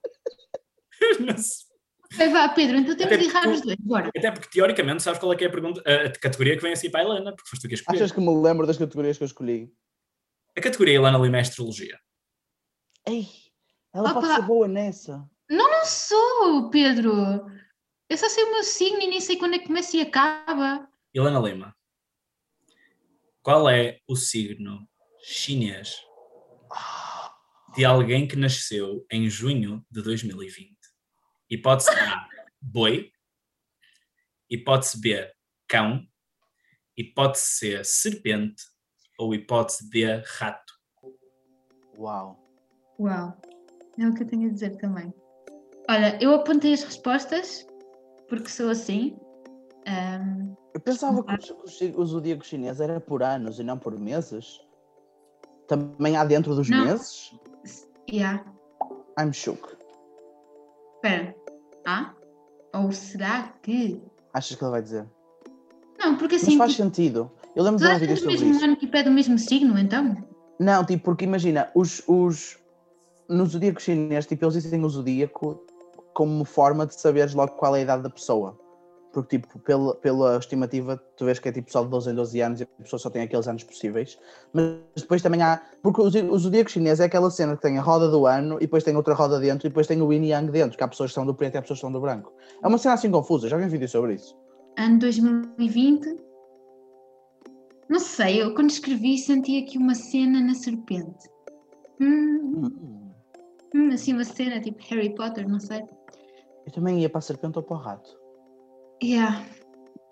Eu 1.02 1.22
não 1.22 1.38
sei. 1.38 1.69
Vai, 2.14 2.30
vá, 2.30 2.49
Pedro, 2.49 2.78
então 2.78 2.95
temos 2.95 3.14
Até 3.14 3.18
de 3.18 3.30
errar 3.30 3.41
porque 3.43 3.55
os 3.55 3.62
dois. 3.62 3.78
Bora. 3.80 4.10
Até 4.16 4.32
porque 4.32 4.49
teoricamente 4.49 5.03
sabes 5.03 5.20
qual 5.20 5.32
é 5.32 5.36
que 5.36 5.43
é 5.43 5.47
a 5.47 5.51
pergunta, 5.51 5.82
a, 5.82 6.10
categoria 6.12 6.55
que 6.55 6.62
vem 6.62 6.74
assim 6.74 6.89
para 6.89 7.01
a 7.01 7.03
Helena, 7.03 7.36
porque 7.36 7.49
foste 7.49 7.62
tu 7.62 7.68
que 7.68 7.76
a 7.76 7.78
escolher. 7.78 7.97
Achas 7.97 8.12
que 8.12 8.20
me 8.20 8.41
lembro 8.41 8.66
das 8.66 8.78
categorias 8.78 9.18
que 9.18 9.24
eu 9.24 9.28
escolhi? 9.28 9.72
A 10.57 10.62
categoria 10.62 10.95
Helena 10.95 11.18
Lima 11.20 11.38
é 11.38 11.41
astrologia. 11.41 11.99
Ei, 13.07 13.28
ela 13.93 14.12
Opa. 14.12 14.22
pode 14.22 14.34
ser 14.34 14.41
boa 14.41 14.68
nessa. 14.68 15.30
Não 15.49 15.86
sou, 15.86 16.70
Pedro. 16.70 17.14
Eu 18.10 18.18
só 18.18 18.28
sei 18.28 18.43
o 18.43 18.51
meu 18.51 18.64
signo 18.64 19.01
e 19.01 19.07
nem 19.07 19.22
sei 19.22 19.38
quando 19.38 19.55
é 19.55 19.60
que 19.60 19.68
começa 19.68 19.95
e 19.95 20.01
acaba. 20.01 20.88
Helena 21.14 21.39
Lima, 21.39 21.76
qual 23.43 23.70
é 23.70 23.99
o 24.07 24.16
signo 24.16 24.88
chinês 25.24 25.97
de 27.76 27.86
alguém 27.86 28.28
que 28.28 28.36
nasceu 28.36 29.05
em 29.12 29.30
junho 29.30 29.86
de 29.91 30.01
2020? 30.01 30.79
Hipótese 31.50 31.89
A, 31.91 32.28
boi. 32.62 33.12
Hipótese 34.50 35.00
B, 35.00 35.32
cão. 35.68 36.02
Hipótese 36.97 37.45
C, 37.45 37.84
serpente. 37.84 38.64
Ou 39.18 39.34
hipótese 39.34 39.89
D, 39.89 40.22
rato. 40.38 40.74
Uau. 41.97 42.39
Uau. 43.00 43.38
É 43.97 44.08
o 44.08 44.14
que 44.14 44.24
eu 44.24 44.28
tenho 44.28 44.50
a 44.50 44.54
dizer 44.54 44.78
também. 44.78 45.14
Olha, 45.89 46.18
eu 46.22 46.34
apontei 46.36 46.74
as 46.74 46.84
respostas 46.84 47.66
porque 48.28 48.50
sou 48.50 48.70
assim. 48.70 49.18
Ahm, 49.88 50.54
Eu 50.74 50.80
pensava 50.82 51.24
que 51.24 51.34
os- 51.52 51.82
o 51.82 52.06
zodíaco 52.06 52.45
chinês 52.45 52.80
era 52.80 53.02
por 53.02 53.24
anos 53.24 53.60
e 53.60 53.64
não 53.64 53.78
por 53.78 54.00
meses. 54.00 54.60
Também 55.68 56.16
há 56.16 56.24
dentro 56.24 56.54
dos 56.56 56.70
Não. 56.70 56.86
meses? 56.86 57.32
yeah. 58.12 58.43
I'm 59.20 59.34
shook. 59.34 59.76
Espera. 60.95 61.36
Ah? 61.86 62.14
Ou 62.74 62.92
será 62.92 63.54
que. 63.62 64.02
Achas 64.34 64.56
que 64.58 64.64
ele 64.64 64.72
vai 64.72 64.82
dizer? 64.82 65.08
Não, 65.98 66.18
porque 66.18 66.36
Mas 66.36 66.44
assim. 66.44 66.58
faz 66.58 66.72
tipo, 66.72 66.84
sentido. 66.84 67.32
Eu 67.56 67.64
lembro 67.64 67.80
de 67.80 67.84
toda 67.84 67.90
ver 67.90 67.94
um 67.94 67.96
a 67.96 68.00
vídeo 68.00 68.16
gente 68.16 68.26
do 68.26 68.32
sobre 68.32 68.46
mesmo 68.46 68.56
isso. 68.56 68.66
ano 68.66 68.78
que 68.78 68.88
pede 68.88 69.10
o 69.10 69.12
mesmo 69.12 69.38
signo, 69.38 69.78
então? 69.78 70.18
Não, 70.60 70.86
tipo, 70.86 71.04
porque 71.06 71.24
imagina, 71.26 71.72
os, 71.74 72.04
os, 72.08 72.58
no 73.30 73.46
zodíaco 73.46 73.82
chinês, 73.82 74.26
tipo, 74.26 74.46
eles 74.46 74.62
dizem 74.62 74.84
o 74.84 74.90
zodíaco 74.90 75.64
como 76.14 76.44
forma 76.44 76.86
de 76.86 77.00
saberes 77.00 77.34
logo 77.34 77.54
qual 77.54 77.76
é 77.76 77.80
a 77.80 77.82
idade 77.84 78.04
da 78.04 78.10
pessoa. 78.10 78.59
Porque, 79.12 79.38
tipo, 79.38 79.57
pela, 79.60 79.95
pela 79.95 80.38
estimativa, 80.38 80.95
tu 81.18 81.26
vês 81.26 81.39
que 81.39 81.49
é 81.49 81.51
tipo 81.51 81.72
só 81.72 81.84
de 81.84 81.89
12 81.89 82.12
em 82.12 82.16
12 82.16 82.41
anos 82.41 82.62
e 82.62 82.64
a 82.64 82.84
pessoa 82.84 82.99
só 82.99 83.10
tem 83.10 83.24
aqueles 83.24 83.47
anos 83.47 83.64
possíveis. 83.64 84.20
Mas 84.53 84.76
depois 84.95 85.22
também 85.22 85.41
há. 85.41 85.62
Porque 85.82 86.01
o, 86.01 86.38
zodíaco 86.38 86.70
chinês 86.70 86.99
é 86.99 87.05
aquela 87.05 87.32
cena 87.32 87.55
que 87.55 87.62
tem 87.62 87.78
a 87.80 87.82
roda 87.82 88.10
do 88.10 88.28
ano 88.28 88.57
e 88.57 88.62
depois 88.62 88.84
tem 88.84 88.95
outra 88.95 89.16
roda 89.16 89.39
dentro 89.39 89.68
e 89.68 89.70
depois 89.70 89.88
tem 89.88 90.01
o 90.01 90.14
yin 90.14 90.24
e 90.24 90.30
yang 90.30 90.51
dentro, 90.51 90.78
que 90.78 90.84
há 90.84 90.88
pessoas 90.88 91.10
que 91.10 91.16
são 91.16 91.26
do 91.26 91.34
preto 91.34 91.55
e 91.55 91.57
há 91.57 91.62
pessoas 91.62 91.80
que 91.80 91.82
são 91.82 91.91
do 91.91 91.99
branco. 91.99 92.32
É 92.62 92.68
uma 92.68 92.78
cena 92.78 92.93
assim 92.93 93.10
confusa, 93.10 93.49
já 93.49 93.57
vi 93.57 93.66
um 93.66 93.70
vídeo 93.70 93.89
sobre 93.89 94.14
isso. 94.14 94.38
Ano 94.78 94.99
2020. 94.99 96.18
Não 97.89 97.99
sei, 97.99 98.43
eu 98.43 98.53
quando 98.53 98.70
escrevi 98.70 99.18
senti 99.18 99.57
aqui 99.57 99.80
uma 99.80 99.95
cena 99.95 100.39
na 100.39 100.53
serpente. 100.53 101.28
Hum, 101.99 102.62
Hum. 102.64 103.12
hum, 103.74 103.89
assim 103.91 104.14
uma 104.14 104.24
cena 104.24 104.62
tipo 104.62 104.78
Harry 104.89 105.16
Potter, 105.16 105.49
não 105.49 105.60
sei. 105.60 105.82
Eu 106.68 106.72
também 106.72 106.99
ia 107.01 107.10
para 107.10 107.18
a 107.18 107.22
serpente 107.22 107.57
ou 107.57 107.64
para 107.64 107.76
o 107.76 107.80
rato. 107.80 108.19
Yeah. 109.04 109.45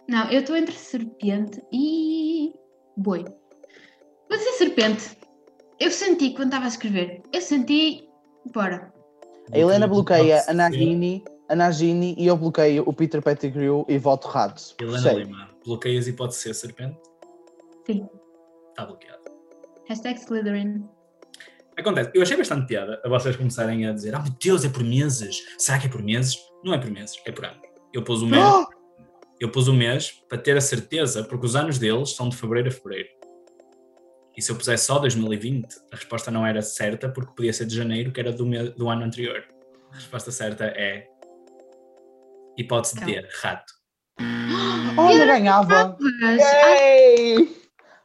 Não, 0.07 0.29
eu 0.31 0.39
estou 0.39 0.55
entre 0.55 0.73
serpente 0.73 1.61
e 1.71 2.53
boi. 2.95 3.23
Vou 4.29 4.37
dizer 4.37 4.51
serpente. 4.53 5.17
Eu 5.79 5.91
senti 5.91 6.31
quando 6.31 6.47
estava 6.47 6.65
a 6.65 6.69
escrever. 6.69 7.21
Eu 7.33 7.41
senti. 7.41 8.07
Bora. 8.53 8.93
A 9.51 9.57
Helena 9.57 9.87
bloqueia 9.87 10.43
a 10.47 10.53
Nagini, 10.53 11.23
a 11.49 11.55
Nagini 11.55 12.15
e 12.17 12.27
eu 12.27 12.35
bloqueio 12.35 12.83
o 12.85 12.93
Peter 12.93 13.21
Pettigrew 13.21 13.85
e 13.87 13.97
voto 13.97 14.27
rato. 14.27 14.75
Helena 14.79 14.99
Sei. 14.99 15.23
Lima, 15.23 15.49
bloqueias 15.65 16.07
hipótese 16.07 16.41
C, 16.41 16.53
serpente? 16.53 16.97
Sim. 17.85 18.07
Está 18.69 18.85
bloqueado. 18.85 19.21
Hashtag 19.87 20.19
Slytherin. 20.19 20.85
Acontece, 21.77 22.11
eu 22.13 22.21
achei 22.21 22.35
bastante 22.35 22.67
piada 22.67 22.99
a 23.05 23.09
vocês 23.09 23.35
começarem 23.35 23.85
a 23.85 23.93
dizer: 23.93 24.15
Ah, 24.15 24.19
meu 24.19 24.33
Deus, 24.41 24.65
é 24.65 24.69
por 24.69 24.83
meses. 24.83 25.43
Será 25.57 25.79
que 25.79 25.87
é 25.87 25.89
por 25.89 26.01
meses? 26.01 26.37
Não 26.63 26.73
é 26.73 26.77
por 26.77 26.89
meses, 26.89 27.15
é 27.25 27.31
por 27.31 27.45
anos. 27.45 27.61
Eu 27.93 28.03
pus 28.03 28.21
o 28.21 28.27
mês, 28.27 28.43
Oh! 28.43 28.76
Eu 29.39 29.51
pus 29.51 29.67
o 29.67 29.73
mês 29.73 30.11
para 30.27 30.37
ter 30.37 30.57
a 30.57 30.61
certeza, 30.61 31.23
porque 31.23 31.45
os 31.45 31.55
anos 31.55 31.77
deles 31.77 32.11
são 32.15 32.29
de 32.29 32.35
fevereiro 32.35 32.69
a 32.69 32.71
fevereiro. 32.71 33.09
E 34.35 34.41
se 34.41 34.51
eu 34.51 34.55
pusesse 34.55 34.85
só 34.85 34.99
2020, 34.99 35.67
a 35.91 35.95
resposta 35.95 36.29
não 36.29 36.45
era 36.45 36.61
certa, 36.61 37.09
porque 37.09 37.33
podia 37.35 37.51
ser 37.53 37.65
de 37.65 37.75
janeiro, 37.75 38.11
que 38.11 38.19
era 38.19 38.31
do, 38.31 38.45
me- 38.45 38.69
do 38.69 38.87
ano 38.89 39.03
anterior. 39.03 39.43
A 39.91 39.95
resposta 39.95 40.31
certa 40.31 40.65
é. 40.65 41.07
Hipótese 42.57 42.99
D, 43.03 43.27
rato. 43.41 43.73
Olha, 44.97 45.25
ganhava! 45.25 45.97
Yay! 46.21 47.55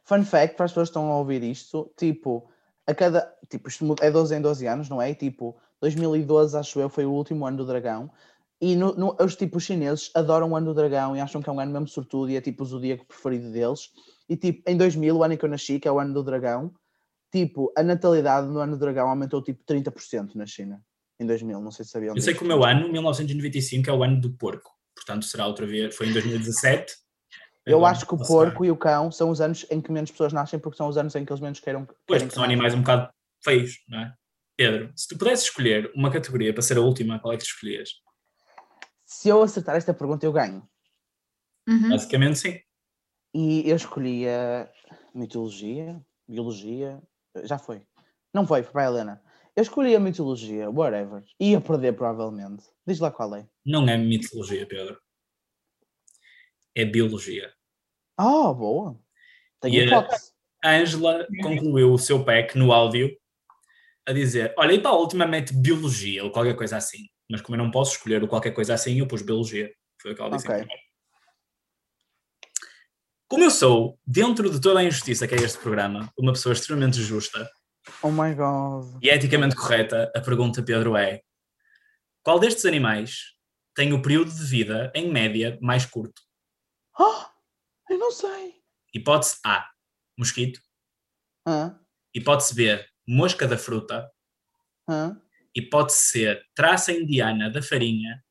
Fun 0.03 0.23
fact 0.23 0.55
para 0.55 0.65
as 0.65 0.71
pessoas 0.71 0.89
que 0.89 0.91
estão 0.91 1.11
a 1.11 1.17
ouvir 1.17 1.43
isto: 1.43 1.91
tipo, 1.97 2.49
a 2.85 2.93
cada. 2.93 3.31
Tipo, 3.49 3.69
isto 3.69 3.95
é 4.01 4.11
12 4.11 4.35
em 4.35 4.41
12 4.41 4.67
anos, 4.67 4.89
não 4.89 5.01
é? 5.01 5.11
E, 5.11 5.15
tipo, 5.15 5.55
2012, 5.81 6.57
acho 6.57 6.79
eu, 6.79 6.89
foi 6.89 7.05
o 7.05 7.11
último 7.11 7.45
ano 7.45 7.57
do 7.57 7.65
dragão. 7.65 8.11
E 8.61 8.75
no, 8.75 8.93
no- 8.95 9.17
os 9.19 9.35
tipos 9.35 9.63
chineses 9.63 10.09
adoram 10.15 10.51
o 10.51 10.55
ano 10.55 10.67
do 10.67 10.73
dragão 10.73 11.15
e 11.15 11.19
acham 11.19 11.41
que 11.41 11.49
é 11.49 11.53
um 11.53 11.59
ano 11.59 11.71
mesmo 11.71 11.87
sortudo 11.87 12.31
e 12.31 12.37
é 12.37 12.41
tipo 12.41 12.63
o 12.63 12.65
zodíaco 12.65 13.05
preferido 13.05 13.51
deles. 13.51 13.89
E 14.29 14.37
tipo, 14.37 14.63
em 14.69 14.77
2000, 14.77 15.17
o 15.17 15.23
ano 15.23 15.33
em 15.33 15.37
que 15.37 15.45
eu 15.45 15.49
nasci, 15.49 15.79
que 15.79 15.87
é 15.87 15.91
o 15.91 15.99
ano 15.99 16.13
do 16.13 16.23
dragão, 16.23 16.73
tipo, 17.31 17.73
a 17.77 17.83
natalidade 17.83 18.47
no 18.47 18.59
ano 18.59 18.73
do 18.73 18.79
dragão 18.79 19.09
aumentou 19.09 19.41
tipo 19.41 19.63
30% 19.65 20.35
na 20.35 20.45
China. 20.45 20.81
Em 21.19 21.25
2000, 21.25 21.59
não 21.59 21.71
sei 21.71 21.85
se 21.85 21.91
sabiam 21.91 22.15
Eu 22.15 22.21
sei 22.21 22.33
que 22.33 22.43
o 22.43 22.47
meu 22.47 22.63
ano, 22.63 22.91
1995, 22.91 23.89
é 23.89 23.93
o 23.93 24.03
ano 24.03 24.19
do 24.19 24.31
porco. 24.31 24.71
Portanto, 24.95 25.25
será 25.25 25.47
outra 25.47 25.65
vez. 25.65 25.95
Foi 25.95 26.07
em 26.07 26.13
2017. 26.13 26.93
Eu 27.65 27.85
acho 27.85 28.05
que 28.05 28.13
o 28.13 28.17
porco 28.17 28.65
e 28.65 28.71
o 28.71 28.75
cão 28.75 29.09
são 29.09 29.29
os 29.29 29.39
anos 29.39 29.65
em 29.71 29.79
que 29.79 29.89
menos 29.89 30.11
pessoas 30.11 30.33
nascem 30.33 30.59
porque 30.59 30.75
são 30.75 30.89
os 30.89 30.97
anos 30.97 31.15
em 31.15 31.23
que 31.23 31.31
eles 31.31 31.41
menos 31.41 31.61
queiram. 31.61 31.85
Pois, 32.05 32.21
porque 32.21 32.27
que 32.27 32.33
são 32.33 32.43
animais 32.43 32.73
um 32.73 32.81
bocado 32.81 33.09
feios, 33.41 33.81
não 33.87 33.99
é? 34.01 34.13
Pedro, 34.57 34.91
se 34.95 35.07
tu 35.07 35.17
pudesses 35.17 35.45
escolher 35.45 35.89
uma 35.95 36.11
categoria 36.11 36.53
para 36.53 36.61
ser 36.61 36.77
a 36.77 36.81
última, 36.81 37.19
qual 37.19 37.33
é 37.33 37.37
que 37.37 37.43
tu 37.43 37.47
escolhias? 37.47 37.89
Se 39.13 39.29
eu 39.29 39.41
acertar 39.43 39.75
esta 39.75 39.93
pergunta, 39.93 40.25
eu 40.25 40.33
ganho. 40.33 40.67
uhum. 41.67 41.89
Basicamente, 41.89 42.39
sim. 42.39 42.59
E 43.33 43.69
eu 43.69 43.75
escolhi 43.75 44.27
a 44.27 44.69
mitologia, 45.13 46.03
biologia, 46.27 47.01
já 47.43 47.57
foi. 47.59 47.85
Não 48.33 48.45
foi, 48.45 48.63
foi 48.63 48.71
para 48.71 48.81
a 48.81 48.85
Helena. 48.85 49.23
Eu 49.55 49.61
escolhi 49.61 49.95
a 49.95 49.99
mitologia, 49.99 50.69
whatever. 50.69 51.23
Ia 51.39 51.61
perder 51.61 51.93
provavelmente. 51.93 52.63
Diz 52.87 52.99
lá 52.99 53.11
qual 53.11 53.35
é. 53.35 53.47
Não 53.65 53.87
é 53.87 53.97
mitologia, 53.97 54.65
Pedro. 54.67 54.99
É 56.75 56.83
biologia. 56.83 57.53
Oh, 58.19 58.53
boa. 58.53 58.99
Tenho 59.61 59.75
E 59.75 59.81
a- 59.81 59.85
hipótese. 59.85 60.33
A 60.63 60.71
Ângela 60.77 61.27
concluiu 61.41 61.91
o 61.93 61.97
seu 61.99 62.23
pack 62.25 62.57
no 62.57 62.71
áudio 62.71 63.15
a 64.07 64.13
dizer: 64.13 64.53
Olha, 64.57 64.73
e 64.73 64.81
para 64.81 64.95
ultimamente 64.95 65.53
biologia 65.53 66.23
ou 66.23 66.31
qualquer 66.31 66.55
coisa 66.55 66.77
assim. 66.77 67.09
Mas 67.29 67.41
como 67.41 67.55
eu 67.55 67.63
não 67.63 67.71
posso 67.71 67.93
escolher 67.93 68.25
qualquer 68.27 68.51
coisa 68.51 68.73
assim, 68.73 68.99
eu 68.99 69.07
pus 69.07 69.21
biologia. 69.21 69.73
Foi 70.01 70.11
o 70.11 70.15
que 70.15 70.21
ela 70.21 70.31
disse. 70.31 70.47
em 70.47 70.51
Ok. 70.51 70.59
primeiro. 70.59 70.83
Como 73.27 73.43
eu 73.43 73.51
sou, 73.51 73.99
dentro 74.05 74.49
de 74.49 74.61
toda 74.61 74.79
a 74.79 74.83
injustiça 74.83 75.27
que 75.27 75.33
é 75.33 75.39
este 75.39 75.57
programa, 75.57 76.11
uma 76.17 76.33
pessoa 76.33 76.53
extremamente 76.53 77.01
justa 77.01 77.49
Oh 78.01 78.11
my 78.11 78.33
god. 78.35 79.01
e 79.01 79.09
eticamente 79.09 79.55
correta, 79.55 80.11
a 80.15 80.21
pergunta, 80.21 80.61
Pedro, 80.61 80.95
é: 80.95 81.21
Qual 82.21 82.39
destes 82.39 82.65
animais 82.65 83.33
tem 83.73 83.91
o 83.91 84.01
período 84.01 84.31
de 84.31 84.45
vida, 84.45 84.91
em 84.93 85.11
média, 85.11 85.57
mais 85.61 85.85
curto? 85.85 86.21
Oh, 86.99 87.25
eu 87.89 87.97
não 87.97 88.11
sei. 88.11 88.61
Hipótese 88.93 89.37
A: 89.43 89.67
mosquito. 90.17 90.61
Hã? 91.47 91.79
Hipótese 92.13 92.53
B: 92.53 92.85
mosca 93.07 93.47
da 93.47 93.57
fruta. 93.57 94.11
Hã? 94.87 95.19
Hipótese 95.55 95.99
C: 95.99 96.41
traça 96.55 96.91
indiana 96.91 97.49
da 97.49 97.61
farinha. 97.61 98.23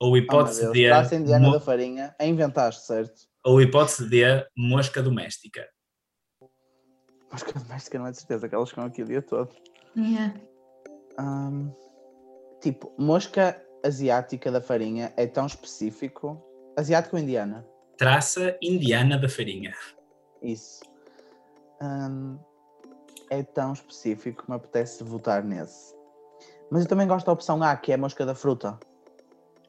Ou 0.00 0.12
Oh, 0.12 0.16
hipótese 0.16 0.62
Deus. 0.62 0.72
D: 0.72 0.86
Traça 0.88 1.14
indiana 1.16 1.46
mo- 1.46 1.52
da 1.52 1.60
farinha. 1.60 2.14
A 2.18 2.24
inventaste, 2.24 2.86
certo? 2.86 3.28
ou 3.44 3.60
hipótese 3.60 4.08
D: 4.08 4.22
mosca 4.56 5.02
doméstica. 5.02 5.68
Que 7.46 7.52
doméstica 7.58 7.98
não 7.98 8.06
é 8.06 8.10
de 8.10 8.16
certeza 8.18 8.48
que 8.48 8.54
elas 8.54 8.68
ficam 8.70 8.84
aqui 8.84 9.02
o 9.02 9.06
dia 9.06 9.22
todo. 9.22 9.54
Yeah. 9.96 10.34
Ahm, 11.18 11.70
tipo, 12.60 12.92
mosca 12.98 13.60
asiática 13.84 14.50
da 14.50 14.60
farinha 14.60 15.12
é 15.16 15.26
tão 15.26 15.46
específico. 15.46 16.42
Asiática 16.76 17.16
ou 17.16 17.22
indiana? 17.22 17.66
Traça 17.96 18.56
Indiana 18.62 19.18
da 19.18 19.28
Farinha. 19.28 19.74
Isso. 20.42 20.80
Hum, 21.82 22.38
é 23.30 23.42
tão 23.42 23.72
específico 23.72 24.42
que 24.42 24.50
me 24.50 24.56
apetece 24.56 25.02
votar 25.04 25.42
nesse. 25.42 25.94
Mas 26.70 26.82
eu 26.82 26.88
também 26.88 27.06
gosto 27.06 27.26
da 27.26 27.32
opção 27.32 27.62
A, 27.62 27.76
que 27.76 27.92
é 27.92 27.94
a 27.94 27.98
mosca 27.98 28.26
da 28.26 28.34
fruta. 28.34 28.78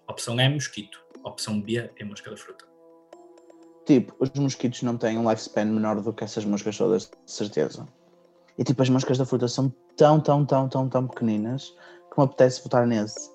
Opção 0.08 0.38
A 0.38 0.44
é 0.44 0.50
mosquito. 0.50 1.04
Opção 1.24 1.62
B 1.62 1.90
é 1.98 2.04
mosca 2.04 2.30
da 2.30 2.38
fruta. 2.38 2.66
Tipo, 3.86 4.16
os 4.20 4.30
mosquitos 4.32 4.82
não 4.84 4.98
têm 4.98 5.18
um 5.18 5.30
lifespan 5.30 5.66
menor 5.66 6.02
do 6.02 6.14
que 6.14 6.24
essas 6.24 6.46
moscas 6.46 6.78
todas, 6.78 7.04
de 7.04 7.32
certeza. 7.32 7.88
E 8.58 8.64
tipo, 8.64 8.82
as 8.82 8.90
moscas 8.90 9.18
da 9.18 9.26
fruta 9.26 9.48
são 9.48 9.74
tão, 9.96 10.20
tão, 10.20 10.46
tão, 10.46 10.68
tão, 10.68 10.90
tão 10.90 11.08
pequeninas 11.08 11.76
que 12.12 12.20
me 12.20 12.26
apetece 12.26 12.62
votar 12.64 12.86
nesse. 12.86 13.32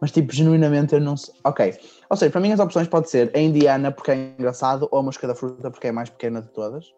Mas 0.00 0.10
tipo, 0.10 0.32
genuinamente 0.32 0.94
eu 0.94 1.00
não 1.00 1.16
sei. 1.16 1.34
Ok. 1.44 1.78
Ou 2.10 2.16
seja, 2.16 2.30
para 2.30 2.40
mim 2.40 2.52
as 2.52 2.60
opções 2.60 2.88
pode 2.88 3.08
ser 3.08 3.30
a 3.34 3.38
indiana 3.38 3.92
porque 3.92 4.10
é 4.10 4.34
engraçado 4.38 4.88
ou 4.90 4.98
a 4.98 5.02
mosca 5.02 5.26
da 5.26 5.34
fruta 5.34 5.70
porque 5.70 5.86
é 5.86 5.90
a 5.90 5.92
mais 5.92 6.10
pequena 6.10 6.42
de 6.42 6.48
todas. 6.48 6.92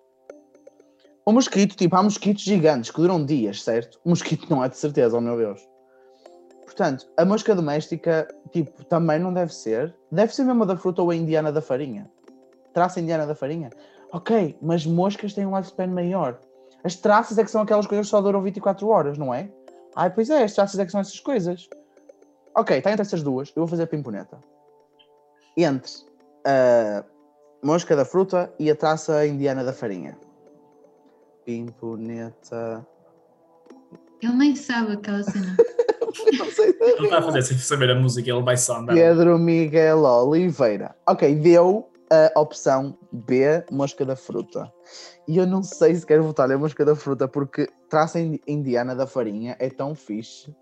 O 1.27 1.33
mosquito, 1.33 1.75
tipo, 1.75 1.97
há 1.97 2.03
mosquitos 2.03 2.43
gigantes 2.43 2.91
que 2.91 3.01
duram 3.01 3.25
dias, 3.25 3.63
certo? 3.63 3.99
O 4.05 4.11
mosquito 4.11 4.47
não 4.51 4.63
é 4.63 4.69
de 4.69 4.77
certeza, 4.77 5.17
oh 5.17 5.21
meu 5.21 5.37
Deus. 5.37 5.61
Portanto, 6.65 7.07
a 7.17 7.25
mosca 7.25 7.55
doméstica, 7.55 8.29
tipo, 8.53 8.85
também 8.85 9.19
não 9.19 9.33
deve 9.33 9.55
ser. 9.55 9.95
Deve 10.13 10.35
ser 10.35 10.45
mesmo 10.45 10.65
a 10.65 10.67
da 10.67 10.77
fruta 10.77 11.03
ou 11.03 11.11
a 11.11 11.17
indiana 11.17 11.51
da 11.51 11.63
farinha. 11.63 12.11
Traça 12.75 13.01
indiana 13.01 13.27
da 13.27 13.35
farinha. 13.35 13.71
Ok, 14.13 14.59
mas 14.61 14.85
moscas 14.85 15.33
têm 15.33 15.47
um 15.47 15.57
lifespan 15.57 15.87
maior. 15.87 16.39
As 16.83 16.95
traças 16.95 17.39
é 17.39 17.45
que 17.45 17.51
são 17.51 17.63
aquelas 17.63 17.87
coisas 17.87 18.07
que 18.07 18.11
só 18.11 18.21
duram 18.21 18.43
24 18.43 18.87
horas, 18.89 19.17
não 19.17 19.33
é? 19.33 19.49
Ai, 19.97 20.11
pois 20.11 20.29
é, 20.29 20.43
as 20.43 20.53
traças 20.53 20.79
é 20.79 20.85
que 20.85 20.93
são 20.93 21.01
essas 21.01 21.21
coisas. 21.21 21.69
Ok, 22.55 22.77
está 22.77 22.91
entre 22.91 23.03
essas 23.03 23.23
duas. 23.23 23.49
Eu 23.49 23.63
vou 23.63 23.69
fazer 23.69 23.85
a 23.85 23.87
pimponeta. 23.87 24.39
Entre 25.57 25.91
a 26.45 27.03
mosca 27.63 27.97
da 27.97 28.05
fruta 28.05 28.53
e 28.59 28.71
a 28.71 28.77
traça 28.77 29.27
indiana 29.27 29.65
da 29.65 29.73
farinha. 29.73 30.19
Pimponeta. 31.45 32.87
Ele 34.23 34.33
nem 34.35 34.57
sabe 34.57 34.93
aquela 34.93 35.23
cena. 35.23 35.57
Não 36.39 36.51
sei 36.51 36.69
Ele 36.81 37.05
está 37.05 37.19
a 37.19 37.23
fazer 37.23 37.43
sem 37.43 37.59
saber 37.59 37.91
a 37.91 37.95
música, 37.95 38.31
ele 38.31 38.41
vai 38.43 38.57
só 38.57 38.77
andar. 38.77 38.95
Pedro 38.95 39.37
Miguel 39.37 40.03
Oliveira. 40.05 40.95
Ok, 41.09 41.35
deu 41.35 41.91
a 42.35 42.41
opção 42.41 42.97
B, 43.11 43.65
mosca 43.71 44.05
da 44.05 44.15
fruta. 44.15 44.73
E 45.27 45.37
eu 45.39 45.47
não 45.47 45.63
sei 45.63 45.95
se 45.97 46.07
quero 46.07 46.23
votar 46.23 46.47
na 46.47 46.57
mosca 46.57 46.85
da 46.85 46.95
fruta 46.95 47.27
porque 47.27 47.69
traça 47.89 48.21
in- 48.21 48.39
indiana 48.47 48.95
da 48.95 49.07
farinha 49.07 49.57
é 49.59 49.69
tão 49.69 49.95
fixe. 49.95 50.55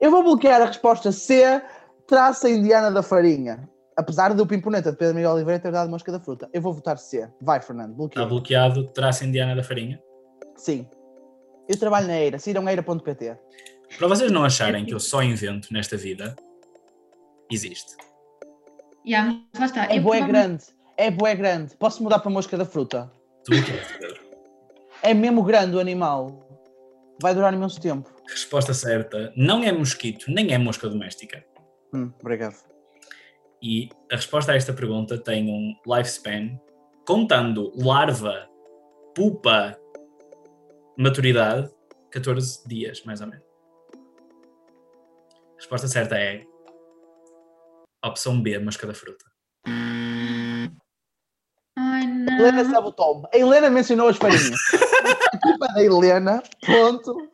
Eu 0.00 0.10
vou 0.10 0.22
bloquear 0.22 0.60
a 0.60 0.66
resposta 0.66 1.10
C, 1.10 1.62
traça 2.06 2.50
indiana 2.50 2.90
da 2.90 3.02
farinha. 3.02 3.66
Apesar 3.96 4.34
do 4.34 4.46
pimponeta 4.46 4.90
de 4.90 4.98
Pedro 4.98 5.14
Miguel 5.14 5.32
Oliveira 5.32 5.60
ter 5.60 5.70
dado 5.70 5.88
mosca 5.88 6.10
da 6.10 6.18
fruta. 6.18 6.48
Eu 6.52 6.60
vou 6.60 6.72
votar 6.72 6.98
C. 6.98 7.28
Vai, 7.40 7.60
Fernando, 7.60 8.06
Está 8.06 8.24
bloqueado, 8.24 8.88
traça 8.88 9.24
Indiana 9.24 9.54
da 9.54 9.62
Farinha. 9.62 10.02
Sim. 10.56 10.88
Eu 11.68 11.78
trabalho 11.78 12.06
na 12.08 12.18
Eira, 12.18 12.38
siremeira.pt. 12.38 13.36
Para 13.96 14.08
vocês 14.08 14.30
não 14.32 14.44
acharem 14.44 14.84
que 14.84 14.92
eu 14.92 15.00
só 15.00 15.22
invento 15.22 15.72
nesta 15.72 15.96
vida, 15.96 16.34
existe. 17.50 17.96
Yeah, 19.06 19.40
lá 19.58 19.66
está. 19.66 19.84
É 19.84 20.00
boé 20.00 20.20
grande. 20.22 20.64
É 20.96 21.10
boé 21.10 21.34
grande. 21.34 21.76
Posso 21.76 22.02
mudar 22.02 22.18
para 22.18 22.30
mosca 22.30 22.56
da 22.56 22.64
fruta? 22.64 23.10
Tu. 23.44 23.52
É 25.02 25.14
mesmo 25.14 25.42
grande 25.42 25.76
o 25.76 25.80
animal. 25.80 26.48
Vai 27.20 27.34
durar 27.34 27.52
imenso 27.54 27.80
tempo. 27.80 28.10
Resposta 28.28 28.74
certa: 28.74 29.32
não 29.36 29.62
é 29.62 29.70
mosquito, 29.70 30.26
nem 30.28 30.52
é 30.52 30.58
mosca 30.58 30.88
doméstica. 30.88 31.44
Hum, 31.94 32.10
obrigado. 32.20 32.56
E 33.66 33.88
a 34.12 34.16
resposta 34.16 34.52
a 34.52 34.56
esta 34.56 34.74
pergunta 34.74 35.16
tem 35.16 35.48
um 35.48 35.74
lifespan, 35.90 36.60
contando 37.06 37.72
larva, 37.74 38.46
pupa, 39.14 39.74
maturidade, 40.98 41.72
14 42.10 42.68
dias, 42.68 43.02
mais 43.06 43.22
ou 43.22 43.28
menos. 43.28 43.46
A 45.52 45.56
resposta 45.56 45.88
certa 45.88 46.18
é 46.18 46.44
a 48.02 48.08
opção 48.08 48.38
B, 48.38 48.58
mosca 48.58 48.86
da 48.86 48.92
fruta. 48.92 49.24
Ai, 51.78 52.06
não. 52.06 52.38
Helena 52.38 52.66
sabotou-me. 52.66 53.26
A 53.32 53.38
Helena 53.38 53.70
mencionou 53.70 54.08
as 54.08 54.18
farinhas. 54.18 54.50
a 55.32 55.38
culpa 55.38 55.68
é 55.70 55.72
da 55.72 55.82
Helena, 55.82 56.42
ponto. 56.66 57.33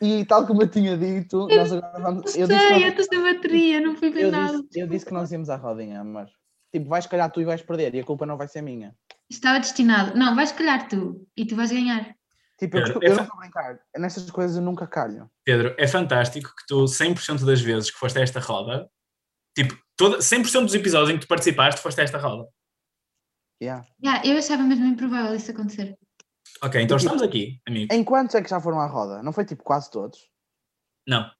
E 0.00 0.24
tal 0.24 0.46
como 0.46 0.62
eu 0.62 0.68
tinha 0.68 0.96
dito, 0.96 1.48
nós 1.48 1.72
agora 1.72 1.98
vamos. 2.00 2.36
Eu 2.36 2.46
disse, 2.46 2.60
Sei, 2.60 2.68
que 2.68 2.74
eu 2.74 2.80
nós, 2.80 2.88
estou 2.90 3.04
sem 3.04 3.22
bateria, 3.34 3.80
não 3.80 3.96
fui 3.96 4.10
ver 4.10 4.24
eu, 4.24 4.30
nada. 4.32 4.62
disse, 4.62 4.80
eu 4.80 4.86
disse 4.86 5.06
que 5.06 5.12
nós 5.12 5.30
íamos 5.32 5.50
à 5.50 5.56
rodinha, 5.56 6.02
mas. 6.04 6.30
Tipo, 6.72 6.88
vais 6.88 7.06
calhar 7.06 7.30
tu 7.32 7.40
e 7.40 7.44
vais 7.44 7.62
perder, 7.62 7.94
e 7.94 8.00
a 8.00 8.04
culpa 8.04 8.26
não 8.26 8.36
vai 8.36 8.46
ser 8.46 8.60
minha. 8.62 8.94
Estava 9.30 9.58
destinado. 9.58 10.16
Não, 10.16 10.34
vais 10.36 10.52
calhar 10.52 10.86
tu 10.88 11.26
e 11.36 11.46
tu 11.46 11.56
vais 11.56 11.72
ganhar. 11.72 12.14
Tipo, 12.58 12.76
eu, 12.78 12.84
Pedro, 12.84 13.00
é 13.02 13.08
eu 13.08 13.10
fa- 13.14 13.16
não 13.16 13.24
estou 13.24 13.36
a 13.36 13.40
brincar. 13.40 13.80
Nessas 13.96 14.30
coisas 14.30 14.56
eu 14.56 14.62
nunca 14.62 14.86
calho. 14.86 15.30
Pedro, 15.44 15.74
é 15.78 15.86
fantástico 15.86 16.48
que 16.50 16.66
tu, 16.66 16.84
100% 16.86 17.44
das 17.46 17.60
vezes 17.60 17.90
que 17.90 17.98
foste 17.98 18.18
a 18.18 18.22
esta 18.22 18.38
roda, 18.40 18.88
tipo, 19.56 19.76
toda, 19.96 20.18
100% 20.18 20.64
dos 20.66 20.74
episódios 20.74 21.10
em 21.10 21.14
que 21.14 21.24
tu 21.24 21.28
participaste, 21.28 21.80
foste 21.80 22.00
a 22.00 22.04
esta 22.04 22.18
roda. 22.18 22.46
Yeah. 23.62 23.84
Yeah, 24.04 24.26
eu 24.26 24.36
achava 24.38 24.62
mesmo 24.62 24.84
improvável 24.86 25.34
isso 25.34 25.50
acontecer. 25.50 25.96
Ok, 26.62 26.80
então 26.82 26.96
Tipo- 26.96 27.12
estamos 27.14 27.22
aqui, 27.22 27.60
amigo. 27.66 27.92
Em 27.94 28.02
quantos 28.04 28.34
é 28.34 28.42
que 28.42 28.50
já 28.50 28.60
foram 28.60 28.80
à 28.80 28.86
roda? 28.86 29.22
Não 29.22 29.32
foi 29.32 29.44
tipo 29.44 29.62
quase 29.62 29.90
todos? 29.90 30.28
Não, 31.06 31.30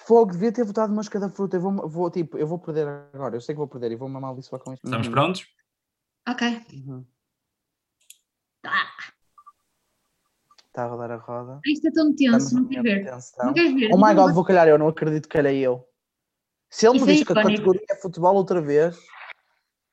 Fogo, 0.00 0.32
devia 0.32 0.52
ter 0.52 0.64
votado 0.64 0.92
mosca 0.92 1.18
da 1.18 1.28
fruta. 1.30 1.56
Eu 1.56 1.60
vou, 1.62 1.88
vou, 1.88 2.10
tipo, 2.10 2.36
eu 2.38 2.46
vou 2.46 2.58
perder 2.58 2.86
agora. 3.12 3.34
Eu 3.34 3.40
sei 3.40 3.54
que 3.54 3.58
vou 3.58 3.66
perder 3.66 3.90
e 3.92 3.96
vou-me 3.96 4.16
amaldiçoar 4.16 4.60
com 4.62 4.72
isto. 4.74 4.84
estamos 4.84 5.06
Uhum, 5.06 5.12
prontos? 5.12 5.46
Ok. 6.28 6.62
uhum. 6.74 7.04
Ah, 8.64 8.86
Está 10.66 10.84
a 10.84 10.86
rodar 10.88 11.10
a 11.10 11.16
roda. 11.16 11.60
isto 11.64 11.88
é 11.88 11.90
tão 11.90 12.14
tenso, 12.14 12.54
não 12.54 12.64
de 12.68 12.80
ver. 12.82 13.10
Não 13.42 13.54
queres 13.54 13.72
ver? 13.74 13.90
Oh 13.92 13.96
my 13.96 14.14
god, 14.14 14.32
vou 14.34 14.44
calhar 14.44 14.68
eu, 14.68 14.78
não 14.78 14.88
acredito 14.88 15.22
que 15.28 15.36
calhei 15.36 15.58
eu. 15.60 15.88
Se 16.68 16.86
ele 16.86 16.92
me 16.94 16.98
Isso 17.00 17.08
é 17.10 17.12
diz 17.14 17.24
que 17.26 17.32
a 17.32 17.36
categoria 17.42 17.82
é 17.90 17.96
futebol 17.96 18.34
outra 18.34 18.60
vez, 18.60 18.96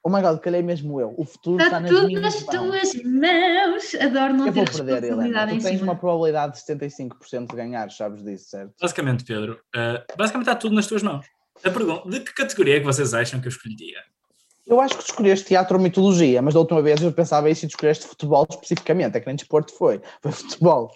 oh 0.04 0.10
my 0.10 0.22
god, 0.22 0.39
calhei 0.39 0.62
mesmo 0.62 0.99
eu. 0.99 1.14
O 1.18 1.26
futuro 1.26 1.56
está, 1.64 1.78
Está 1.78 1.80
nas 1.80 1.89
tudo 1.89 2.08
minhas 2.08 2.22
nas 2.24 2.43
mãos. 2.43 2.56
tuas 2.91 2.93
mãos. 3.04 3.95
Adoro 3.95 4.34
não 4.34 4.47
Eu 4.47 4.54
ter 4.54 4.70
vou 4.70 4.86
perder, 4.86 5.04
Helena. 5.12 5.47
Tu 5.47 5.51
tens 5.54 5.64
cima. 5.64 5.84
uma 5.84 5.95
probabilidade 5.95 6.54
de 6.54 6.66
75% 6.66 7.47
de 7.49 7.56
ganhar, 7.56 7.89
sabes 7.91 8.24
disso, 8.24 8.49
certo? 8.49 8.74
Basicamente, 8.82 9.24
Pedro, 9.24 9.60
eh, 9.76 10.06
basicamente 10.18 10.47
está 10.49 10.56
tudo 10.56 10.76
nas 10.76 10.88
tuas 10.88 11.01
mãos. 11.04 11.26
A 11.64 11.70
pergunta, 11.70 12.10
de 12.10 12.20
que 12.20 12.34
categoria 12.34 12.78
é 12.78 12.80
que 12.80 12.86
vocês 12.86 13.14
acham 13.14 13.39
que 13.39 13.47
eu 13.47 13.51
escolheria? 13.51 13.99
Eu 14.66 14.80
acho 14.80 14.97
que 14.97 15.04
escolheste 15.04 15.45
teatro 15.47 15.78
ou 15.78 15.84
mitologia, 15.84 16.41
mas 16.41 16.54
da 16.54 16.60
última 16.62 16.82
vez 16.82 17.01
eu 17.01 17.12
pensava 17.12 17.49
isso 17.49 17.66
e 17.66 17.68
escolheste 17.68 18.06
futebol 18.08 18.45
especificamente. 18.49 19.18
É 19.18 19.20
que 19.20 19.28
nem 19.28 19.36
desporto 19.36 19.74
foi. 19.78 20.01
Foi 20.22 20.32
futebol. 20.32 20.89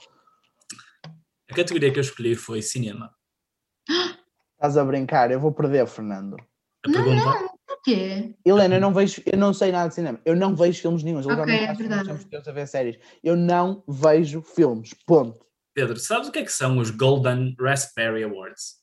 A 1.50 1.54
categoria 1.54 1.92
que 1.92 2.00
eu 2.00 2.02
escolhi 2.02 2.36
foi 2.36 2.62
cinema. 2.62 3.12
Estás 4.54 4.78
a 4.78 4.84
brincar, 4.84 5.32
eu 5.32 5.40
vou 5.40 5.52
perder, 5.52 5.86
Fernando. 5.88 6.36
A 6.86 6.90
Não, 6.90 7.04
pergunta, 7.04 7.46
O 7.54 7.57
quê? 7.96 8.36
Helena, 8.46 8.76
eu 8.76 8.82
não 8.82 8.94
vejo, 8.94 9.22
eu 9.26 9.38
não 9.38 9.54
sei 9.54 9.72
nada 9.72 9.88
de 9.90 9.96
cinema. 9.96 10.20
Eu 10.26 10.36
não 10.36 10.56
vejo 10.56 10.82
filmes 10.82 11.04
nenhum. 11.04 11.22
Eu 11.22 11.30
Ok, 11.30 11.46
literalmente 11.46 11.64
é 11.72 11.74
verdade. 11.88 12.26
todos 12.30 12.48
a 12.48 12.52
ver 12.52 12.68
séries. 12.68 13.00
Eu 13.24 13.36
não 13.36 13.84
vejo 13.88 14.42
filmes. 14.42 14.94
Ponto. 15.06 15.46
Pedro, 15.74 15.98
sabes 16.00 16.28
o 16.28 16.32
que 16.32 16.40
é 16.40 16.44
que 16.44 16.52
são 16.52 16.78
os 16.80 16.90
Golden 16.90 17.56
Raspberry 17.60 18.24
Awards? 18.24 18.78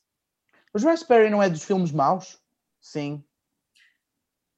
Os 0.73 0.83
Raspberry 0.83 1.29
não 1.29 1.41
é 1.43 1.49
dos 1.49 1.63
filmes 1.63 1.91
maus? 1.91 2.37
Sim. 2.81 3.23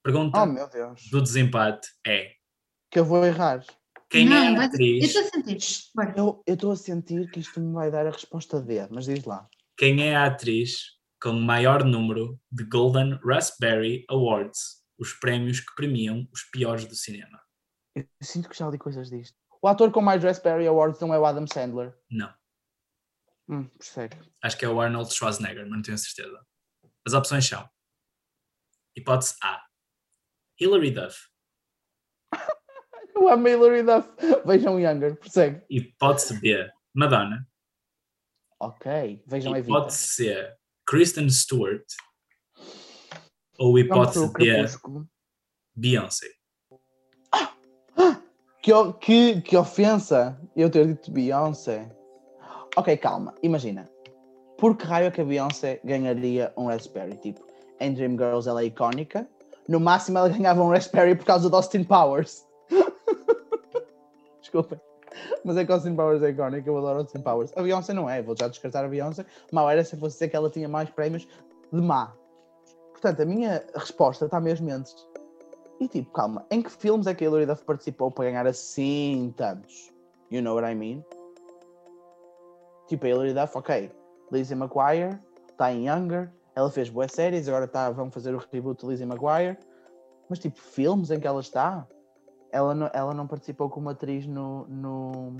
Pergunta 0.03 0.41
Oh 0.41 0.45
meu 0.45 0.69
Deus. 0.69 1.09
do 1.11 1.21
desempate 1.21 1.89
é 2.05 2.31
Que 2.89 2.99
eu 2.99 3.05
vou 3.05 3.25
errar. 3.25 3.63
quem 4.09 4.25
não, 4.25 4.35
é 4.37 4.47
a 4.47 4.51
vai- 4.55 4.65
Eu 4.65 4.69
atriz? 4.69 5.03
estou 5.05 5.21
a 5.21 5.25
sentir. 5.25 5.57
Eu 6.47 6.53
estou 6.53 6.71
a 6.71 6.75
sentir 6.75 7.29
que 7.29 7.39
isto 7.39 7.59
me 7.59 7.73
vai 7.73 7.91
dar 7.91 8.07
a 8.07 8.11
resposta 8.11 8.61
D, 8.61 8.87
mas 8.89 9.05
diz 9.05 9.25
lá. 9.25 9.47
Quem 9.77 10.01
é 10.07 10.15
a 10.15 10.25
atriz 10.27 10.96
com 11.21 11.29
o 11.31 11.41
maior 11.41 11.83
número 11.83 12.39
de 12.51 12.63
Golden 12.63 13.19
Raspberry 13.23 14.05
Awards? 14.09 14.85
Os 14.99 15.13
prémios 15.13 15.59
que 15.59 15.75
premiam 15.75 16.27
os 16.33 16.43
piores 16.43 16.85
do 16.85 16.95
cinema. 16.95 17.39
Eu 17.95 18.05
sinto 18.21 18.49
que 18.49 18.57
já 18.57 18.67
li 18.67 18.77
coisas 18.77 19.09
disto. 19.09 19.37
O 19.61 19.67
ator 19.67 19.91
com 19.91 20.01
mais 20.01 20.23
Raspberry 20.23 20.67
Awards 20.67 20.99
não 20.99 21.13
é 21.13 21.19
o 21.19 21.25
Adam 21.25 21.45
Sandler. 21.47 21.95
Não. 22.09 22.33
Hum, 23.49 23.65
percebe. 23.77 24.17
Acho 24.43 24.57
que 24.57 24.65
é 24.65 24.69
o 24.69 24.79
Arnold 24.81 25.13
Schwarzenegger, 25.13 25.63
mas 25.67 25.71
não 25.71 25.81
tenho 25.81 25.95
a 25.95 25.97
certeza. 25.97 26.45
As 27.05 27.13
opções 27.13 27.47
são: 27.47 27.67
hipótese 28.95 29.35
A, 29.41 29.63
Hilary 30.59 30.91
Duff. 30.91 31.17
Eu 33.15 33.29
amo 33.29 33.47
Hilary 33.47 33.83
Duff. 33.83 34.09
Vejam 34.45 34.79
Younger, 34.79 35.17
persegue. 35.17 35.65
Hipótese 35.69 36.39
B, 36.39 36.69
Madonna. 36.93 37.47
Ok, 38.59 39.23
vejam 39.25 39.55
Evita. 39.55 39.71
Hipótese 39.71 40.07
C, 40.07 40.56
Kristen 40.87 41.29
Stewart. 41.29 41.83
Ou 43.59 43.77
hipótese 43.77 44.19
o 44.19 44.27
D, 44.27 44.33
Crepúsculo. 44.33 45.07
Beyoncé. 45.75 46.27
Que, 48.61 48.71
que, 48.99 49.41
que 49.41 49.57
ofensa 49.57 50.39
eu 50.55 50.69
ter 50.69 50.87
dito 50.87 51.11
Beyoncé. 51.11 51.91
Ok, 52.75 52.95
calma, 52.97 53.35
imagina. 53.43 53.89
Por 54.57 54.75
que 54.77 54.85
raio 54.85 55.07
é 55.07 55.11
que 55.11 55.21
a 55.21 55.25
Beyoncé 55.25 55.81
ganharia 55.83 56.53
um 56.57 56.67
Raspberry? 56.67 57.17
Tipo, 57.17 57.45
em 57.79 57.93
Dreamgirls 57.93 58.47
ela 58.47 58.61
é 58.61 58.65
icónica, 58.65 59.27
No 59.67 59.79
máximo 59.79 60.17
ela 60.17 60.29
ganhava 60.29 60.63
um 60.63 60.69
Raspberry 60.69 61.15
por 61.15 61.25
causa 61.25 61.49
do 61.49 61.55
Austin 61.55 61.83
Powers. 61.83 62.45
Desculpem. 64.41 64.79
Mas 65.43 65.57
é 65.57 65.65
que 65.65 65.71
Austin 65.71 65.95
Powers 65.95 66.21
é 66.23 66.29
icónico, 66.29 66.69
eu 66.69 66.77
adoro 66.77 66.99
Austin 66.99 67.21
Powers. 67.21 67.51
A 67.55 67.61
Beyoncé 67.61 67.93
não 67.93 68.09
é, 68.09 68.21
vou 68.21 68.35
já 68.37 68.47
descartar 68.47 68.85
a 68.85 68.87
Beyoncé. 68.87 69.25
Mal 69.51 69.69
era 69.69 69.83
se 69.83 69.95
eu 69.95 69.99
fosse 69.99 70.15
dizer 70.15 70.29
que 70.29 70.35
ela 70.35 70.49
tinha 70.49 70.67
mais 70.67 70.89
prémios 70.89 71.27
de 71.71 71.81
má. 71.81 72.13
Portanto, 72.91 73.21
a 73.21 73.25
minha 73.25 73.63
resposta 73.75 74.25
está 74.25 74.39
mesmo 74.39 74.69
entre. 74.69 74.93
E 75.79 75.87
tipo, 75.87 76.11
calma, 76.11 76.45
em 76.49 76.61
que 76.61 76.71
filmes 76.71 77.05
é 77.05 77.13
que 77.13 77.23
a 77.23 77.27
Hilary 77.27 77.45
Duff 77.45 77.63
participou 77.63 78.09
para 78.09 78.25
ganhar 78.25 78.47
assim 78.47 79.33
tantos? 79.37 79.93
You 80.31 80.41
know 80.41 80.55
what 80.55 80.69
I 80.69 80.75
mean? 80.75 81.03
Tipo, 82.87 83.05
a 83.05 83.09
Hilary 83.09 83.33
Duff, 83.33 83.57
ok. 83.57 83.91
Lizzie 84.31 84.55
McGuire, 84.55 85.19
está 85.49 85.71
em 85.71 85.87
Younger, 85.87 86.31
ela 86.55 86.71
fez 86.71 86.89
boas 86.89 87.11
séries, 87.11 87.47
agora 87.47 87.67
tá, 87.67 87.91
vão 87.91 88.09
fazer 88.09 88.33
o 88.33 88.43
reboot 88.51 88.81
de 88.81 88.91
Lizzie 88.91 89.05
McGuire. 89.05 89.57
Mas 90.27 90.39
tipo, 90.39 90.59
filmes 90.59 91.11
em 91.11 91.19
que 91.19 91.27
ela 91.27 91.39
está? 91.39 91.87
Ela 92.57 92.73
não, 92.73 92.89
ela 92.91 93.13
não 93.13 93.27
participou 93.27 93.69
como 93.69 93.87
atriz 93.87 94.25
no, 94.25 94.65
no. 94.67 95.37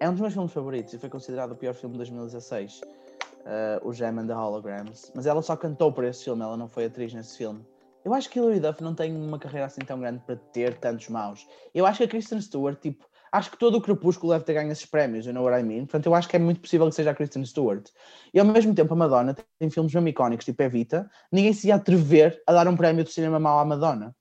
É 0.00 0.08
um 0.08 0.12
dos 0.12 0.22
meus 0.22 0.32
filmes 0.32 0.52
favoritos 0.52 0.94
e 0.94 0.98
foi 0.98 1.10
considerado 1.10 1.52
o 1.52 1.54
pior 1.54 1.74
filme 1.74 1.92
de 1.92 1.98
2016. 1.98 2.80
Uh, 2.80 3.86
o 3.86 3.92
Gem 3.92 4.08
and 4.08 4.26
the 4.26 4.34
Holograms. 4.34 5.12
Mas 5.14 5.26
ela 5.26 5.42
só 5.42 5.54
cantou 5.54 5.92
por 5.92 6.02
esse 6.02 6.24
filme, 6.24 6.42
ela 6.42 6.56
não 6.56 6.66
foi 6.66 6.86
atriz 6.86 7.12
nesse 7.12 7.36
filme. 7.36 7.62
Eu 8.02 8.14
acho 8.14 8.30
que 8.30 8.38
Hilary 8.38 8.58
Duff 8.58 8.82
não 8.82 8.94
tem 8.94 9.14
uma 9.14 9.38
carreira 9.38 9.66
assim 9.66 9.82
tão 9.82 10.00
grande 10.00 10.20
para 10.24 10.36
ter 10.36 10.78
tantos 10.78 11.10
maus. 11.10 11.46
Eu 11.74 11.84
acho 11.84 11.98
que 11.98 12.04
a 12.04 12.08
Kristen 12.08 12.40
Stewart, 12.40 12.80
tipo, 12.80 13.04
acho 13.30 13.50
que 13.50 13.58
todo 13.58 13.76
o 13.76 13.82
Crepúsculo 13.82 14.32
deve 14.32 14.46
ter 14.46 14.54
ganho 14.54 14.72
esses 14.72 14.86
prémios, 14.86 15.26
you 15.26 15.32
know 15.34 15.44
what 15.44 15.60
I 15.60 15.62
mean? 15.62 15.80
Portanto, 15.80 16.06
eu 16.06 16.14
acho 16.14 16.26
que 16.26 16.36
é 16.36 16.38
muito 16.38 16.60
possível 16.62 16.88
que 16.88 16.94
seja 16.94 17.10
a 17.10 17.14
Kristen 17.14 17.44
Stewart. 17.44 17.90
E 18.32 18.40
ao 18.40 18.46
mesmo 18.46 18.74
tempo, 18.74 18.94
a 18.94 18.96
Madonna 18.96 19.36
tem 19.58 19.68
filmes 19.68 19.92
mesmo 19.92 20.08
icónicos, 20.08 20.46
tipo 20.46 20.62
Evita, 20.62 21.10
ninguém 21.30 21.52
se 21.52 21.68
ia 21.68 21.74
atrever 21.74 22.42
a 22.46 22.52
dar 22.54 22.66
um 22.66 22.76
prémio 22.76 23.04
de 23.04 23.12
cinema 23.12 23.38
mau 23.38 23.58
à 23.58 23.64
Madonna. 23.64 24.16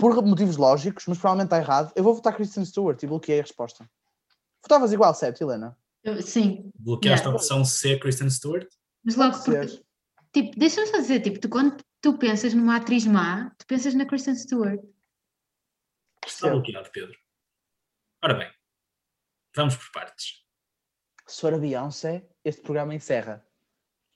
Por 0.00 0.22
motivos 0.24 0.56
lógicos, 0.56 1.04
mas 1.06 1.18
provavelmente 1.18 1.48
está 1.48 1.58
errado. 1.58 1.92
Eu 1.94 2.02
vou 2.02 2.14
votar 2.14 2.34
Kristen 2.34 2.64
Stewart 2.64 3.00
e 3.02 3.06
bloqueei 3.06 3.38
a 3.40 3.42
resposta. 3.42 3.88
Votavas 4.62 4.92
igual, 4.92 5.14
certo, 5.14 5.42
Helena? 5.42 5.76
Eu- 6.02 6.22
Sim, 6.22 6.70
Bloqueaste 6.74 7.24
Yeah. 7.26 7.30
a 7.30 7.34
opção 7.34 7.64
C, 7.64 7.98
Kristen 7.98 8.30
Stewart? 8.30 8.66
mas 9.04 9.16
logo 9.16 9.32
porque, 9.44 9.68
ser. 9.68 9.84
tipo, 10.32 10.58
deixa-me 10.58 10.86
só 10.86 10.98
dizer, 10.98 11.20
tipo, 11.20 11.38
tu, 11.38 11.48
quando 11.48 11.76
tu 12.00 12.16
pensas 12.18 12.52
numa 12.54 12.76
atriz 12.76 13.04
má, 13.06 13.50
tu 13.58 13.66
pensas 13.66 13.94
na 13.94 14.06
Kristen 14.06 14.34
Stewart. 14.34 14.80
Está 16.26 16.48
bloqueado, 16.50 16.90
Pedro. 16.90 17.16
Ora 18.22 18.34
bem, 18.34 18.50
vamos 19.56 19.76
por 19.76 19.90
partes. 19.92 20.44
Se 21.26 21.40
for 21.42 21.54
a 21.54 21.58
Beyoncé, 21.58 22.26
este 22.44 22.62
programa 22.62 22.94
encerra. 22.94 23.46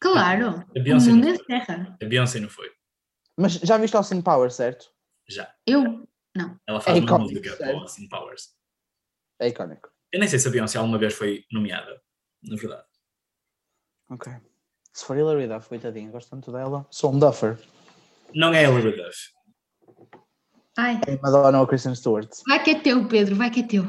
Claro, 0.00 0.64
A 0.76 0.80
Beyoncé 0.80 1.10
o 1.10 1.14
mundo 1.14 1.28
encerra. 1.28 1.96
A 2.02 2.04
Beyoncé 2.06 2.40
não 2.40 2.48
foi. 2.48 2.70
Mas 3.36 3.52
já 3.54 3.76
viste 3.78 3.96
Austin 3.96 4.20
Powers, 4.22 4.54
certo? 4.54 4.93
Já. 5.28 5.52
Eu, 5.66 6.06
Ela 6.66 6.80
faz 6.80 6.96
É 6.96 7.00
uma 7.00 7.06
icónico, 7.06 7.30
música 7.30 7.50
sério. 7.56 7.64
para 7.72 7.76
o 7.76 7.82
Austin 7.82 8.08
Powers. 8.08 8.48
É 9.40 9.48
icónico. 9.48 9.88
Eu 10.12 10.20
nem 10.20 10.28
sei 10.28 10.38
se 10.38 10.48
a 10.48 10.50
Beyoncé 10.50 10.78
alguma 10.78 10.98
vez 10.98 11.14
foi 11.14 11.44
nomeada, 11.50 12.00
na 12.42 12.56
verdade. 12.56 12.84
Ok. 14.10 14.32
Se 14.92 15.04
for 15.04 15.16
Hilary 15.16 15.48
Duff, 15.48 15.68
coitadinha, 15.68 16.10
gosto 16.10 16.30
tanto 16.30 16.52
dela. 16.52 16.86
Sou 16.90 17.12
um 17.12 17.18
Duffer. 17.18 17.58
Não 18.34 18.52
é 18.52 18.64
Hilary 18.64 18.96
Duff. 18.96 19.18
ai, 20.76 21.00
É 21.06 21.16
Madonna 21.20 21.60
ou 21.60 21.66
Kristen 21.66 21.94
Stewart. 21.94 22.30
vai 22.46 22.62
que 22.62 22.70
é 22.70 22.80
teu, 22.80 23.08
Pedro, 23.08 23.34
vai 23.36 23.50
que 23.50 23.60
é 23.60 23.66
teu. 23.66 23.84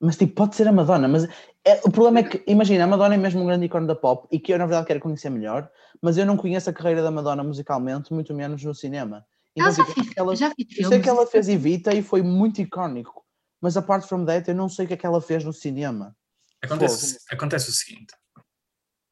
Mas 0.00 0.16
tipo, 0.18 0.34
pode 0.34 0.54
ser 0.56 0.68
a 0.68 0.72
Madonna, 0.72 1.08
mas 1.08 1.24
é- 1.64 1.80
o 1.84 1.90
problema 1.90 2.18
é 2.20 2.22
que, 2.24 2.42
imagina, 2.50 2.84
a 2.84 2.86
Madonna 2.86 3.14
é 3.14 3.18
mesmo 3.18 3.40
um 3.42 3.46
grande 3.46 3.64
ícone 3.64 3.86
da 3.86 3.94
pop 3.94 4.28
e 4.30 4.38
que 4.38 4.52
eu 4.52 4.58
na 4.58 4.66
verdade 4.66 4.86
quero 4.86 5.00
conhecer 5.00 5.30
melhor, 5.30 5.70
mas 6.02 6.18
eu 6.18 6.26
não 6.26 6.36
conheço 6.36 6.68
a 6.68 6.72
carreira 6.72 7.02
da 7.02 7.10
Madonna 7.10 7.42
musicalmente, 7.42 8.12
muito 8.12 8.34
menos 8.34 8.62
no 8.62 8.74
cinema. 8.74 9.26
Ela 9.56 9.70
já 9.70 9.84
fez, 9.86 10.10
ela- 10.16 10.36
já 10.36 10.46
fez 10.54 10.68
eu 10.70 10.74
sei 10.74 10.84
filmes. 10.84 11.02
que 11.02 11.08
ela 11.08 11.26
fez 11.26 11.48
Evita 11.48 11.94
e 11.94 12.02
foi 12.02 12.22
muito 12.22 12.60
icónico, 12.60 13.24
mas 13.60 13.76
apart 13.76 14.06
from 14.06 14.24
that, 14.26 14.48
eu 14.48 14.54
não 14.54 14.68
sei 14.68 14.84
o 14.84 14.88
que 14.88 14.94
é 14.94 14.96
que 14.96 15.06
ela 15.06 15.20
fez 15.20 15.42
no 15.44 15.52
cinema. 15.52 16.14
Acontece, 16.62 17.18
acontece 17.30 17.70
o 17.70 17.72
seguinte: 17.72 18.14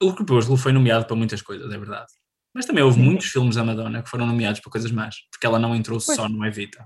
o 0.03 0.15
Crepúsculo 0.15 0.57
foi 0.59 0.73
nomeado 0.73 1.07
para 1.07 1.17
muitas 1.17 1.41
coisas, 1.41 1.73
é 1.73 1.79
verdade. 1.79 2.13
Mas 2.55 2.67
também 2.67 2.85
houve 2.85 3.01
muitos 3.01 3.27
filmes 3.27 3.57
da 3.57 3.65
Madonna 3.65 4.03
que 4.03 4.09
foram 4.09 4.27
nomeados 4.27 4.61
para 4.61 4.71
coisas 4.71 4.91
más, 4.93 5.17
porque 5.31 5.47
ela 5.47 5.59
não 5.59 5.75
entrou 5.75 5.99
Pois. 5.99 6.17
só 6.17 6.29
no 6.29 6.45
Evita. 6.47 6.85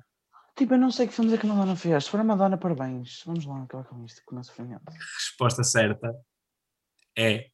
Tipo, 0.56 0.74
eu 0.74 0.78
não 0.78 0.90
sei 0.90 1.06
que 1.06 1.12
filmes 1.14 1.32
é 1.34 1.38
que 1.38 1.46
a 1.46 1.48
Madonna 1.54 1.76
fez. 1.76 2.04
Se 2.04 2.11
for 2.11 2.18
a 2.20 2.24
Madonna, 2.24 2.56
parabéns. 2.59 3.22
Vamos 3.26 3.44
lá 3.44 3.62
acabar 3.62 3.84
com 3.84 4.04
isto, 4.04 4.22
com 4.24 4.34
o 4.34 4.38
nosso 4.38 4.48
sofrimento. 4.50 4.82
A 4.88 4.92
resposta 4.92 5.62
certa 5.62 6.12
é. 7.16 7.48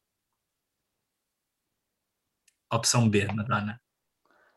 Opção 2.71 3.07
B, 3.09 3.25
Madonna. 3.31 3.79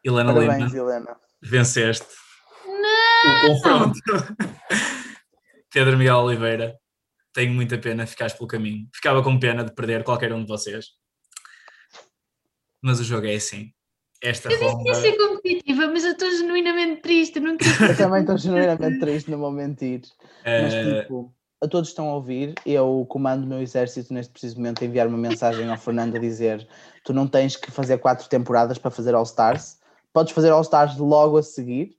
Helena 0.05 0.32
Parabéns, 0.32 0.72
Lima, 0.72 0.84
Helena. 0.92 1.20
Venceste 1.43 2.07
o 3.24 3.47
confronto. 3.47 3.99
Pedro 5.72 5.99
Miguel 5.99 6.18
Oliveira, 6.18 6.78
tenho 7.32 7.53
muita 7.53 7.78
pena, 7.78 8.07
ficaste 8.07 8.36
pelo 8.36 8.49
caminho. 8.49 8.89
Ficava 8.95 9.22
com 9.22 9.39
pena 9.39 9.64
de 9.64 9.74
perder 9.74 10.03
qualquer 10.03 10.32
um 10.32 10.43
de 10.43 10.49
vocês. 10.49 10.86
Mas 12.80 13.01
o 13.01 13.05
jogo 13.05 13.26
é 13.26 13.34
assim. 13.34 13.72
Esta 14.22 14.51
Eu 14.51 14.59
ronda. 14.61 14.89
ia 14.89 14.95
ser 14.95 15.16
competitiva, 15.16 15.86
mas 15.86 16.05
eu 16.05 16.12
estou 16.12 16.30
genuinamente 16.30 17.03
triste. 17.03 17.36
Eu 17.36 17.43
não 17.43 17.57
quero... 17.57 17.84
Eu 17.84 17.97
também 17.97 18.20
estou 18.20 18.36
genuinamente 18.36 18.99
triste, 18.99 19.30
não 19.30 19.39
vou 19.39 19.53
mentir. 19.53 20.03
Mas 20.45 20.74
eh, 20.74 21.03
tipo, 21.03 21.32
a 21.61 21.68
todos 21.68 21.89
que 21.89 21.93
estão 21.93 22.09
a 22.09 22.14
ouvir, 22.14 22.55
eu 22.64 23.07
comando 23.09 23.45
o 23.45 23.47
meu 23.47 23.61
exército 23.61 24.12
neste 24.12 24.32
preciso 24.32 24.57
momento 24.57 24.82
a 24.82 24.86
enviar 24.86 25.07
uma 25.07 25.18
mensagem 25.18 25.68
ao 25.68 25.76
Fernando 25.76 26.16
a 26.16 26.18
dizer: 26.18 26.66
tu 27.05 27.12
não 27.12 27.26
tens 27.26 27.57
que 27.57 27.70
fazer 27.70 27.99
quatro 27.99 28.28
temporadas 28.28 28.78
para 28.78 28.91
fazer 28.91 29.14
All 29.14 29.22
Stars, 29.22 29.78
podes 30.12 30.32
fazer 30.32 30.50
All 30.50 30.62
Stars 30.62 30.96
logo 30.98 31.36
a 31.38 31.42
seguir 31.42 31.96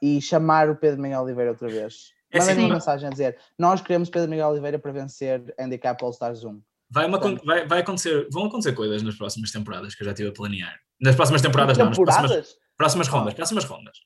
e 0.00 0.20
chamar 0.20 0.68
o 0.70 0.76
Pedro 0.76 1.00
Miguel 1.00 1.22
Oliveira 1.22 1.50
outra 1.50 1.68
vez. 1.68 2.10
É 2.30 2.38
Mandem 2.38 2.54
assim, 2.54 2.64
uma 2.64 2.74
mensagem 2.74 3.06
a 3.06 3.10
dizer: 3.10 3.38
nós 3.58 3.80
queremos 3.80 4.08
Pedro 4.10 4.30
Miguel 4.30 4.48
Oliveira 4.48 4.78
para 4.78 4.90
vencer 4.92 5.54
Handicap 5.58 6.02
All 6.02 6.10
Stars 6.10 6.44
1. 6.44 6.60
vai, 6.90 7.06
uma 7.06 7.18
con- 7.20 7.38
vai, 7.44 7.66
vai 7.66 7.80
acontecer, 7.80 8.26
vão 8.32 8.46
acontecer 8.46 8.72
coisas 8.72 9.02
nas 9.02 9.14
próximas 9.16 9.50
temporadas 9.50 9.94
que 9.94 10.02
eu 10.02 10.06
já 10.06 10.12
estive 10.12 10.30
a 10.30 10.32
planear. 10.32 10.78
Nas 11.00 11.14
próximas 11.14 11.42
temporadas, 11.42 11.76
não, 11.76 11.86
nas 11.86 11.96
próximas, 11.98 12.30
Temporadas? 12.30 12.56
próximas 12.76 13.08
rondas. 13.08 13.34
Próximas 13.34 13.64
rondas. 13.64 13.98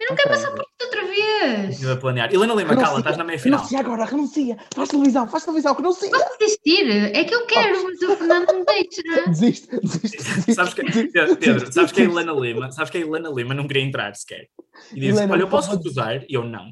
Eu 0.00 0.08
não 0.10 0.16
quero 0.16 0.28
passar 0.30 0.50
Outra 0.50 0.97
vez. 1.22 1.70
Estive 1.70 1.92
a 1.92 1.96
planear. 1.96 2.32
Helena 2.32 2.54
Lima, 2.54 2.76
cala, 2.76 2.98
estás 2.98 3.16
na 3.16 3.24
meia 3.24 3.38
final. 3.38 3.58
Renuncia 3.58 3.80
agora, 3.80 4.04
renuncia! 4.04 4.56
Faz 4.74 4.88
televisão, 4.88 5.28
faz 5.28 5.44
televisão, 5.44 5.74
renuncia! 5.74 6.10
Posso 6.10 6.38
desistir? 6.38 6.90
É 6.90 7.24
que 7.24 7.34
eu 7.34 7.46
quero, 7.46 7.84
mas 7.84 8.02
o 8.02 8.16
Fernando 8.16 8.46
não 8.46 8.58
me 8.60 8.64
deixa. 8.64 9.02
Desiste, 9.28 9.80
desiste, 9.80 10.16
desiste. 10.16 10.54
Sabes 10.54 10.74
que, 10.74 10.82
Pedro, 10.84 11.36
Pedro, 11.36 11.72
sabes 11.72 11.92
que 11.92 12.02
a 12.02 12.04
Helena 12.04 12.32
Lima, 12.32 12.70
sabes 12.72 12.90
que 12.90 12.98
a 12.98 13.00
Helena 13.00 13.30
Lima 13.30 13.54
não 13.54 13.66
queria 13.66 13.82
entrar 13.82 14.14
sequer. 14.14 14.48
E 14.92 15.00
disse: 15.00 15.18
Helena, 15.18 15.32
Olha, 15.32 15.42
eu 15.42 15.48
posso 15.48 15.70
recusar? 15.70 16.24
E 16.28 16.34
eu 16.34 16.44
não. 16.44 16.70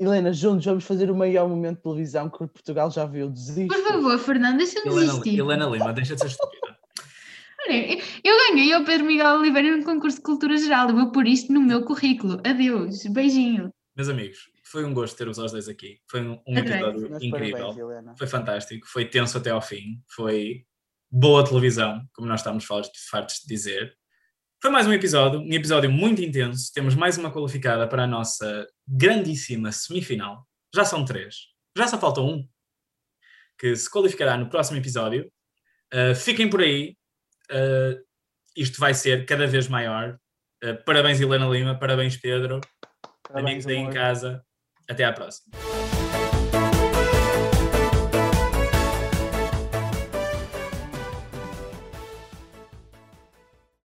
Helena, 0.00 0.32
juntos 0.32 0.64
vamos 0.64 0.84
fazer 0.84 1.10
o 1.10 1.14
maior 1.14 1.48
momento 1.48 1.76
de 1.76 1.82
televisão 1.82 2.28
que 2.28 2.38
Portugal 2.38 2.90
já 2.90 3.04
viu. 3.04 3.30
Desiste. 3.30 3.68
Por 3.68 3.82
favor, 3.84 4.18
Fernando, 4.18 4.56
deixa-me 4.56 4.90
Helena, 4.90 5.06
desistir. 5.06 5.38
Helena 5.38 5.66
Lima, 5.66 5.92
deixa 5.92 6.14
de 6.14 6.20
ser 6.20 6.26
estúpida. 6.28 6.72
Eu 8.24 8.36
ganhei 8.48 8.72
ao 8.72 8.84
Pedro 8.84 9.06
Miguel 9.06 9.36
Oliveira 9.36 9.76
no 9.76 9.84
concurso 9.84 10.16
de 10.16 10.24
cultura 10.24 10.56
geral. 10.56 10.88
Eu 10.88 10.96
vou 10.96 11.12
pôr 11.12 11.28
isto 11.28 11.52
no 11.52 11.60
meu 11.60 11.84
currículo. 11.84 12.40
Adeus, 12.44 13.04
beijinho. 13.06 13.72
Meus 13.94 14.08
amigos, 14.08 14.50
foi 14.64 14.84
um 14.84 14.94
gosto 14.94 15.16
ter-vos 15.16 15.38
aos 15.38 15.52
dois 15.52 15.68
aqui. 15.68 16.00
Foi 16.08 16.22
um, 16.22 16.40
um 16.46 16.56
episódio 16.56 17.10
Meus 17.10 17.22
incrível. 17.22 17.74
Foi 18.16 18.26
fantástico. 18.26 18.86
Foi 18.86 19.04
tenso 19.04 19.36
até 19.36 19.50
ao 19.50 19.60
fim. 19.60 20.02
Foi 20.14 20.64
boa 21.10 21.44
televisão, 21.44 22.02
como 22.14 22.26
nós 22.26 22.40
estamos 22.40 22.64
fartos 22.64 23.06
fartos 23.10 23.40
de 23.40 23.48
dizer. 23.48 23.94
Foi 24.62 24.70
mais 24.70 24.86
um 24.86 24.92
episódio, 24.92 25.40
um 25.40 25.52
episódio 25.52 25.90
muito 25.90 26.22
intenso. 26.22 26.72
Temos 26.72 26.94
mais 26.94 27.18
uma 27.18 27.30
qualificada 27.30 27.86
para 27.86 28.04
a 28.04 28.06
nossa 28.06 28.66
grandíssima 28.88 29.70
semifinal. 29.72 30.46
Já 30.74 30.84
são 30.84 31.04
três. 31.04 31.48
Já 31.76 31.86
só 31.86 31.98
falta 31.98 32.22
um, 32.22 32.48
que 33.58 33.76
se 33.76 33.90
qualificará 33.90 34.38
no 34.38 34.48
próximo 34.48 34.78
episódio. 34.78 35.30
Uh, 35.92 36.14
fiquem 36.14 36.48
por 36.48 36.62
aí. 36.62 36.96
Uh, 37.50 38.02
isto 38.56 38.80
vai 38.80 38.94
ser 38.94 39.26
cada 39.26 39.46
vez 39.46 39.68
maior. 39.68 40.18
Uh, 40.64 40.82
parabéns, 40.86 41.20
Helena 41.20 41.46
Lima. 41.46 41.78
Parabéns, 41.78 42.16
Pedro. 42.16 42.60
Amigos 43.30 43.66
aí 43.66 43.76
em 43.76 43.90
casa, 43.90 44.44
até 44.88 45.04
à 45.04 45.12
próxima. 45.12 45.52